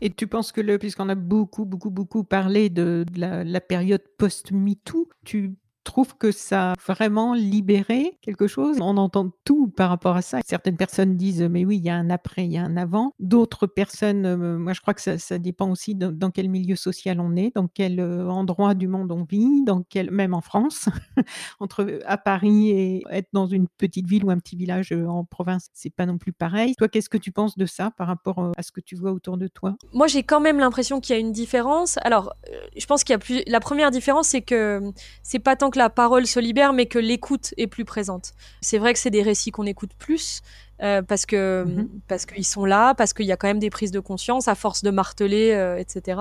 Et 0.00 0.10
tu 0.10 0.26
penses 0.26 0.52
que, 0.52 0.76
puisqu'on 0.76 1.08
a 1.08 1.14
beaucoup, 1.14 1.64
beaucoup, 1.64 1.90
beaucoup 1.90 2.24
parlé 2.24 2.68
de, 2.68 3.06
la, 3.16 3.42
la, 3.42 3.60
période 3.60 4.02
post-MeToo, 4.18 5.08
tu 5.24 5.54
trouve 5.84 6.16
que 6.16 6.32
ça 6.32 6.72
a 6.72 6.74
vraiment 6.86 7.34
libéré 7.34 8.18
quelque 8.22 8.46
chose. 8.46 8.78
On 8.80 8.96
entend 8.96 9.30
tout 9.44 9.68
par 9.68 9.90
rapport 9.90 10.16
à 10.16 10.22
ça. 10.22 10.40
Certaines 10.44 10.76
personnes 10.76 11.16
disent 11.16 11.42
mais 11.42 11.64
oui, 11.64 11.76
il 11.76 11.84
y 11.84 11.90
a 11.90 11.94
un 11.94 12.10
après, 12.10 12.46
il 12.46 12.52
y 12.52 12.58
a 12.58 12.64
un 12.64 12.76
avant. 12.76 13.12
D'autres 13.20 13.66
personnes, 13.66 14.26
euh, 14.26 14.58
moi 14.58 14.72
je 14.72 14.80
crois 14.80 14.94
que 14.94 15.00
ça, 15.00 15.38
dépend 15.38 15.70
aussi 15.70 15.94
dans 15.94 16.30
quel 16.30 16.48
milieu 16.48 16.76
social 16.76 17.20
on 17.20 17.36
est, 17.36 17.54
dans 17.54 17.68
quel 17.68 18.00
euh, 18.00 18.28
endroit 18.28 18.74
du 18.74 18.88
monde 18.88 19.12
on 19.12 19.24
vit, 19.24 19.62
dans 19.64 19.82
quel, 19.82 20.10
même 20.10 20.34
en 20.34 20.40
France, 20.40 20.88
entre 21.60 21.82
euh, 21.82 21.98
à 22.06 22.16
Paris 22.16 22.70
et 22.70 23.02
être 23.10 23.28
dans 23.32 23.46
une 23.46 23.68
petite 23.68 24.06
ville 24.06 24.24
ou 24.24 24.30
un 24.30 24.38
petit 24.38 24.56
village 24.56 24.92
en 24.92 25.24
province, 25.24 25.68
c'est 25.72 25.90
pas 25.90 26.06
non 26.06 26.18
plus 26.18 26.32
pareil. 26.32 26.74
Toi, 26.76 26.88
qu'est-ce 26.88 27.08
que 27.08 27.18
tu 27.18 27.30
penses 27.30 27.58
de 27.58 27.66
ça 27.66 27.90
par 27.90 28.06
rapport 28.06 28.52
à 28.56 28.62
ce 28.62 28.72
que 28.72 28.80
tu 28.80 28.96
vois 28.96 29.12
autour 29.12 29.36
de 29.36 29.48
toi? 29.48 29.76
Moi, 29.92 30.06
j'ai 30.06 30.22
quand 30.22 30.40
même 30.40 30.58
l'impression 30.58 31.00
qu'il 31.00 31.14
y 31.14 31.16
a 31.16 31.20
une 31.20 31.32
différence. 31.32 31.98
Alors, 32.02 32.34
je 32.76 32.86
pense 32.86 33.04
qu'il 33.04 33.12
y 33.12 33.16
a 33.16 33.18
plus. 33.18 33.42
La 33.46 33.60
première 33.60 33.90
différence, 33.90 34.28
c'est 34.28 34.42
que 34.42 34.80
c'est 35.22 35.38
pas 35.38 35.56
tant 35.56 35.70
la 35.76 35.90
parole 35.90 36.26
se 36.26 36.40
libère, 36.40 36.72
mais 36.72 36.86
que 36.86 36.98
l'écoute 36.98 37.54
est 37.56 37.66
plus 37.66 37.84
présente. 37.84 38.32
C'est 38.60 38.78
vrai 38.78 38.92
que 38.92 38.98
c'est 38.98 39.10
des 39.10 39.22
récits 39.22 39.50
qu'on 39.50 39.66
écoute 39.66 39.90
plus. 39.98 40.42
Euh, 40.82 41.02
parce 41.02 41.24
que 41.24 41.64
mhm. 41.64 41.88
parce 42.08 42.26
qu'ils 42.26 42.44
sont 42.44 42.64
là, 42.64 42.94
parce 42.94 43.12
qu'il 43.12 43.26
y 43.26 43.32
a 43.32 43.36
quand 43.36 43.46
même 43.46 43.60
des 43.60 43.70
prises 43.70 43.92
de 43.92 44.00
conscience 44.00 44.48
à 44.48 44.56
force 44.56 44.82
de 44.82 44.90
marteler, 44.90 45.52
euh, 45.52 45.78
etc. 45.78 46.20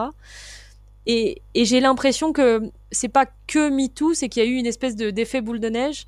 Et, 1.08 1.42
et 1.56 1.66
j'ai 1.66 1.80
l'impression 1.80 2.32
que 2.34 2.62
c'est 2.92 3.10
pas 3.10 3.26
que 3.48 3.70
MeToo, 3.70 4.14
c'est 4.14 4.30
qu'il 4.30 4.44
y 4.44 4.46
a 4.46 4.50
eu 4.50 4.54
une 4.54 4.68
espèce 4.68 4.96
de 4.96 5.10
d'effet 5.10 5.42
boule 5.42 5.60
de 5.60 5.70
neige 5.70 6.06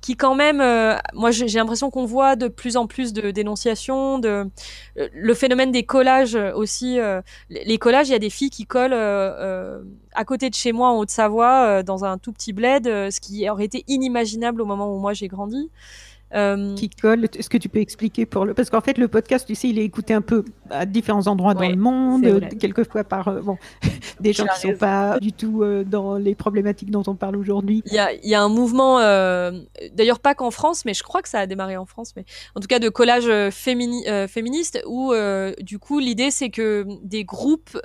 qui 0.00 0.16
quand 0.16 0.34
même, 0.34 0.60
euh, 0.60 0.96
moi 1.12 1.30
j'ai 1.30 1.46
l'impression 1.46 1.90
qu'on 1.90 2.04
voit 2.04 2.36
de 2.36 2.48
plus 2.48 2.76
en 2.76 2.86
plus 2.86 3.12
de 3.12 3.30
dénonciations, 3.30 4.18
de 4.18 4.48
euh, 4.98 5.08
le 5.12 5.34
phénomène 5.34 5.72
des 5.72 5.84
collages 5.84 6.36
aussi. 6.54 7.00
Euh, 7.00 7.20
les 7.50 7.78
collages, 7.78 8.08
il 8.08 8.12
y 8.12 8.14
a 8.14 8.20
des 8.20 8.30
filles 8.30 8.50
qui 8.50 8.66
collent 8.66 8.92
à 8.92 10.24
côté 10.24 10.50
de 10.50 10.54
chez 10.54 10.72
moi 10.72 10.88
en 10.88 10.98
Haute-Savoie, 10.98 11.82
dans 11.82 12.04
un 12.04 12.18
tout 12.18 12.32
petit 12.32 12.52
bled, 12.52 12.84
ce 12.84 13.20
qui 13.20 13.48
aurait 13.48 13.64
été 13.64 13.84
inimaginable 13.88 14.62
au 14.62 14.64
moment 14.64 14.92
où 14.94 14.98
moi 14.98 15.12
j'ai 15.12 15.28
grandi. 15.28 15.70
Euh, 16.34 16.74
qui 16.74 16.90
colle. 16.90 17.24
Est-ce 17.24 17.48
que 17.48 17.56
tu 17.56 17.70
peux 17.70 17.78
expliquer 17.78 18.26
pour 18.26 18.44
le 18.44 18.52
parce 18.52 18.68
qu'en 18.68 18.82
fait 18.82 18.98
le 18.98 19.08
podcast, 19.08 19.46
tu 19.46 19.54
sais, 19.54 19.68
il 19.68 19.78
est 19.78 19.84
écouté 19.84 20.12
un 20.12 20.20
peu 20.20 20.44
à 20.68 20.84
différents 20.84 21.26
endroits 21.26 21.54
dans 21.54 21.68
le 21.68 21.76
monde, 21.76 22.22
quelquefois 22.58 23.02
par 23.04 23.32
bon 23.42 23.56
des 24.20 24.34
gens 24.34 24.44
qui 24.46 24.60
sont 24.60 24.76
pas 24.76 25.18
du 25.20 25.32
tout 25.32 25.64
dans 25.86 26.16
les 26.16 26.34
problématiques 26.34 26.90
dont 26.90 27.02
on 27.06 27.14
parle 27.14 27.36
aujourd'hui. 27.36 27.82
Il 27.86 27.94
y 27.94 27.98
a, 27.98 28.12
y 28.12 28.34
a, 28.34 28.42
un 28.42 28.50
mouvement, 28.50 28.98
d'ailleurs 28.98 30.20
pas 30.20 30.34
qu'en 30.34 30.50
France, 30.50 30.84
mais 30.84 30.92
je 30.92 31.02
crois 31.02 31.22
que 31.22 31.28
ça 31.30 31.40
a 31.40 31.46
démarré 31.46 31.78
en 31.78 31.86
France, 31.86 32.12
mais 32.14 32.24
en 32.54 32.60
tout 32.60 32.68
cas 32.68 32.78
de 32.78 32.90
collage 32.90 33.30
féministe 33.50 34.82
où 34.86 35.14
du 35.60 35.78
coup 35.78 35.98
l'idée 35.98 36.30
c'est 36.30 36.50
que 36.50 36.84
des 37.02 37.24
groupes 37.24 37.78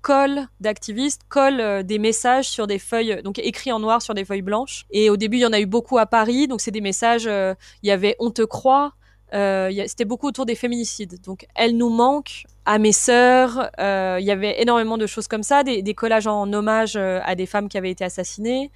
colle 0.00 0.46
d'activistes, 0.60 1.22
colle 1.28 1.60
euh, 1.60 1.82
des 1.82 1.98
messages 1.98 2.48
sur 2.48 2.66
des 2.66 2.78
feuilles, 2.78 3.22
donc 3.22 3.38
écrits 3.38 3.72
en 3.72 3.80
noir 3.80 4.02
sur 4.02 4.14
des 4.14 4.24
feuilles 4.24 4.42
blanches. 4.42 4.86
Et 4.90 5.10
au 5.10 5.16
début, 5.16 5.38
il 5.38 5.40
y 5.40 5.46
en 5.46 5.52
a 5.52 5.60
eu 5.60 5.66
beaucoup 5.66 5.98
à 5.98 6.06
Paris, 6.06 6.48
donc 6.48 6.60
c'est 6.60 6.70
des 6.70 6.80
messages, 6.80 7.26
euh, 7.26 7.54
il 7.82 7.88
y 7.88 7.92
avait 7.92 8.16
On 8.18 8.30
te 8.30 8.42
croit, 8.42 8.92
euh, 9.34 9.70
c'était 9.86 10.04
beaucoup 10.04 10.28
autour 10.28 10.46
des 10.46 10.54
féminicides. 10.54 11.20
Donc, 11.22 11.46
elle 11.54 11.76
nous 11.76 11.90
manque 11.90 12.44
à 12.64 12.78
mes 12.78 12.92
sœurs. 12.92 13.70
il 13.78 14.24
y 14.24 14.30
avait 14.30 14.60
énormément 14.60 14.98
de 14.98 15.06
choses 15.06 15.26
comme 15.26 15.42
ça, 15.42 15.62
des, 15.62 15.82
des 15.82 15.94
collages 15.94 16.26
en 16.26 16.52
hommage 16.52 16.96
à 16.96 17.34
des 17.34 17.46
femmes 17.46 17.68
qui 17.68 17.78
avaient 17.78 17.90
été 17.90 18.04
assassinées. 18.04 18.70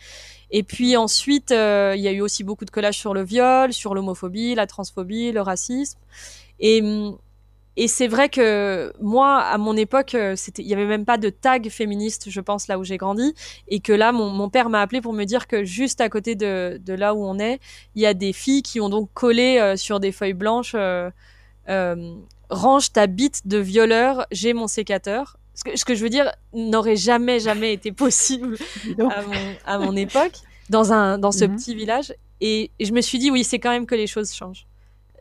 Et 0.50 0.62
puis 0.62 0.96
ensuite, 0.96 1.50
il 1.50 2.00
y 2.00 2.08
a 2.08 2.12
eu 2.12 2.22
aussi 2.22 2.42
beaucoup 2.42 2.64
de 2.64 2.70
collages 2.70 2.98
sur 2.98 3.12
le 3.12 3.22
viol, 3.22 3.72
sur 3.72 3.94
l'homophobie, 3.94 4.54
la 4.54 4.66
transphobie, 4.66 5.32
le 5.32 5.42
racisme. 5.42 5.98
Et 6.58 6.80
hum, 6.80 7.18
et 7.76 7.88
c'est 7.88 8.06
vrai 8.06 8.28
que 8.28 8.92
moi, 9.00 9.38
à 9.38 9.56
mon 9.56 9.76
époque, 9.76 10.14
euh, 10.14 10.34
c'était, 10.36 10.62
il 10.62 10.68
y 10.68 10.74
avait 10.74 10.86
même 10.86 11.06
pas 11.06 11.16
de 11.16 11.30
tag 11.30 11.70
féministe, 11.70 12.28
je 12.28 12.40
pense, 12.40 12.68
là 12.68 12.78
où 12.78 12.84
j'ai 12.84 12.98
grandi, 12.98 13.34
et 13.68 13.80
que 13.80 13.92
là, 13.92 14.12
mon, 14.12 14.28
mon 14.28 14.50
père 14.50 14.68
m'a 14.68 14.82
appelé 14.82 15.00
pour 15.00 15.14
me 15.14 15.24
dire 15.24 15.46
que 15.46 15.64
juste 15.64 16.00
à 16.02 16.10
côté 16.10 16.34
de, 16.34 16.78
de, 16.84 16.92
là 16.92 17.14
où 17.14 17.24
on 17.24 17.38
est, 17.38 17.60
il 17.94 18.02
y 18.02 18.06
a 18.06 18.12
des 18.12 18.34
filles 18.34 18.62
qui 18.62 18.80
ont 18.80 18.90
donc 18.90 19.08
collé 19.14 19.58
euh, 19.58 19.76
sur 19.76 20.00
des 20.00 20.12
feuilles 20.12 20.34
blanches 20.34 20.72
euh, 20.74 21.10
euh, 21.68 22.14
range 22.50 22.92
ta 22.92 23.06
bite 23.06 23.46
de 23.46 23.56
violeur, 23.58 24.26
j'ai 24.30 24.52
mon 24.52 24.66
sécateur. 24.66 25.38
Ce 25.54 25.64
que, 25.64 25.76
ce 25.76 25.84
que 25.84 25.94
je 25.94 26.02
veux 26.02 26.10
dire 26.10 26.30
n'aurait 26.52 26.96
jamais, 26.96 27.40
jamais 27.40 27.72
été 27.72 27.92
possible 27.92 28.56
à 28.98 29.22
mon, 29.22 29.54
à 29.64 29.78
mon 29.78 29.96
époque 29.96 30.32
dans 30.68 30.92
un 30.92 31.18
dans 31.18 31.32
ce 31.32 31.44
mhm. 31.44 31.56
petit 31.56 31.74
village. 31.74 32.14
Et, 32.40 32.70
et 32.78 32.84
je 32.84 32.92
me 32.92 33.00
suis 33.00 33.18
dit 33.18 33.30
oui, 33.30 33.44
c'est 33.44 33.58
quand 33.58 33.70
même 33.70 33.86
que 33.86 33.94
les 33.94 34.06
choses 34.06 34.32
changent 34.34 34.66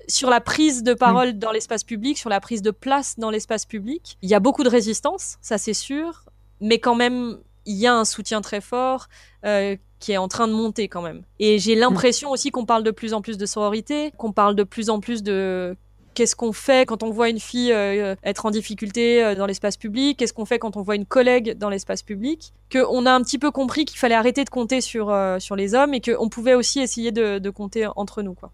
sur 0.08 0.30
la 0.30 0.42
prise 0.42 0.84
de 0.84 0.94
parole 0.94 1.38
dans 1.38 1.52
l'espace 1.52 1.84
public, 1.84 2.18
sur 2.18 2.30
la 2.30 2.40
prise 2.40 2.62
de 2.62 2.72
place 2.72 3.18
dans 3.18 3.30
l'espace 3.30 3.66
public. 3.66 4.18
Il 4.22 4.30
y 4.30 4.34
a 4.34 4.40
beaucoup 4.40 4.64
de 4.64 4.70
résistance, 4.70 5.38
ça 5.42 5.58
c'est 5.58 5.74
sûr, 5.74 6.26
mais 6.60 6.80
quand 6.80 6.96
même, 6.96 7.38
il 7.66 7.76
y 7.76 7.88
a 7.88 7.96
un 7.96 8.06
soutien 8.06 8.42
très 8.42 8.62
fort 8.62 9.08
euh, 9.46 9.76
qui 10.00 10.12
est 10.12 10.18
en 10.18 10.28
train 10.28 10.48
de 10.48 10.54
monter 10.54 10.88
quand 10.88 11.02
même. 11.02 11.24
Et 11.40 11.60
j'ai 11.60 11.76
l'impression 11.76 12.32
aussi 12.32 12.52
qu'on 12.52 12.66
parle 12.66 12.84
de 12.84 12.92
plus 12.92 13.14
en 13.14 13.22
plus 13.22 13.38
de 13.38 13.46
sororité, 13.46 14.12
qu'on 14.18 14.32
parle 14.32 14.56
de 14.56 14.64
plus 14.64 14.90
en 14.90 15.00
plus 15.00 15.24
de 15.24 15.76
qu'est-ce 16.14 16.36
qu'on 16.36 16.52
fait 16.52 16.86
quand 16.86 17.04
on 17.04 17.10
voit 17.10 17.30
une 17.30 17.40
fille 17.40 17.72
euh, 17.72 18.16
être 18.24 18.46
en 18.46 18.52
difficulté 18.52 19.24
euh, 19.24 19.34
dans 19.34 19.46
l'espace 19.46 19.78
public, 19.78 20.18
qu'est-ce 20.18 20.34
qu'on 20.34 20.46
fait 20.46 20.60
quand 20.60 20.76
on 20.76 20.82
voit 20.82 20.96
une 20.96 21.06
collègue 21.06 21.58
dans 21.58 21.70
l'espace 21.70 22.02
public, 22.02 22.54
qu'on 22.72 23.06
a 23.06 23.12
un 23.12 23.22
petit 23.22 23.38
peu 23.38 23.52
compris 23.52 23.86
qu'il 23.86 23.98
fallait 23.98 24.16
arrêter 24.16 24.44
de 24.44 24.50
compter 24.50 24.82
sur, 24.82 25.16
sur 25.40 25.56
les 25.56 25.74
hommes 25.74 25.94
et 25.94 26.02
qu'on 26.02 26.30
pouvait 26.30 26.56
aussi 26.56 26.80
essayer 26.80 27.12
de, 27.12 27.40
de 27.40 27.50
compter 27.50 27.88
entre 27.96 28.24
nous. 28.24 28.34
Quoi. 28.34 28.52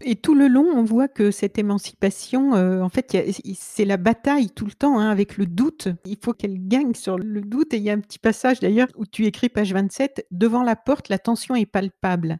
Et 0.00 0.14
tout 0.16 0.34
le 0.34 0.46
long, 0.46 0.66
on 0.74 0.84
voit 0.84 1.08
que 1.08 1.32
cette 1.32 1.58
émancipation, 1.58 2.54
euh, 2.54 2.82
en 2.82 2.88
fait, 2.88 3.16
c'est 3.54 3.84
la 3.84 3.96
bataille 3.96 4.50
tout 4.50 4.64
le 4.64 4.72
temps 4.72 4.98
hein, 5.00 5.10
avec 5.10 5.36
le 5.36 5.46
doute. 5.46 5.88
Il 6.04 6.18
faut 6.22 6.32
qu'elle 6.32 6.68
gagne 6.68 6.94
sur 6.94 7.18
le 7.18 7.40
doute. 7.40 7.74
Et 7.74 7.78
il 7.78 7.82
y 7.82 7.90
a 7.90 7.94
un 7.94 8.00
petit 8.00 8.20
passage 8.20 8.60
d'ailleurs 8.60 8.88
où 8.96 9.06
tu 9.06 9.26
écris, 9.26 9.48
page 9.48 9.72
27, 9.72 10.26
Devant 10.30 10.62
la 10.62 10.76
porte, 10.76 11.08
la 11.08 11.18
tension 11.18 11.56
est 11.56 11.66
palpable. 11.66 12.38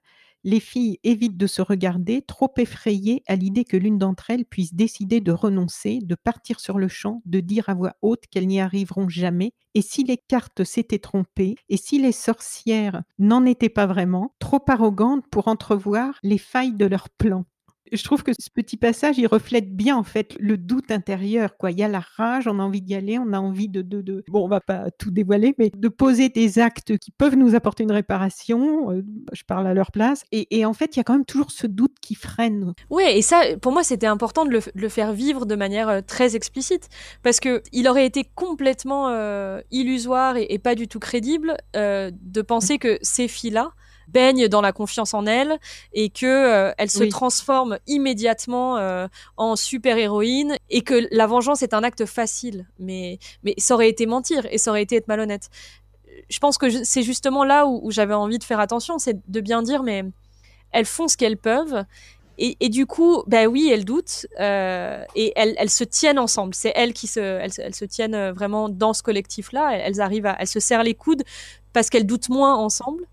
Les 0.51 0.61
filles 0.61 0.99
évitent 1.05 1.37
de 1.37 1.47
se 1.47 1.61
regarder, 1.61 2.23
trop 2.23 2.51
effrayées 2.57 3.23
à 3.27 3.37
l'idée 3.37 3.67
que 3.67 3.77
l'une 3.77 3.99
d'entre 3.99 4.31
elles 4.31 4.47
puisse 4.47 4.73
décider 4.73 5.21
de 5.21 5.31
renoncer, 5.31 5.99
de 6.03 6.15
partir 6.15 6.59
sur 6.59 6.79
le 6.79 6.89
champ, 6.89 7.21
de 7.27 7.41
dire 7.41 7.69
à 7.69 7.75
voix 7.75 7.97
haute 8.01 8.25
qu'elles 8.31 8.47
n'y 8.47 8.59
arriveront 8.59 9.11
jamais. 9.11 9.53
Et 9.75 9.83
si 9.83 10.05
les 10.05 10.17
cartes 10.17 10.65
s'étaient 10.65 11.01
trompées, 11.01 11.57
et 11.69 11.77
si 11.77 12.01
les 12.01 12.13
sorcières 12.13 13.03
n'en 13.19 13.45
étaient 13.45 13.69
pas 13.69 13.85
vraiment, 13.85 14.35
trop 14.39 14.65
arrogantes 14.69 15.27
pour 15.31 15.49
entrevoir 15.49 16.19
les 16.23 16.39
failles 16.39 16.73
de 16.73 16.87
leur 16.87 17.11
plan 17.11 17.45
je 17.93 18.05
trouve 18.05 18.23
que 18.23 18.33
ce 18.39 18.51
petit 18.51 18.77
passage, 18.77 19.19
il 19.19 19.27
reflète 19.27 19.75
bien 19.75 19.97
en 19.97 20.03
fait 20.03 20.37
le 20.39 20.57
doute 20.57 20.91
intérieur. 20.91 21.51
Il 21.69 21.79
y 21.79 21.83
a 21.83 21.89
la 21.89 22.03
rage, 22.17 22.47
on 22.47 22.59
a 22.59 22.63
envie 22.63 22.83
d'y 22.83 22.95
aller, 22.95 23.19
on 23.19 23.33
a 23.33 23.39
envie 23.39 23.69
de, 23.69 23.83
de, 23.83 24.25
bon, 24.29 24.45
on 24.45 24.49
va 24.49 24.61
pas 24.61 24.91
tout 24.99 25.11
dévoiler, 25.11 25.55
mais 25.59 25.71
de 25.75 25.89
poser 25.89 26.29
des 26.29 26.59
actes 26.59 26.99
qui 26.99 27.11
peuvent 27.11 27.37
nous 27.37 27.55
apporter 27.55 27.83
une 27.83 27.93
réparation. 27.93 28.93
Euh, 28.93 29.03
je 29.33 29.43
parle 29.45 29.67
à 29.67 29.75
leur 29.75 29.93
place. 29.93 30.25
Et, 30.33 30.65
en 30.65 30.73
fait, 30.73 30.97
il 30.97 30.99
y 30.99 31.01
a 31.01 31.05
quand 31.05 31.15
même 31.15 31.25
toujours 31.25 31.51
ce 31.51 31.67
doute 31.67 31.97
qui 32.01 32.15
freine. 32.15 32.75
Oui, 32.91 33.05
et 33.07 33.23
ça, 33.23 33.43
pour 33.61 33.73
moi, 33.73 33.83
c'était 33.83 34.07
important 34.07 34.45
de 34.45 34.61
le, 34.75 34.89
faire 34.89 35.13
vivre 35.13 35.47
de 35.47 35.55
manière 35.55 35.89
euh, 35.89 36.01
très 36.01 36.37
explicite, 36.37 36.89
parce 37.23 37.41
que 37.41 37.63
il 37.73 37.89
aurait 37.89 38.07
été 38.07 38.25
complètement 38.35 39.09
euh, 39.09 39.61
illusoire 39.71 40.37
et, 40.37 40.59
pas 40.59 40.75
du 40.75 40.89
tout 40.89 40.99
crédible 40.99 41.57
de 41.75 42.43
penser 42.43 42.79
que 42.79 42.99
ces 43.01 43.29
filles-là 43.29 43.73
baigne 44.09 44.49
dans 44.49 44.61
la 44.61 44.73
confiance 44.73 45.15
en 45.15 45.27
elle 45.27 45.59
et 45.93 46.11
que 46.11 46.27
euh, 46.27 46.73
elle 46.79 46.91
se 46.91 47.05
transforme 47.05 47.79
immédiatement 47.87 48.79
euh, 48.79 49.07
en 49.37 49.57
super 49.57 49.99
héroïne 49.99 50.57
et 50.71 50.83
que 50.83 51.07
la 51.11 51.27
vengeance 51.27 51.63
est 51.63 51.75
un 51.75 51.83
acte 51.83 52.07
facile. 52.07 52.67
Mais 52.79 53.19
mais 53.43 53.55
ça 53.59 53.75
aurait 53.75 53.89
été 53.89 54.07
mentir 54.07 54.47
et 54.51 54.59
ça 54.59 54.71
aurait 54.71 54.83
été 54.83 54.97
être 54.97 55.09
malhonnête. 55.09 55.51
Je 56.29 56.39
pense 56.41 56.59
que 56.59 56.85
c'est 56.85 57.03
justement 57.03 57.45
là 57.45 57.67
où, 57.67 57.91
j'avais 57.91 58.15
envie 58.15 58.39
de 58.39 58.45
faire 58.45 58.61
attention, 58.61 58.99
c'est 58.99 59.19
de 59.31 59.41
bien 59.41 59.63
dire 59.63 59.83
mais 59.83 60.05
elles 60.73 60.87
font 60.87 61.09
ce 61.09 61.17
qu'elles 61.17 61.39
peuvent 61.39 61.85
et, 62.41 62.57
et, 62.61 62.69
du 62.69 62.87
coup, 62.87 63.25
ben 63.27 63.49
oui, 63.49 63.69
elles 63.73 63.85
doutent 63.85 64.27
euh, 64.39 65.05
et 65.17 65.33
elles, 65.35 65.57
elles, 65.59 65.71
se 65.71 65.83
tiennent 65.83 66.21
ensemble. 66.21 66.55
C'est 66.55 66.73
elles 66.77 66.93
qui 66.93 67.09
se, 67.09 67.19
elles, 67.19 67.51
elles, 67.59 67.75
se 67.75 67.85
tiennent 67.85 68.31
vraiment 68.31 68.69
dans 68.69 68.93
ce 68.93 69.03
collectif-là. 69.03 69.77
Elles, 69.77 70.01
arrivent 70.01 70.27
à, 70.27 70.37
elles 70.39 70.47
se 70.47 70.61
serrent 70.61 70.85
les 70.85 70.95
coudes 70.95 71.25
parce 71.73 71.91
qu'elles 71.91 72.07
doutent 72.07 72.29
moins 72.29 72.55
ensemble 72.55 73.05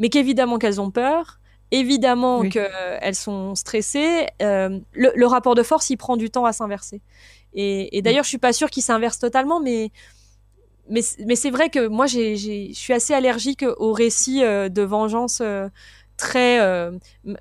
mais 0.00 0.08
qu'évidemment 0.08 0.58
qu'elles 0.58 0.80
ont 0.80 0.90
peur, 0.90 1.38
évidemment 1.70 2.48
qu'elles 2.48 3.14
sont 3.14 3.54
stressées. 3.54 4.26
Euh, 4.42 4.80
le, 4.92 5.26
rapport 5.26 5.54
de 5.54 5.62
force, 5.62 5.90
il 5.90 5.96
prend 5.96 6.16
du 6.16 6.30
temps 6.30 6.46
à 6.46 6.52
s'inverser. 6.52 7.00
Et, 7.52 8.02
d'ailleurs, 8.02 8.24
je 8.24 8.28
suis 8.28 8.38
pas 8.38 8.52
sûre 8.52 8.70
qu'il 8.70 8.82
s'inverse 8.82 9.18
totalement, 9.18 9.60
mais 9.60 9.92
mais, 10.88 11.02
mais 11.24 11.36
c'est 11.36 11.50
vrai 11.50 11.70
que 11.70 11.86
moi, 11.86 12.06
je 12.06 12.70
suis 12.72 12.92
assez 12.92 13.14
allergique 13.14 13.64
aux 13.76 13.92
récits 13.92 14.42
euh, 14.42 14.68
de 14.68 14.82
vengeance 14.82 15.40
euh, 15.40 15.68
très 16.20 16.60
euh, 16.60 16.92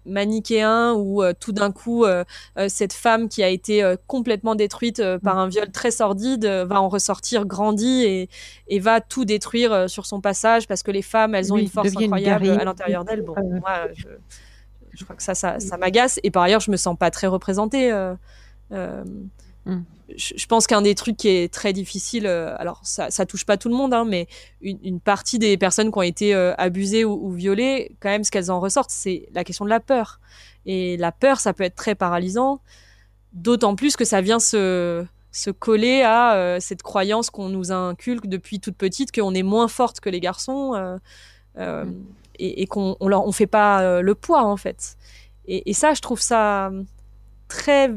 manichéen 0.05 0.93
où 0.93 1.21
euh, 1.21 1.34
tout 1.38 1.51
d'un 1.51 1.71
coup 1.71 2.05
euh, 2.05 2.23
cette 2.69 2.93
femme 2.93 3.27
qui 3.27 3.43
a 3.43 3.49
été 3.49 3.95
complètement 4.07 4.55
détruite 4.55 5.03
par 5.21 5.38
un 5.38 5.49
viol 5.49 5.69
très 5.71 5.91
sordide 5.91 6.45
va 6.45 6.82
en 6.82 6.88
ressortir 6.88 7.45
grandie 7.45 8.03
et, 8.05 8.30
et 8.67 8.80
va 8.80 9.01
tout 9.01 9.25
détruire 9.25 9.89
sur 9.89 10.05
son 10.05 10.21
passage 10.21 10.67
parce 10.67 10.82
que 10.82 10.91
les 10.91 11.01
femmes 11.01 11.36
elles 11.36 11.51
ont 11.51 11.57
une 11.57 11.67
force 11.67 11.95
incroyable 11.95 12.49
à 12.49 12.63
l'intérieur 12.63 13.03
d'elles. 13.03 13.21
Bon, 13.21 13.36
moi 13.59 13.88
je, 13.93 14.07
je, 14.93 15.03
crois 15.03 15.15
que 15.15 15.23
ça 15.23 15.36
ça, 15.36 15.59
ça 15.59 15.77
m'agace 15.77 16.19
et 16.23 16.32
par 16.32 16.43
ailleurs 16.43 16.61
je 16.61 16.71
me 16.71 16.77
sens 16.77 16.97
pas 16.97 17.11
très 17.11 17.27
représentée. 17.27 17.91
Mm. 19.70 19.86
Je, 20.15 20.45
pense 20.47 20.65
qu'un 20.65 20.82
des 20.82 20.95
trucs 20.95 21.17
qui 21.17 21.28
est 21.28 21.53
très 21.53 21.72
difficile, 21.72 22.26
euh, 22.26 22.55
alors 22.57 22.80
ça, 22.84 23.11
ça 23.11 23.28
touche 23.28 23.45
pas 23.45 23.57
tout 23.57 23.70
le 23.70 23.76
monde, 23.76 23.93
hein, 23.93 24.05
mais 24.05 24.28
une, 24.61 24.80
une, 24.84 24.99
partie 24.99 25.38
des 25.38 25.55
personnes 25.55 25.91
qui 25.91 25.97
ont 25.97 26.03
été 26.03 26.34
euh, 26.34 26.53
abusées 26.57 27.05
ou, 27.05 27.28
ou, 27.28 27.32
violées, 27.32 27.95
quand 27.99 28.09
même, 28.09 28.24
ce 28.24 28.32
qu'elles 28.32 28.49
en 28.49 28.59
ressortent, 28.59 28.89
c'est 28.89 29.30
la 29.34 29.43
question 29.43 29.65
de 29.65 29.70
la 29.70 29.80
peur. 29.80 30.20
Et 30.65 30.97
la 30.97 31.11
peur, 31.11 31.39
ça 31.39 31.53
peut 31.53 31.63
être 31.63 31.76
très 31.76 31.93
paralysant, 31.93 32.61
d'autant 33.34 33.76
plus 33.76 33.95
que 33.95 34.03
ça 34.03 34.22
vient 34.22 34.39
se, 34.39 35.05
se 35.32 35.51
coller 35.51 36.01
à 36.01 36.34
euh, 36.36 36.59
cette 36.59 36.82
croyance 36.82 37.30
qu'on 37.30 37.49
nous 37.49 37.72
inculque 37.72 38.26
depuis 38.26 38.59
toute 38.59 38.78
petite, 38.78 39.11
qu'on 39.11 39.36
est 39.36 39.43
moins 39.43 39.67
forte 39.67 39.99
que 39.99 40.09
les 40.09 40.20
garçons 40.20 40.74
mm. 41.55 41.93
et, 42.39 42.63
et 42.63 42.67
qu'on 42.67 42.97
on 42.99 43.07
leur 43.07 43.28
on 43.28 43.32
fait 43.32 43.47
pas 43.47 44.01
le 44.01 44.15
poids 44.15 44.43
en 44.43 44.57
fait. 44.57 44.97
Et, 45.45 45.70
et 45.70 45.74
ça, 45.74 45.93
je 45.93 46.01
trouve 46.01 46.20
ça 46.20 46.72
très 47.49 47.91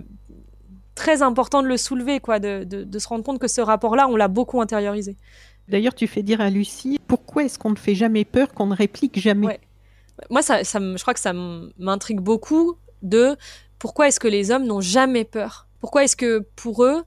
très 1.03 1.23
important 1.23 1.63
de 1.63 1.67
le 1.67 1.77
soulever, 1.77 2.21
quoi, 2.21 2.39
de, 2.39 2.63
de, 2.63 2.99
se 3.01 3.09
rendre 3.09 3.25
compte 3.25 3.41
que 3.41 3.49
ce 3.49 3.61
rapport-là, 3.61 4.07
on 4.09 4.15
l'a 4.15 4.29
beaucoup 4.29 4.61
intériorisé. 4.61 5.17
D'ailleurs, 5.67 5.95
tu 5.95 6.07
fais 6.07 6.23
dire 6.23 6.41
à 6.41 6.49
Lucie, 6.49 7.01
pourquoi 7.09 7.43
est-ce 7.43 7.59
qu'on 7.59 7.71
ne 7.71 7.77
fait 7.77 7.97
jamais 7.97 8.25
peur, 8.25 8.53
qu'on 8.53 8.67
ne 8.67 8.77
réplique 8.77 9.19
jamais? 9.19 9.59
Moi, 10.31 10.43
ça, 10.43 10.63
ça, 10.63 10.79
je 10.79 11.03
crois 11.03 11.15
que 11.15 11.21
ça 11.21 11.33
m'intrigue 11.33 12.21
beaucoup 12.21 12.77
de 13.03 13.37
pourquoi 13.81 14.07
est-ce 14.07 14.21
que 14.21 14.29
les 14.29 14.53
hommes 14.53 14.65
n'ont 14.65 14.81
jamais 14.81 15.25
peur? 15.25 15.67
Pourquoi 15.81 16.05
est-ce 16.05 16.15
que 16.15 16.47
pour 16.55 16.85
eux, 16.85 17.03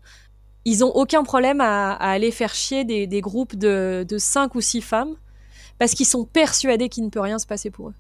ils 0.66 0.84
ont 0.84 0.94
aucun 0.94 1.24
problème 1.24 1.62
à, 1.62 1.94
aller 1.94 2.32
faire 2.32 2.54
chier 2.54 2.84
des, 2.84 3.08
des 3.08 3.22
groupes 3.22 3.56
de, 3.56 4.06
de 4.06 4.18
cinq 4.18 4.56
ou 4.56 4.62
six 4.62 4.82
femmes 4.82 5.16
parce 5.80 5.94
qu'ils 5.94 6.06
sont 6.06 6.26
persuadés 6.26 6.90
qu'il 6.90 7.06
ne 7.06 7.10
peut 7.10 7.22
rien 7.22 7.40
se 7.40 7.48
passer 7.48 7.70
pour 7.70 7.90
eux? 7.90 7.94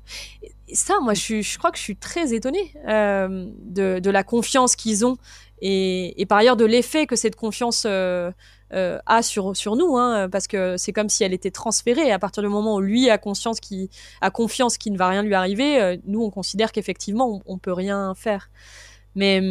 Et 0.68 0.76
ça, 0.76 0.96
moi, 1.02 1.14
je, 1.14 1.41
je 1.41 1.58
crois 1.58 1.72
que 1.72 1.78
je 1.78 1.84
suis 1.84 1.96
très 1.96 2.34
étonnée 2.34 2.74
euh, 2.88 3.48
de, 3.62 4.00
de, 4.00 4.10
la 4.10 4.24
confiance 4.24 4.76
qu'ils 4.76 5.06
ont 5.06 5.18
et, 5.62 6.26
par 6.28 6.39
ailleurs 6.39 6.58
de 6.58 6.66
l'effet 6.66 7.08
que 7.08 7.16
cette 7.16 7.36
confiance 7.36 7.86
euh, 7.88 8.32
euh, 8.74 8.99
a 9.06 9.22
sur, 9.22 9.53
nous, 9.76 9.97
hein, 9.97 10.28
parce 10.30 10.47
que 10.47 10.76
c'est 10.78 10.91
comme 10.91 11.10
si 11.10 11.24
elle 11.24 11.34
était 11.34 11.51
transférée. 11.51 12.12
À 12.12 12.20
partir 12.20 12.43
du 12.43 12.49
moment 12.49 12.76
où 12.76 12.82
lui 12.82 13.10
a 13.10 13.18
conscience 13.18 13.60
qui 13.60 13.89
a 14.22 14.32
confiance 14.32 14.78
qu'il 14.78 14.93
ne 14.93 14.97
va 14.97 15.08
rien 15.08 15.24
lui 15.24 15.34
arriver, 15.34 15.82
euh, 15.82 15.97
nous 16.06 16.22
on 16.24 16.30
considère 16.30 16.72
qu'effectivement 16.72 17.41
on, 17.45 17.53
on, 17.53 17.58
peut 17.58 17.74
rien 17.74 18.14
faire. 18.16 18.49
Mais 19.16 19.41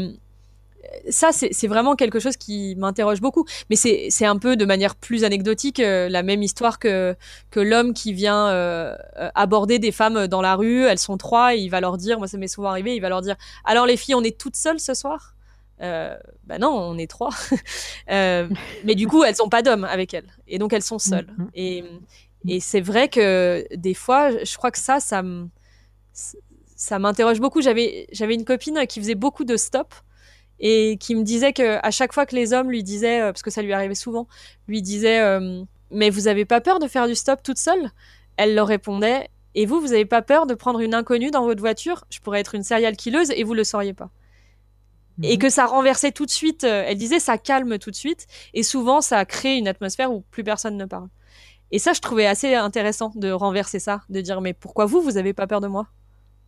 ça, 1.08 1.30
c'est 1.32 1.66
vraiment 1.66 1.96
quelque 1.96 2.20
chose 2.20 2.36
qui 2.36 2.76
m'interroge 2.76 3.22
beaucoup. 3.22 3.46
Mais 3.70 3.76
c'est 3.76 4.26
un 4.26 4.36
peu 4.36 4.56
de 4.56 4.66
manière 4.66 4.94
plus 4.94 5.24
anecdotique 5.24 5.78
la 5.78 6.22
même 6.22 6.42
histoire 6.42 6.78
que, 6.78 7.16
l'homme 7.56 7.94
qui 7.94 8.12
vient 8.12 8.94
aborder 9.34 9.78
des 9.78 9.92
femmes 9.92 10.26
dans 10.26 10.42
la 10.42 10.54
rue. 10.54 10.82
Elles 10.84 10.98
sont 10.98 11.16
trois 11.16 11.54
et 11.54 11.60
il 11.60 11.70
va 11.70 11.80
leur 11.80 11.96
dire, 11.96 12.18
moi 12.18 12.28
ça 12.28 12.36
m'est 12.36 12.48
souvent 12.48 12.68
arrivé, 12.68 12.94
il 12.94 13.00
va 13.00 13.08
leur 13.08 13.22
dire 13.22 13.36
Alors 13.64 13.86
les 13.86 13.96
filles, 13.96 14.14
on 14.14 14.22
est 14.22 14.38
toutes 14.38 14.56
seules 14.56 14.80
ce 14.80 14.92
soir? 14.92 15.33
Euh, 15.80 16.16
bah 16.44 16.58
non, 16.58 16.70
on 16.70 16.98
est 16.98 17.10
trois. 17.10 17.30
euh, 18.10 18.48
mais 18.84 18.94
du 18.94 19.06
coup, 19.06 19.24
elles 19.24 19.36
n'ont 19.38 19.48
pas 19.48 19.62
d'homme 19.62 19.84
avec 19.84 20.14
elles. 20.14 20.28
Et 20.46 20.58
donc, 20.58 20.72
elles 20.72 20.82
sont 20.82 20.98
seules. 20.98 21.26
Mm-hmm. 21.38 21.48
Et, 21.54 21.84
et 22.48 22.60
c'est 22.60 22.80
vrai 22.80 23.08
que 23.08 23.66
des 23.74 23.94
fois, 23.94 24.30
je 24.44 24.56
crois 24.56 24.70
que 24.70 24.78
ça, 24.78 25.00
ça, 25.00 25.22
ça 26.76 26.98
m'interroge 26.98 27.40
beaucoup. 27.40 27.62
J'avais 27.62 28.06
une 28.18 28.44
copine 28.44 28.86
qui 28.88 29.00
faisait 29.00 29.14
beaucoup 29.14 29.44
de 29.44 29.56
stop 29.56 29.94
et 30.60 30.96
qui 30.98 31.14
me 31.14 31.22
disait 31.22 31.52
que 31.52 31.78
à 31.84 31.90
chaque 31.90 32.12
fois 32.12 32.26
que 32.26 32.36
les 32.36 32.52
hommes 32.52 32.70
lui 32.70 32.82
disaient, 32.82 33.20
euh, 33.20 33.32
parce 33.32 33.42
que 33.42 33.50
ça 33.50 33.62
lui 33.62 33.72
arrivait 33.72 33.94
souvent, 33.94 34.28
lui 34.68 34.82
disaient 34.82 35.20
euh, 35.20 35.62
mais 35.90 36.10
vous 36.10 36.28
avez 36.28 36.44
pas 36.44 36.60
peur 36.60 36.78
de 36.78 36.86
faire 36.86 37.06
du 37.06 37.14
stop 37.14 37.42
toute 37.42 37.58
seule? 37.58 37.90
Elle 38.36 38.54
leur 38.54 38.66
répondait 38.66 39.28
et 39.54 39.66
vous, 39.66 39.80
vous 39.80 39.92
avez 39.92 40.04
pas 40.04 40.22
peur 40.22 40.46
de 40.46 40.54
prendre 40.54 40.80
une 40.80 40.94
inconnue 40.94 41.30
dans 41.30 41.44
votre 41.44 41.60
voiture? 41.60 42.04
Je 42.10 42.20
pourrais 42.20 42.40
être 42.40 42.54
une 42.54 42.62
serial 42.62 42.96
killeuse 42.96 43.30
et 43.30 43.44
vous 43.44 43.54
le 43.54 43.64
sauriez 43.64 43.94
pas. 43.94 44.10
Et 45.22 45.34
mhm. 45.34 45.38
que 45.38 45.50
ça 45.50 45.66
renversait 45.66 46.12
tout 46.12 46.26
de 46.26 46.30
suite. 46.30 46.64
Euh, 46.64 46.84
elle 46.86 46.98
disait 46.98 47.20
ça 47.20 47.38
calme 47.38 47.78
tout 47.78 47.90
de 47.90 47.96
suite 47.96 48.26
et 48.52 48.62
souvent 48.62 49.00
ça 49.00 49.24
crée 49.24 49.56
une 49.56 49.68
atmosphère 49.68 50.12
où 50.12 50.22
plus 50.30 50.44
personne 50.44 50.76
ne 50.76 50.84
parle. 50.84 51.08
Et 51.70 51.78
ça, 51.78 51.92
je 51.92 52.00
trouvais 52.00 52.26
assez 52.26 52.54
intéressant 52.54 53.12
de 53.14 53.30
renverser 53.30 53.78
ça, 53.78 54.02
de 54.08 54.20
dire 54.20 54.40
mais 54.40 54.52
pourquoi 54.52 54.86
vous, 54.86 55.00
vous 55.00 55.16
avez 55.16 55.32
pas 55.32 55.46
peur 55.46 55.60
de 55.60 55.66
moi? 55.66 55.88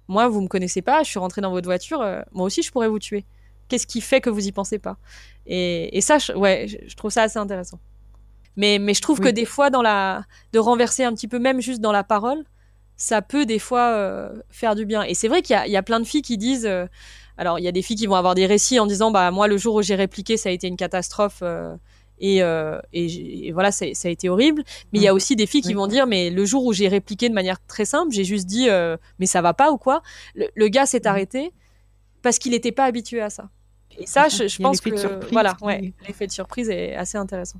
Moi, 0.08 0.28
vous 0.28 0.40
me 0.40 0.46
connaissez 0.46 0.82
pas, 0.82 1.02
je 1.02 1.08
suis 1.08 1.18
rentrée 1.18 1.40
dans 1.40 1.50
votre 1.50 1.66
voiture, 1.66 1.98
moi 2.30 2.46
aussi 2.46 2.62
je 2.62 2.70
pourrais 2.70 2.88
vous 2.88 3.00
tuer. 3.00 3.24
Qu'est-ce 3.68 3.86
qui 3.86 4.00
fait 4.00 4.20
que 4.20 4.30
vous 4.30 4.46
y 4.46 4.52
pensez 4.52 4.78
pas? 4.78 4.96
Et, 5.46 5.96
et, 5.96 6.00
ça, 6.00 6.18
je, 6.18 6.32
ouais, 6.32 6.66
je, 6.68 6.94
trouve 6.94 7.10
ça 7.10 7.22
assez 7.22 7.38
intéressant. 7.38 7.80
Mais, 8.56 8.78
mais 8.78 8.94
je 8.94 9.02
trouve 9.02 9.18
oui. 9.18 9.26
que 9.26 9.30
des 9.30 9.44
fois, 9.44 9.70
dans 9.70 9.82
la, 9.82 10.24
de 10.52 10.58
renverser 10.58 11.04
un 11.04 11.12
petit 11.12 11.28
peu, 11.28 11.38
même 11.38 11.60
juste 11.60 11.80
dans 11.80 11.92
la 11.92 12.04
parole, 12.04 12.44
ça 12.96 13.22
peut 13.22 13.44
des 13.44 13.58
fois 13.58 13.90
euh, 13.90 14.32
faire 14.50 14.74
du 14.76 14.86
bien. 14.86 15.02
Et 15.02 15.14
c'est 15.14 15.28
vrai 15.28 15.42
qu'il 15.42 15.60
y, 15.66 15.70
y, 15.70 15.76
a 15.76 15.82
plein 15.82 16.00
de 16.00 16.04
filles 16.04 16.22
qui 16.22 16.38
disent. 16.38 16.66
Euh, 16.66 16.86
alors, 17.38 17.58
il 17.58 17.64
y 17.64 17.68
a 17.68 17.72
des 17.72 17.82
filles 17.82 17.96
qui 17.96 18.06
vont 18.06 18.14
avoir 18.14 18.34
des 18.34 18.46
récits 18.46 18.78
en 18.78 18.86
disant 18.86 19.10
Bah, 19.10 19.30
moi, 19.30 19.48
le 19.48 19.56
jour 19.56 19.74
où 19.74 19.82
j'ai 19.82 19.94
répliqué, 19.94 20.36
ça 20.36 20.48
a 20.48 20.52
été 20.52 20.66
une 20.68 20.76
catastrophe. 20.76 21.40
Euh, 21.42 21.76
et, 22.18 22.42
euh, 22.42 22.80
et, 22.94 23.48
et, 23.48 23.52
voilà, 23.52 23.70
ça, 23.70 23.84
a 23.84 24.08
été 24.08 24.28
horrible. 24.30 24.64
Mais 24.92 25.00
il 25.00 25.02
y 25.02 25.08
a 25.08 25.12
aussi 25.12 25.36
des 25.36 25.46
filles 25.46 25.60
qui 25.60 25.74
vont 25.74 25.86
dire, 25.86 26.06
mais 26.06 26.30
le 26.30 26.44
jour 26.46 26.64
où 26.64 26.72
j'ai 26.72 26.88
répliqué 26.88 27.28
de 27.28 27.34
manière 27.34 27.58
très 27.66 27.84
simple, 27.84 28.10
j'ai 28.10 28.24
juste 28.24 28.46
dit, 28.46 28.70
euh, 28.70 28.96
mais 29.18 29.26
ça 29.26 29.42
va 29.42 29.52
pas 29.52 29.70
ou 29.70 29.76
quoi? 29.76 30.02
Le, 30.34 30.48
le 30.54 30.68
gars 30.68 30.86
s'est 30.86 31.06
arrêté 31.06 31.52
parce 32.22 32.38
qu'il 32.38 32.52
n'était 32.52 32.72
pas 32.72 32.84
habitué 32.84 33.20
à 33.20 33.28
ça. 33.28 33.50
Et 33.98 34.06
ça, 34.06 34.28
je, 34.28 34.48
je 34.48 34.58
pense 34.62 34.80
que 34.80 35.30
voilà, 35.30 35.56
ouais, 35.60 35.92
l'effet 36.06 36.26
de 36.26 36.32
surprise 36.32 36.70
est 36.70 36.94
assez 36.94 37.18
intéressant. 37.18 37.58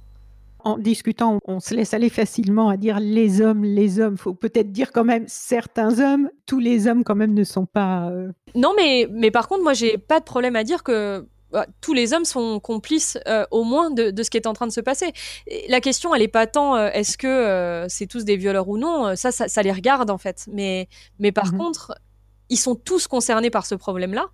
En 0.66 0.78
discutant, 0.78 1.38
on 1.44 1.60
se 1.60 1.74
laisse 1.74 1.94
aller 1.94 2.08
facilement 2.08 2.68
à 2.68 2.76
dire 2.76 2.98
les 2.98 3.40
hommes, 3.40 3.62
les 3.62 4.00
hommes. 4.00 4.16
Faut 4.16 4.34
peut-être 4.34 4.72
dire 4.72 4.90
quand 4.90 5.04
même 5.04 5.22
certains 5.28 6.00
hommes. 6.00 6.28
Tous 6.44 6.58
les 6.58 6.88
hommes 6.88 7.04
quand 7.04 7.14
même 7.14 7.34
ne 7.34 7.44
sont 7.44 7.66
pas. 7.66 8.10
Euh... 8.10 8.32
Non, 8.56 8.72
mais 8.76 9.06
mais 9.12 9.30
par 9.30 9.46
contre, 9.46 9.62
moi, 9.62 9.74
j'ai 9.74 9.96
pas 9.96 10.18
de 10.18 10.24
problème 10.24 10.56
à 10.56 10.64
dire 10.64 10.82
que 10.82 11.24
bah, 11.52 11.66
tous 11.80 11.94
les 11.94 12.12
hommes 12.14 12.24
sont 12.24 12.58
complices 12.58 13.16
euh, 13.28 13.44
au 13.52 13.62
moins 13.62 13.92
de, 13.92 14.10
de, 14.10 14.22
ce 14.24 14.28
qui 14.28 14.38
est 14.38 14.48
en 14.48 14.54
train 14.54 14.66
de 14.66 14.72
se 14.72 14.80
passer. 14.80 15.12
Et 15.46 15.66
la 15.68 15.80
question, 15.80 16.12
elle 16.16 16.22
est 16.22 16.26
pas 16.40 16.48
tant 16.48 16.74
euh, 16.74 16.88
est-ce 16.92 17.16
que 17.16 17.86
c'est 17.88 18.08
tous 18.08 18.24
des 18.24 18.36
violeurs 18.36 18.68
ou 18.68 18.76
non. 18.76 19.14
Ça, 19.14 19.30
ça, 19.30 19.46
ça, 19.46 19.62
les 19.62 19.70
regarde 19.70 20.10
en 20.10 20.18
fait. 20.18 20.48
Mais 20.50 20.88
mais 21.20 21.30
par 21.30 21.52
mm 21.52 21.54
-hmm. 21.54 21.58
contre, 21.58 21.94
ils 22.48 22.58
sont 22.58 22.74
tous 22.74 23.06
concernés 23.06 23.50
par 23.50 23.66
ce 23.66 23.76
problème-là 23.76 24.26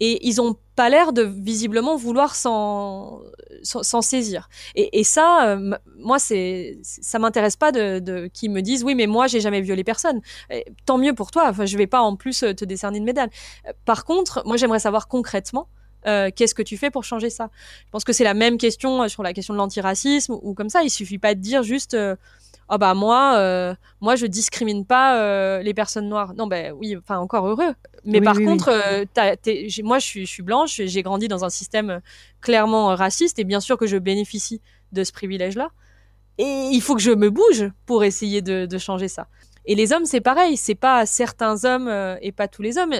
et 0.00 0.26
ils 0.26 0.40
ont 0.40 0.56
pas 0.76 0.88
l'air 0.88 1.12
de 1.12 1.22
visiblement 1.22 1.96
vouloir 1.96 2.34
s'en 2.34 3.22
saisir. 4.00 4.48
Et, 4.74 5.04
ça, 5.04 5.50
euh, 5.50 5.76
moi, 5.98 6.18
ça 6.18 7.18
m'intéresse 7.18 7.56
pas 7.56 7.70
de, 7.70 7.98
de 7.98 8.30
qu'ils 8.32 8.50
me 8.50 8.62
disent 8.62 8.82
oui, 8.82 8.94
mais 8.94 9.06
moi, 9.06 9.26
j'ai 9.26 9.40
jamais 9.40 9.60
violé 9.60 9.84
personne. 9.84 10.20
Et, 10.50 10.64
tant 10.86 10.98
mieux 10.98 11.14
pour 11.14 11.30
toi. 11.30 11.48
Enfin, 11.48 11.66
je 11.66 11.76
vais 11.76 11.86
pas 11.86 12.00
en 12.00 12.16
plus 12.16 12.40
te 12.40 12.64
décerner 12.64 12.98
une 12.98 13.04
médaille. 13.04 13.28
Par 13.84 14.04
contre, 14.04 14.42
moi, 14.46 14.56
j'aimerais 14.56 14.80
savoir 14.80 15.06
concrètement. 15.08 15.68
Euh, 16.06 16.30
qu'est-ce 16.34 16.54
que 16.54 16.62
tu 16.62 16.76
fais 16.76 16.90
pour 16.90 17.04
changer 17.04 17.30
ça? 17.30 17.50
Je 17.84 17.90
pense 17.90 18.04
que 18.04 18.12
c'est 18.12 18.24
la 18.24 18.34
même 18.34 18.58
question 18.58 19.06
sur 19.08 19.22
la 19.22 19.32
question 19.32 19.54
de 19.54 19.58
l'antiracisme 19.58 20.38
ou, 20.42 20.54
comme 20.54 20.70
ça. 20.70 20.82
Il 20.82 20.90
suffit 20.90 21.18
pas 21.18 21.34
de 21.34 21.40
dire 21.40 21.62
juste 21.62 21.94
euh, 21.94 22.16
oh 22.70 22.78
bah 22.78 22.94
moi 22.94 23.36
euh, 23.36 23.74
moi 24.00 24.16
je 24.16 24.26
discrimine 24.26 24.86
pas 24.86 25.18
euh, 25.18 25.62
les 25.62 25.74
personnes 25.74 26.08
noires. 26.08 26.34
Non 26.34 26.46
ben 26.46 26.70
bah, 26.72 26.76
oui 26.80 26.96
enfin 26.96 27.18
encore 27.18 27.46
heureux. 27.46 27.74
Mais 28.04 28.18
oui, 28.18 28.24
par 28.24 28.36
oui, 28.36 28.44
contre 28.44 28.70
oui. 28.72 29.06
Euh, 29.18 29.82
moi 29.84 29.98
je 29.98 30.06
suis, 30.06 30.26
je 30.26 30.30
suis 30.30 30.42
blanche 30.42 30.80
j'ai 30.84 31.02
grandi 31.02 31.28
dans 31.28 31.44
un 31.44 31.50
système 31.50 32.00
clairement 32.40 32.94
raciste 32.94 33.38
et 33.38 33.44
bien 33.44 33.60
sûr 33.60 33.76
que 33.76 33.86
je 33.86 33.98
bénéficie 33.98 34.60
de 34.92 35.04
ce 35.04 35.12
privilège 35.12 35.56
là 35.56 35.70
et 36.38 36.70
il 36.72 36.80
faut 36.80 36.94
que 36.94 37.02
je 37.02 37.10
me 37.10 37.28
bouge 37.28 37.70
pour 37.84 38.02
essayer 38.02 38.40
de, 38.40 38.64
de 38.64 38.78
changer 38.78 39.08
ça. 39.08 39.26
Et 39.66 39.74
les 39.74 39.92
hommes 39.92 40.06
c'est 40.06 40.22
pareil. 40.22 40.56
C'est 40.56 40.74
pas 40.74 41.04
certains 41.04 41.64
hommes 41.64 41.88
euh, 41.88 42.16
et 42.22 42.32
pas 42.32 42.48
tous 42.48 42.62
les 42.62 42.78
hommes 42.78 42.94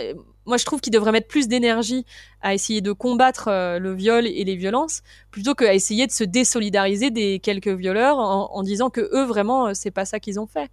moi 0.47 0.57
je 0.57 0.65
trouve 0.65 0.81
qu'ils 0.81 0.93
devraient 0.93 1.13
mettre 1.13 1.29
plus 1.29 1.49
d'énergie 1.49 2.05
à 2.41 2.55
essayer 2.55 2.81
de 2.81 2.93
combattre 2.93 3.49
euh, 3.49 3.79
le 3.79 3.95
viol 3.95 4.27
et 4.27 4.45
les 4.45 4.57
violences 4.57 5.03
plutôt 5.31 5.55
qu'à 5.55 5.75
essayer 5.75 6.07
de 6.07 6.13
se 6.13 6.25
désolidariser 6.25 7.11
des 7.11 7.39
quelques 7.41 7.69
violeurs 7.69 8.19
en, 8.19 8.51
en 8.53 8.63
disant 8.63 8.91
que 8.91 9.01
eux 9.01 9.25
vraiment 9.25 9.69
euh, 9.69 9.75
c'est 9.75 9.91
pas 9.91 10.05
ça 10.05 10.21
qu'ils 10.21 10.41
ont 10.41 10.47
fait. 10.47 10.71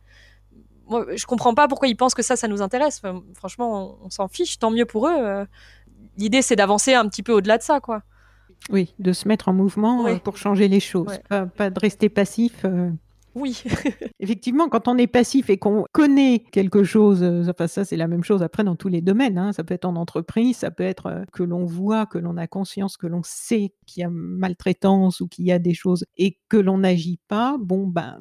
Moi, 0.89 1.05
je 1.15 1.26
comprends 1.26 1.53
pas 1.53 1.68
pourquoi 1.68 1.89
ils 1.89 1.97
pensent 1.97 2.13
que 2.13 2.24
ça 2.24 2.38
ça 2.38 2.47
nous 2.47 2.61
intéresse. 2.61 3.01
Enfin, 3.03 3.22
franchement, 3.34 3.97
on, 4.01 4.05
on 4.05 4.09
s'en 4.09 4.30
fiche, 4.30 4.57
tant 4.57 4.72
mieux 4.72 4.86
pour 4.86 5.07
eux. 5.09 5.18
Euh. 5.18 5.45
L'idée 6.18 6.41
c'est 6.41 6.55
d'avancer 6.55 6.93
un 6.93 7.07
petit 7.07 7.24
peu 7.24 7.34
au-delà 7.34 7.57
de 7.57 7.63
ça 7.63 7.80
quoi. 7.80 8.03
Oui, 8.70 8.93
de 8.99 9.13
se 9.13 9.28
mettre 9.28 9.49
en 9.49 9.53
mouvement 9.53 10.05
oui. 10.05 10.20
pour 10.20 10.38
changer 10.38 10.68
les 10.68 10.80
choses, 10.80 11.07
ouais. 11.07 11.22
pas, 11.30 11.45
pas, 11.45 11.70
de 11.70 11.80
rester 11.80 12.09
passif. 12.09 12.65
Euh... 12.65 12.89
Oui. 13.39 13.61
Effectivement, 14.19 14.67
quand 14.67 14.88
on 14.88 14.97
est 14.97 15.05
passif 15.05 15.51
et 15.51 15.57
qu'on 15.57 15.85
connaît 15.91 16.39
quelque 16.51 16.83
chose, 16.83 17.21
euh, 17.21 17.43
enfin 17.47 17.67
ça 17.67 17.85
c'est 17.85 17.95
la 17.95 18.07
même 18.07 18.23
chose 18.23 18.41
après 18.41 18.63
dans 18.63 18.75
tous 18.75 18.88
les 18.88 19.01
domaines, 19.01 19.38
hein, 19.38 19.53
ça 19.53 19.63
peut 19.63 19.75
être 19.75 19.85
en 19.85 19.95
entreprise, 19.95 20.57
ça 20.57 20.71
peut 20.71 20.83
être 20.83 21.05
euh, 21.05 21.23
que 21.31 21.43
l'on 21.43 21.63
voit, 21.63 22.07
que 22.07 22.17
l'on 22.17 22.35
a 22.38 22.47
conscience, 22.47 22.97
que 22.97 23.05
l'on 23.05 23.21
sait 23.23 23.73
qu'il 23.85 24.01
y 24.01 24.03
a 24.03 24.09
maltraitance 24.09 25.21
ou 25.21 25.27
qu'il 25.27 25.45
y 25.45 25.51
a 25.51 25.59
des 25.59 25.75
choses 25.75 26.03
et 26.17 26.39
que 26.49 26.57
l'on 26.57 26.79
n'agit 26.79 27.19
pas, 27.27 27.57
bon 27.59 27.85
ben 27.85 28.17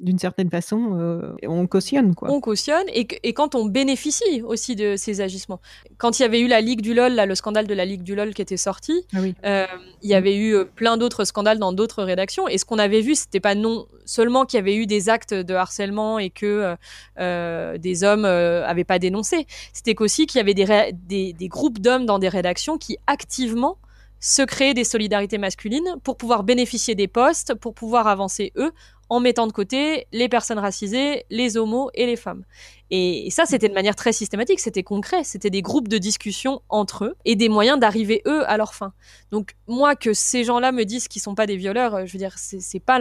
d'une 0.00 0.18
certaine 0.18 0.50
façon, 0.50 0.98
euh, 0.98 1.34
on 1.46 1.66
cautionne. 1.68 2.14
Quoi. 2.14 2.28
On 2.30 2.40
cautionne 2.40 2.84
et, 2.88 3.06
et, 3.22 3.32
quand 3.32 3.54
on 3.54 3.66
bénéficie 3.66 4.42
aussi 4.42 4.74
de 4.74 4.96
ces 4.96 5.20
agissements. 5.20 5.60
Quand 5.98 6.18
il 6.18 6.22
y 6.22 6.24
avait 6.24 6.40
eu 6.40 6.48
la 6.48 6.60
Ligue 6.60 6.80
du 6.80 6.94
LOL, 6.94 7.12
là, 7.12 7.26
le 7.26 7.34
scandale 7.36 7.68
de 7.68 7.74
la 7.74 7.84
Ligue 7.84 8.02
du 8.02 8.16
LOL 8.16 8.34
qui 8.34 8.42
était 8.42 8.56
sorti, 8.56 9.06
ah 9.14 9.18
oui. 9.20 9.34
euh, 9.44 9.66
il 10.02 10.10
y 10.10 10.14
avait 10.14 10.36
eu 10.36 10.54
euh, 10.54 10.64
plein 10.64 10.96
d'autres 10.96 11.24
scandales 11.24 11.60
dans 11.60 11.72
d'autres 11.72 12.02
rédactions. 12.02 12.48
Et 12.48 12.58
ce 12.58 12.64
qu'on 12.64 12.78
avait 12.78 13.02
vu, 13.02 13.14
c'était 13.14 13.38
pas 13.38 13.54
non 13.54 13.86
seulement 14.04 14.46
qu'il 14.46 14.58
y 14.58 14.60
avait 14.60 14.74
eu 14.74 14.86
des 14.86 15.08
actes 15.08 15.32
de 15.32 15.54
harcèlement 15.54 16.18
et 16.18 16.30
que 16.30 16.74
euh, 17.20 17.78
des 17.78 18.02
hommes 18.02 18.24
euh, 18.24 18.66
avaient 18.66 18.84
pas 18.84 18.98
dénoncé, 18.98 19.46
c'était 19.72 19.94
qu'aussi 19.94 20.26
qu'il 20.26 20.38
y 20.38 20.40
avait 20.40 20.54
des, 20.54 20.92
des, 20.92 21.32
des 21.32 21.48
groupes 21.48 21.78
d'hommes 21.78 22.04
dans 22.04 22.18
des 22.18 22.28
rédactions 22.28 22.78
qui 22.78 22.98
activement 23.06 23.78
se 24.24 24.42
créaient 24.42 24.74
des 24.74 24.84
solidarités 24.84 25.36
masculines 25.36 25.96
pour 26.02 26.16
pouvoir 26.16 26.44
bénéficier 26.44 26.94
des 26.94 27.08
postes, 27.08 27.54
pour 27.54 27.74
pouvoir 27.74 28.06
avancer 28.06 28.52
eux, 28.56 28.72
en 29.08 29.20
mettant 29.20 29.46
de 29.46 29.52
côté 29.52 30.06
les 30.12 30.28
personnes 30.28 30.58
racisées, 30.58 31.24
les 31.30 31.56
homos 31.56 31.90
et 31.94 32.06
les 32.06 32.16
femmes. 32.16 32.44
Et 32.90 33.28
ça, 33.30 33.44
c'était 33.46 33.68
de 33.68 33.74
manière 33.74 33.96
très 33.96 34.12
systématique, 34.12 34.60
c'était 34.60 34.82
concret, 34.82 35.24
c'était 35.24 35.50
des 35.50 35.62
groupes 35.62 35.88
de 35.88 35.98
discussion 35.98 36.62
entre 36.68 37.04
eux 37.04 37.16
et 37.24 37.34
des 37.34 37.48
moyens 37.48 37.78
d'arriver 37.78 38.22
eux 38.26 38.48
à 38.48 38.56
leur 38.56 38.74
fin. 38.74 38.92
Donc 39.30 39.54
moi, 39.66 39.96
que 39.96 40.12
ces 40.12 40.44
gens-là 40.44 40.70
me 40.70 40.84
disent 40.84 41.08
qu'ils 41.08 41.22
sont 41.22 41.34
pas 41.34 41.46
des 41.46 41.56
violeurs, 41.56 42.06
je 42.06 42.12
veux 42.12 42.18
dire, 42.18 42.34
c'est 42.36 42.80
pas 42.80 43.00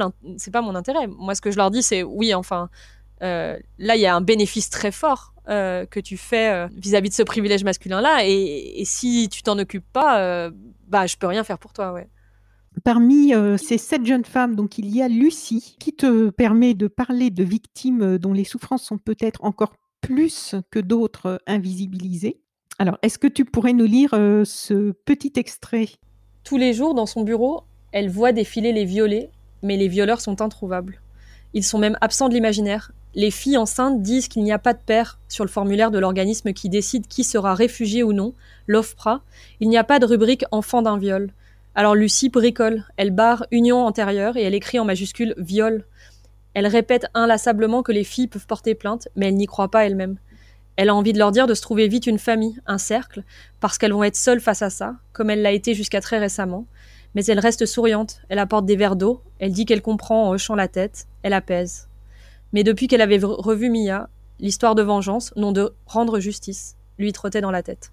pas 0.51 0.61
mon 0.61 0.75
intérêt. 0.75 1.07
Moi, 1.07 1.35
ce 1.35 1.41
que 1.41 1.51
je 1.51 1.57
leur 1.57 1.69
dis, 1.69 1.83
c'est 1.83 2.03
oui, 2.03 2.33
enfin, 2.33 2.69
euh, 3.21 3.57
là, 3.77 3.95
il 3.95 4.01
y 4.01 4.05
a 4.05 4.15
un 4.15 4.21
bénéfice 4.21 4.69
très 4.69 4.91
fort 4.91 5.33
euh, 5.49 5.85
que 5.85 5.99
tu 5.99 6.17
fais 6.17 6.67
vis-à-vis 6.75 7.09
-vis 7.09 7.11
de 7.11 7.15
ce 7.15 7.23
privilège 7.23 7.63
masculin-là, 7.63 8.25
et, 8.25 8.83
si 8.85 9.29
tu 9.29 9.43
t'en 9.43 9.57
occupes 9.59 9.85
pas, 9.93 10.19
euh, 10.19 10.51
bah, 10.87 11.07
je 11.07 11.17
peux 11.17 11.27
rien 11.27 11.43
faire 11.43 11.59
pour 11.59 11.73
toi, 11.73 11.91
ouais. 11.93 12.07
Parmi 12.83 13.33
euh, 13.33 13.57
ces 13.57 13.77
sept 13.77 14.05
jeunes 14.05 14.25
femmes, 14.25 14.55
donc 14.55 14.77
il 14.77 14.93
y 14.93 15.01
a 15.01 15.07
Lucie 15.07 15.75
qui 15.79 15.93
te 15.93 16.29
permet 16.29 16.73
de 16.73 16.87
parler 16.87 17.29
de 17.29 17.43
victimes 17.43 18.01
euh, 18.01 18.17
dont 18.17 18.33
les 18.33 18.43
souffrances 18.43 18.83
sont 18.83 18.97
peut-être 18.97 19.43
encore 19.43 19.73
plus 20.01 20.55
que 20.71 20.79
d'autres 20.79 21.25
euh, 21.27 21.37
invisibilisées. 21.47 22.39
Alors, 22.79 22.97
est-ce 23.03 23.19
que 23.19 23.27
tu 23.27 23.45
pourrais 23.45 23.73
nous 23.73 23.85
lire 23.85 24.11
ce 24.45 24.93
petit 25.05 25.33
extrait? 25.35 25.89
Tous 26.43 26.57
les 26.57 26.73
jours, 26.73 26.95
dans 26.95 27.05
son 27.05 27.21
bureau, 27.21 27.61
elle 27.91 28.09
voit 28.09 28.31
défiler 28.31 28.73
les 28.73 28.83
violets, 28.83 29.29
mais 29.61 29.77
les 29.77 29.87
violeurs 29.87 30.21
sont 30.21 30.41
introuvables. 30.41 30.99
Ils 31.53 31.63
sont 31.63 31.77
même 31.77 31.97
absents 32.01 32.29
de 32.29 32.33
l'imaginaire, 32.33 32.91
Les 33.15 33.29
filles 33.29 33.57
enceintes 33.57 34.01
disent 34.01 34.27
qu'il 34.27 34.43
n'y 34.43 34.51
a 34.51 34.57
pas 34.57 34.73
de 34.73 34.79
père 34.83 35.19
sur 35.29 35.43
le 35.43 35.49
formulaire 35.49 35.91
de 35.91 35.99
l'organisme 35.99 36.51
qui 36.51 36.67
décide 36.67 37.05
qui 37.05 37.23
sera 37.23 37.53
réfugié 37.53 38.01
ou 38.01 38.11
non, 38.11 38.33
l'OFPRA. 38.65 39.21
Il 39.59 39.69
n'y 39.69 39.77
a 39.77 39.83
pas 39.83 39.99
de 39.99 40.07
rubrique 40.07 40.45
enfant 40.51 40.81
d'un 40.81 40.97
viol. 40.97 41.31
Alors 41.75 41.95
Lucie 41.95 42.29
bricole, 42.29 42.83
elle 42.97 43.09
barre 43.09 43.47
union 43.49 43.83
antérieure 43.83 44.37
et 44.37 44.43
elle 44.43 44.53
écrit 44.53 44.77
en 44.77 44.85
majuscule 44.85 45.33
viol. 45.37 45.85
Elle 46.53 46.67
répète 46.67 47.07
inlassablement 47.15 47.81
que 47.81 47.91
les 47.91 48.03
filles 48.03 48.27
peuvent 48.27 48.45
porter 48.45 48.75
plainte, 48.75 49.07
mais 49.15 49.29
elle 49.29 49.35
n'y 49.35 49.47
croit 49.47 49.71
pas 49.71 49.83
elle-même. 49.83 50.17
Elle 50.75 50.89
a 50.89 50.95
envie 50.95 51.13
de 51.13 51.17
leur 51.17 51.31
dire 51.31 51.47
de 51.47 51.55
se 51.55 51.63
trouver 51.63 51.87
vite 51.87 52.05
une 52.05 52.19
famille, 52.19 52.59
un 52.67 52.77
cercle, 52.77 53.23
parce 53.59 53.79
qu'elles 53.79 53.93
vont 53.93 54.03
être 54.03 54.15
seules 54.15 54.39
face 54.39 54.61
à 54.61 54.69
ça, 54.69 54.97
comme 55.13 55.31
elle 55.31 55.41
l'a 55.41 55.51
été 55.51 55.73
jusqu'à 55.73 55.99
très 55.99 56.19
récemment. 56.19 56.67
Mais 57.15 57.25
elle 57.25 57.39
reste 57.39 57.65
souriante, 57.65 58.21
elle 58.29 58.39
apporte 58.39 58.67
des 58.67 58.75
verres 58.75 58.95
d'eau, 58.95 59.21
elle 59.39 59.51
dit 59.51 59.65
qu'elle 59.65 59.81
comprend 59.81 60.27
en 60.27 60.31
hochant 60.31 60.55
la 60.55 60.67
tête, 60.67 61.07
elle 61.23 61.33
apaise. 61.33 61.87
Mais 62.53 62.63
depuis 62.63 62.87
qu'elle 62.87 63.01
avait 63.01 63.19
revu 63.21 63.71
Mia, 63.71 64.09
l'histoire 64.39 64.75
de 64.75 64.83
vengeance, 64.83 65.33
non 65.35 65.51
de 65.51 65.73
rendre 65.87 66.19
justice, 66.19 66.75
lui 66.99 67.13
trottait 67.13 67.41
dans 67.41 67.51
la 67.51 67.63
tête. 67.63 67.91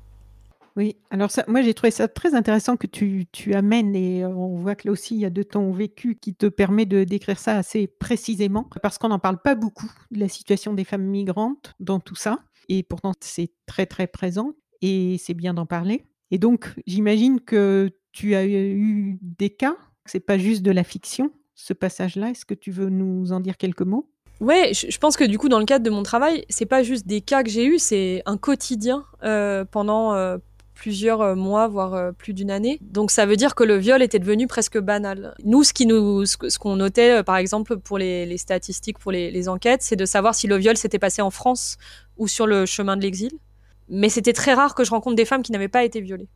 Oui, 0.76 0.96
alors 1.10 1.30
moi 1.48 1.62
j'ai 1.62 1.74
trouvé 1.74 1.90
ça 1.90 2.06
très 2.06 2.34
intéressant 2.34 2.76
que 2.76 2.86
tu, 2.86 3.26
tu 3.32 3.54
amènes 3.54 3.96
et 3.96 4.24
on 4.24 4.54
voit 4.54 4.74
que 4.74 4.86
là 4.86 4.92
aussi 4.92 5.14
il 5.14 5.20
y 5.20 5.24
a 5.24 5.30
de 5.30 5.42
ton 5.42 5.72
vécu 5.72 6.14
qui 6.14 6.34
te 6.34 6.46
permet 6.46 6.86
de 6.86 7.04
décrire 7.04 7.38
ça 7.38 7.56
assez 7.56 7.86
précisément 7.86 8.68
parce 8.82 8.96
qu'on 8.96 9.08
n'en 9.08 9.18
parle 9.18 9.40
pas 9.42 9.54
beaucoup 9.54 9.90
de 10.10 10.20
la 10.20 10.28
situation 10.28 10.72
des 10.72 10.84
femmes 10.84 11.04
migrantes 11.04 11.74
dans 11.80 11.98
tout 11.98 12.14
ça 12.14 12.38
et 12.68 12.82
pourtant 12.82 13.12
c'est 13.20 13.50
très 13.66 13.86
très 13.86 14.06
présent 14.06 14.52
et 14.80 15.16
c'est 15.18 15.34
bien 15.34 15.54
d'en 15.54 15.66
parler. 15.66 16.04
Et 16.30 16.38
donc 16.38 16.72
j'imagine 16.86 17.40
que 17.40 17.90
tu 18.12 18.34
as 18.34 18.46
eu 18.46 19.18
des 19.22 19.50
cas, 19.50 19.76
c'est 20.06 20.20
pas 20.20 20.38
juste 20.38 20.62
de 20.62 20.70
la 20.70 20.84
fiction 20.84 21.32
ce 21.54 21.72
passage-là. 21.72 22.30
Est-ce 22.30 22.44
que 22.44 22.54
tu 22.54 22.70
veux 22.70 22.88
nous 22.88 23.32
en 23.32 23.40
dire 23.40 23.56
quelques 23.56 23.82
mots? 23.82 24.10
Ouais, 24.40 24.72
je, 24.72 24.98
pense 24.98 25.18
que 25.18 25.24
du 25.24 25.36
coup, 25.36 25.50
dans 25.50 25.58
le 25.58 25.66
cadre 25.66 25.84
de 25.84 25.90
mon 25.90 26.02
travail, 26.02 26.46
c'est 26.48 26.64
pas 26.64 26.82
juste 26.82 27.06
des 27.06 27.20
cas 27.20 27.42
que 27.42 27.50
j'ai 27.50 27.66
eus, 27.66 27.78
c'est 27.78 28.22
un 28.24 28.38
quotidien 28.38 29.04
euh, 29.22 29.66
pendant 29.66 30.14
euh, 30.14 30.38
plusieurs 30.81 31.20
euh, 31.20 31.35
mois, 31.35 31.68
voire 31.68 32.14
plus 32.14 32.33
d'une 32.33 32.51
année. 32.51 32.78
Donc 32.81 33.11
ça 33.11 33.26
veut 33.26 33.37
dire 33.37 33.55
que 33.55 33.64
le 33.64 33.76
viol 33.76 34.03
était 34.03 34.18
devenu 34.18 34.47
presque 34.47 34.78
banal. 34.78 35.35
Nous, 35.45 35.62
ce 35.62 35.72
ce, 35.74 36.59
qu'on 36.59 36.76
notait, 36.76 37.22
par 37.22 37.37
exemple, 37.37 37.76
pour 37.76 37.99
les, 37.99 38.39
statistiques, 38.39 38.99
pour 38.99 39.12
les, 39.12 39.31
les 39.31 39.49
enquêtes, 39.49 39.83
c'est 39.83 39.97
de 39.97 40.07
savoir 40.07 40.35
si 40.35 40.47
le 40.47 40.57
viol 40.57 40.78
s'était 40.78 40.99
passé 40.99 41.20
en 41.20 41.31
France 41.31 41.76
ou 42.16 42.28
sur 42.28 42.47
le 42.47 42.64
chemin 42.64 42.97
de 42.97 43.03
l'exil. 43.03 43.33
Mais 43.91 44.09
c'était 44.09 44.33
très 44.33 44.55
rare 44.55 44.74
que 44.74 44.83
je 44.83 44.91
rencontre 44.91 45.16
des 45.16 45.26
femmes 45.26 45.43
qui 45.43 45.53
n'avaient 45.53 45.68
pas 45.68 45.85
été 45.85 46.01
violées. 46.01 46.28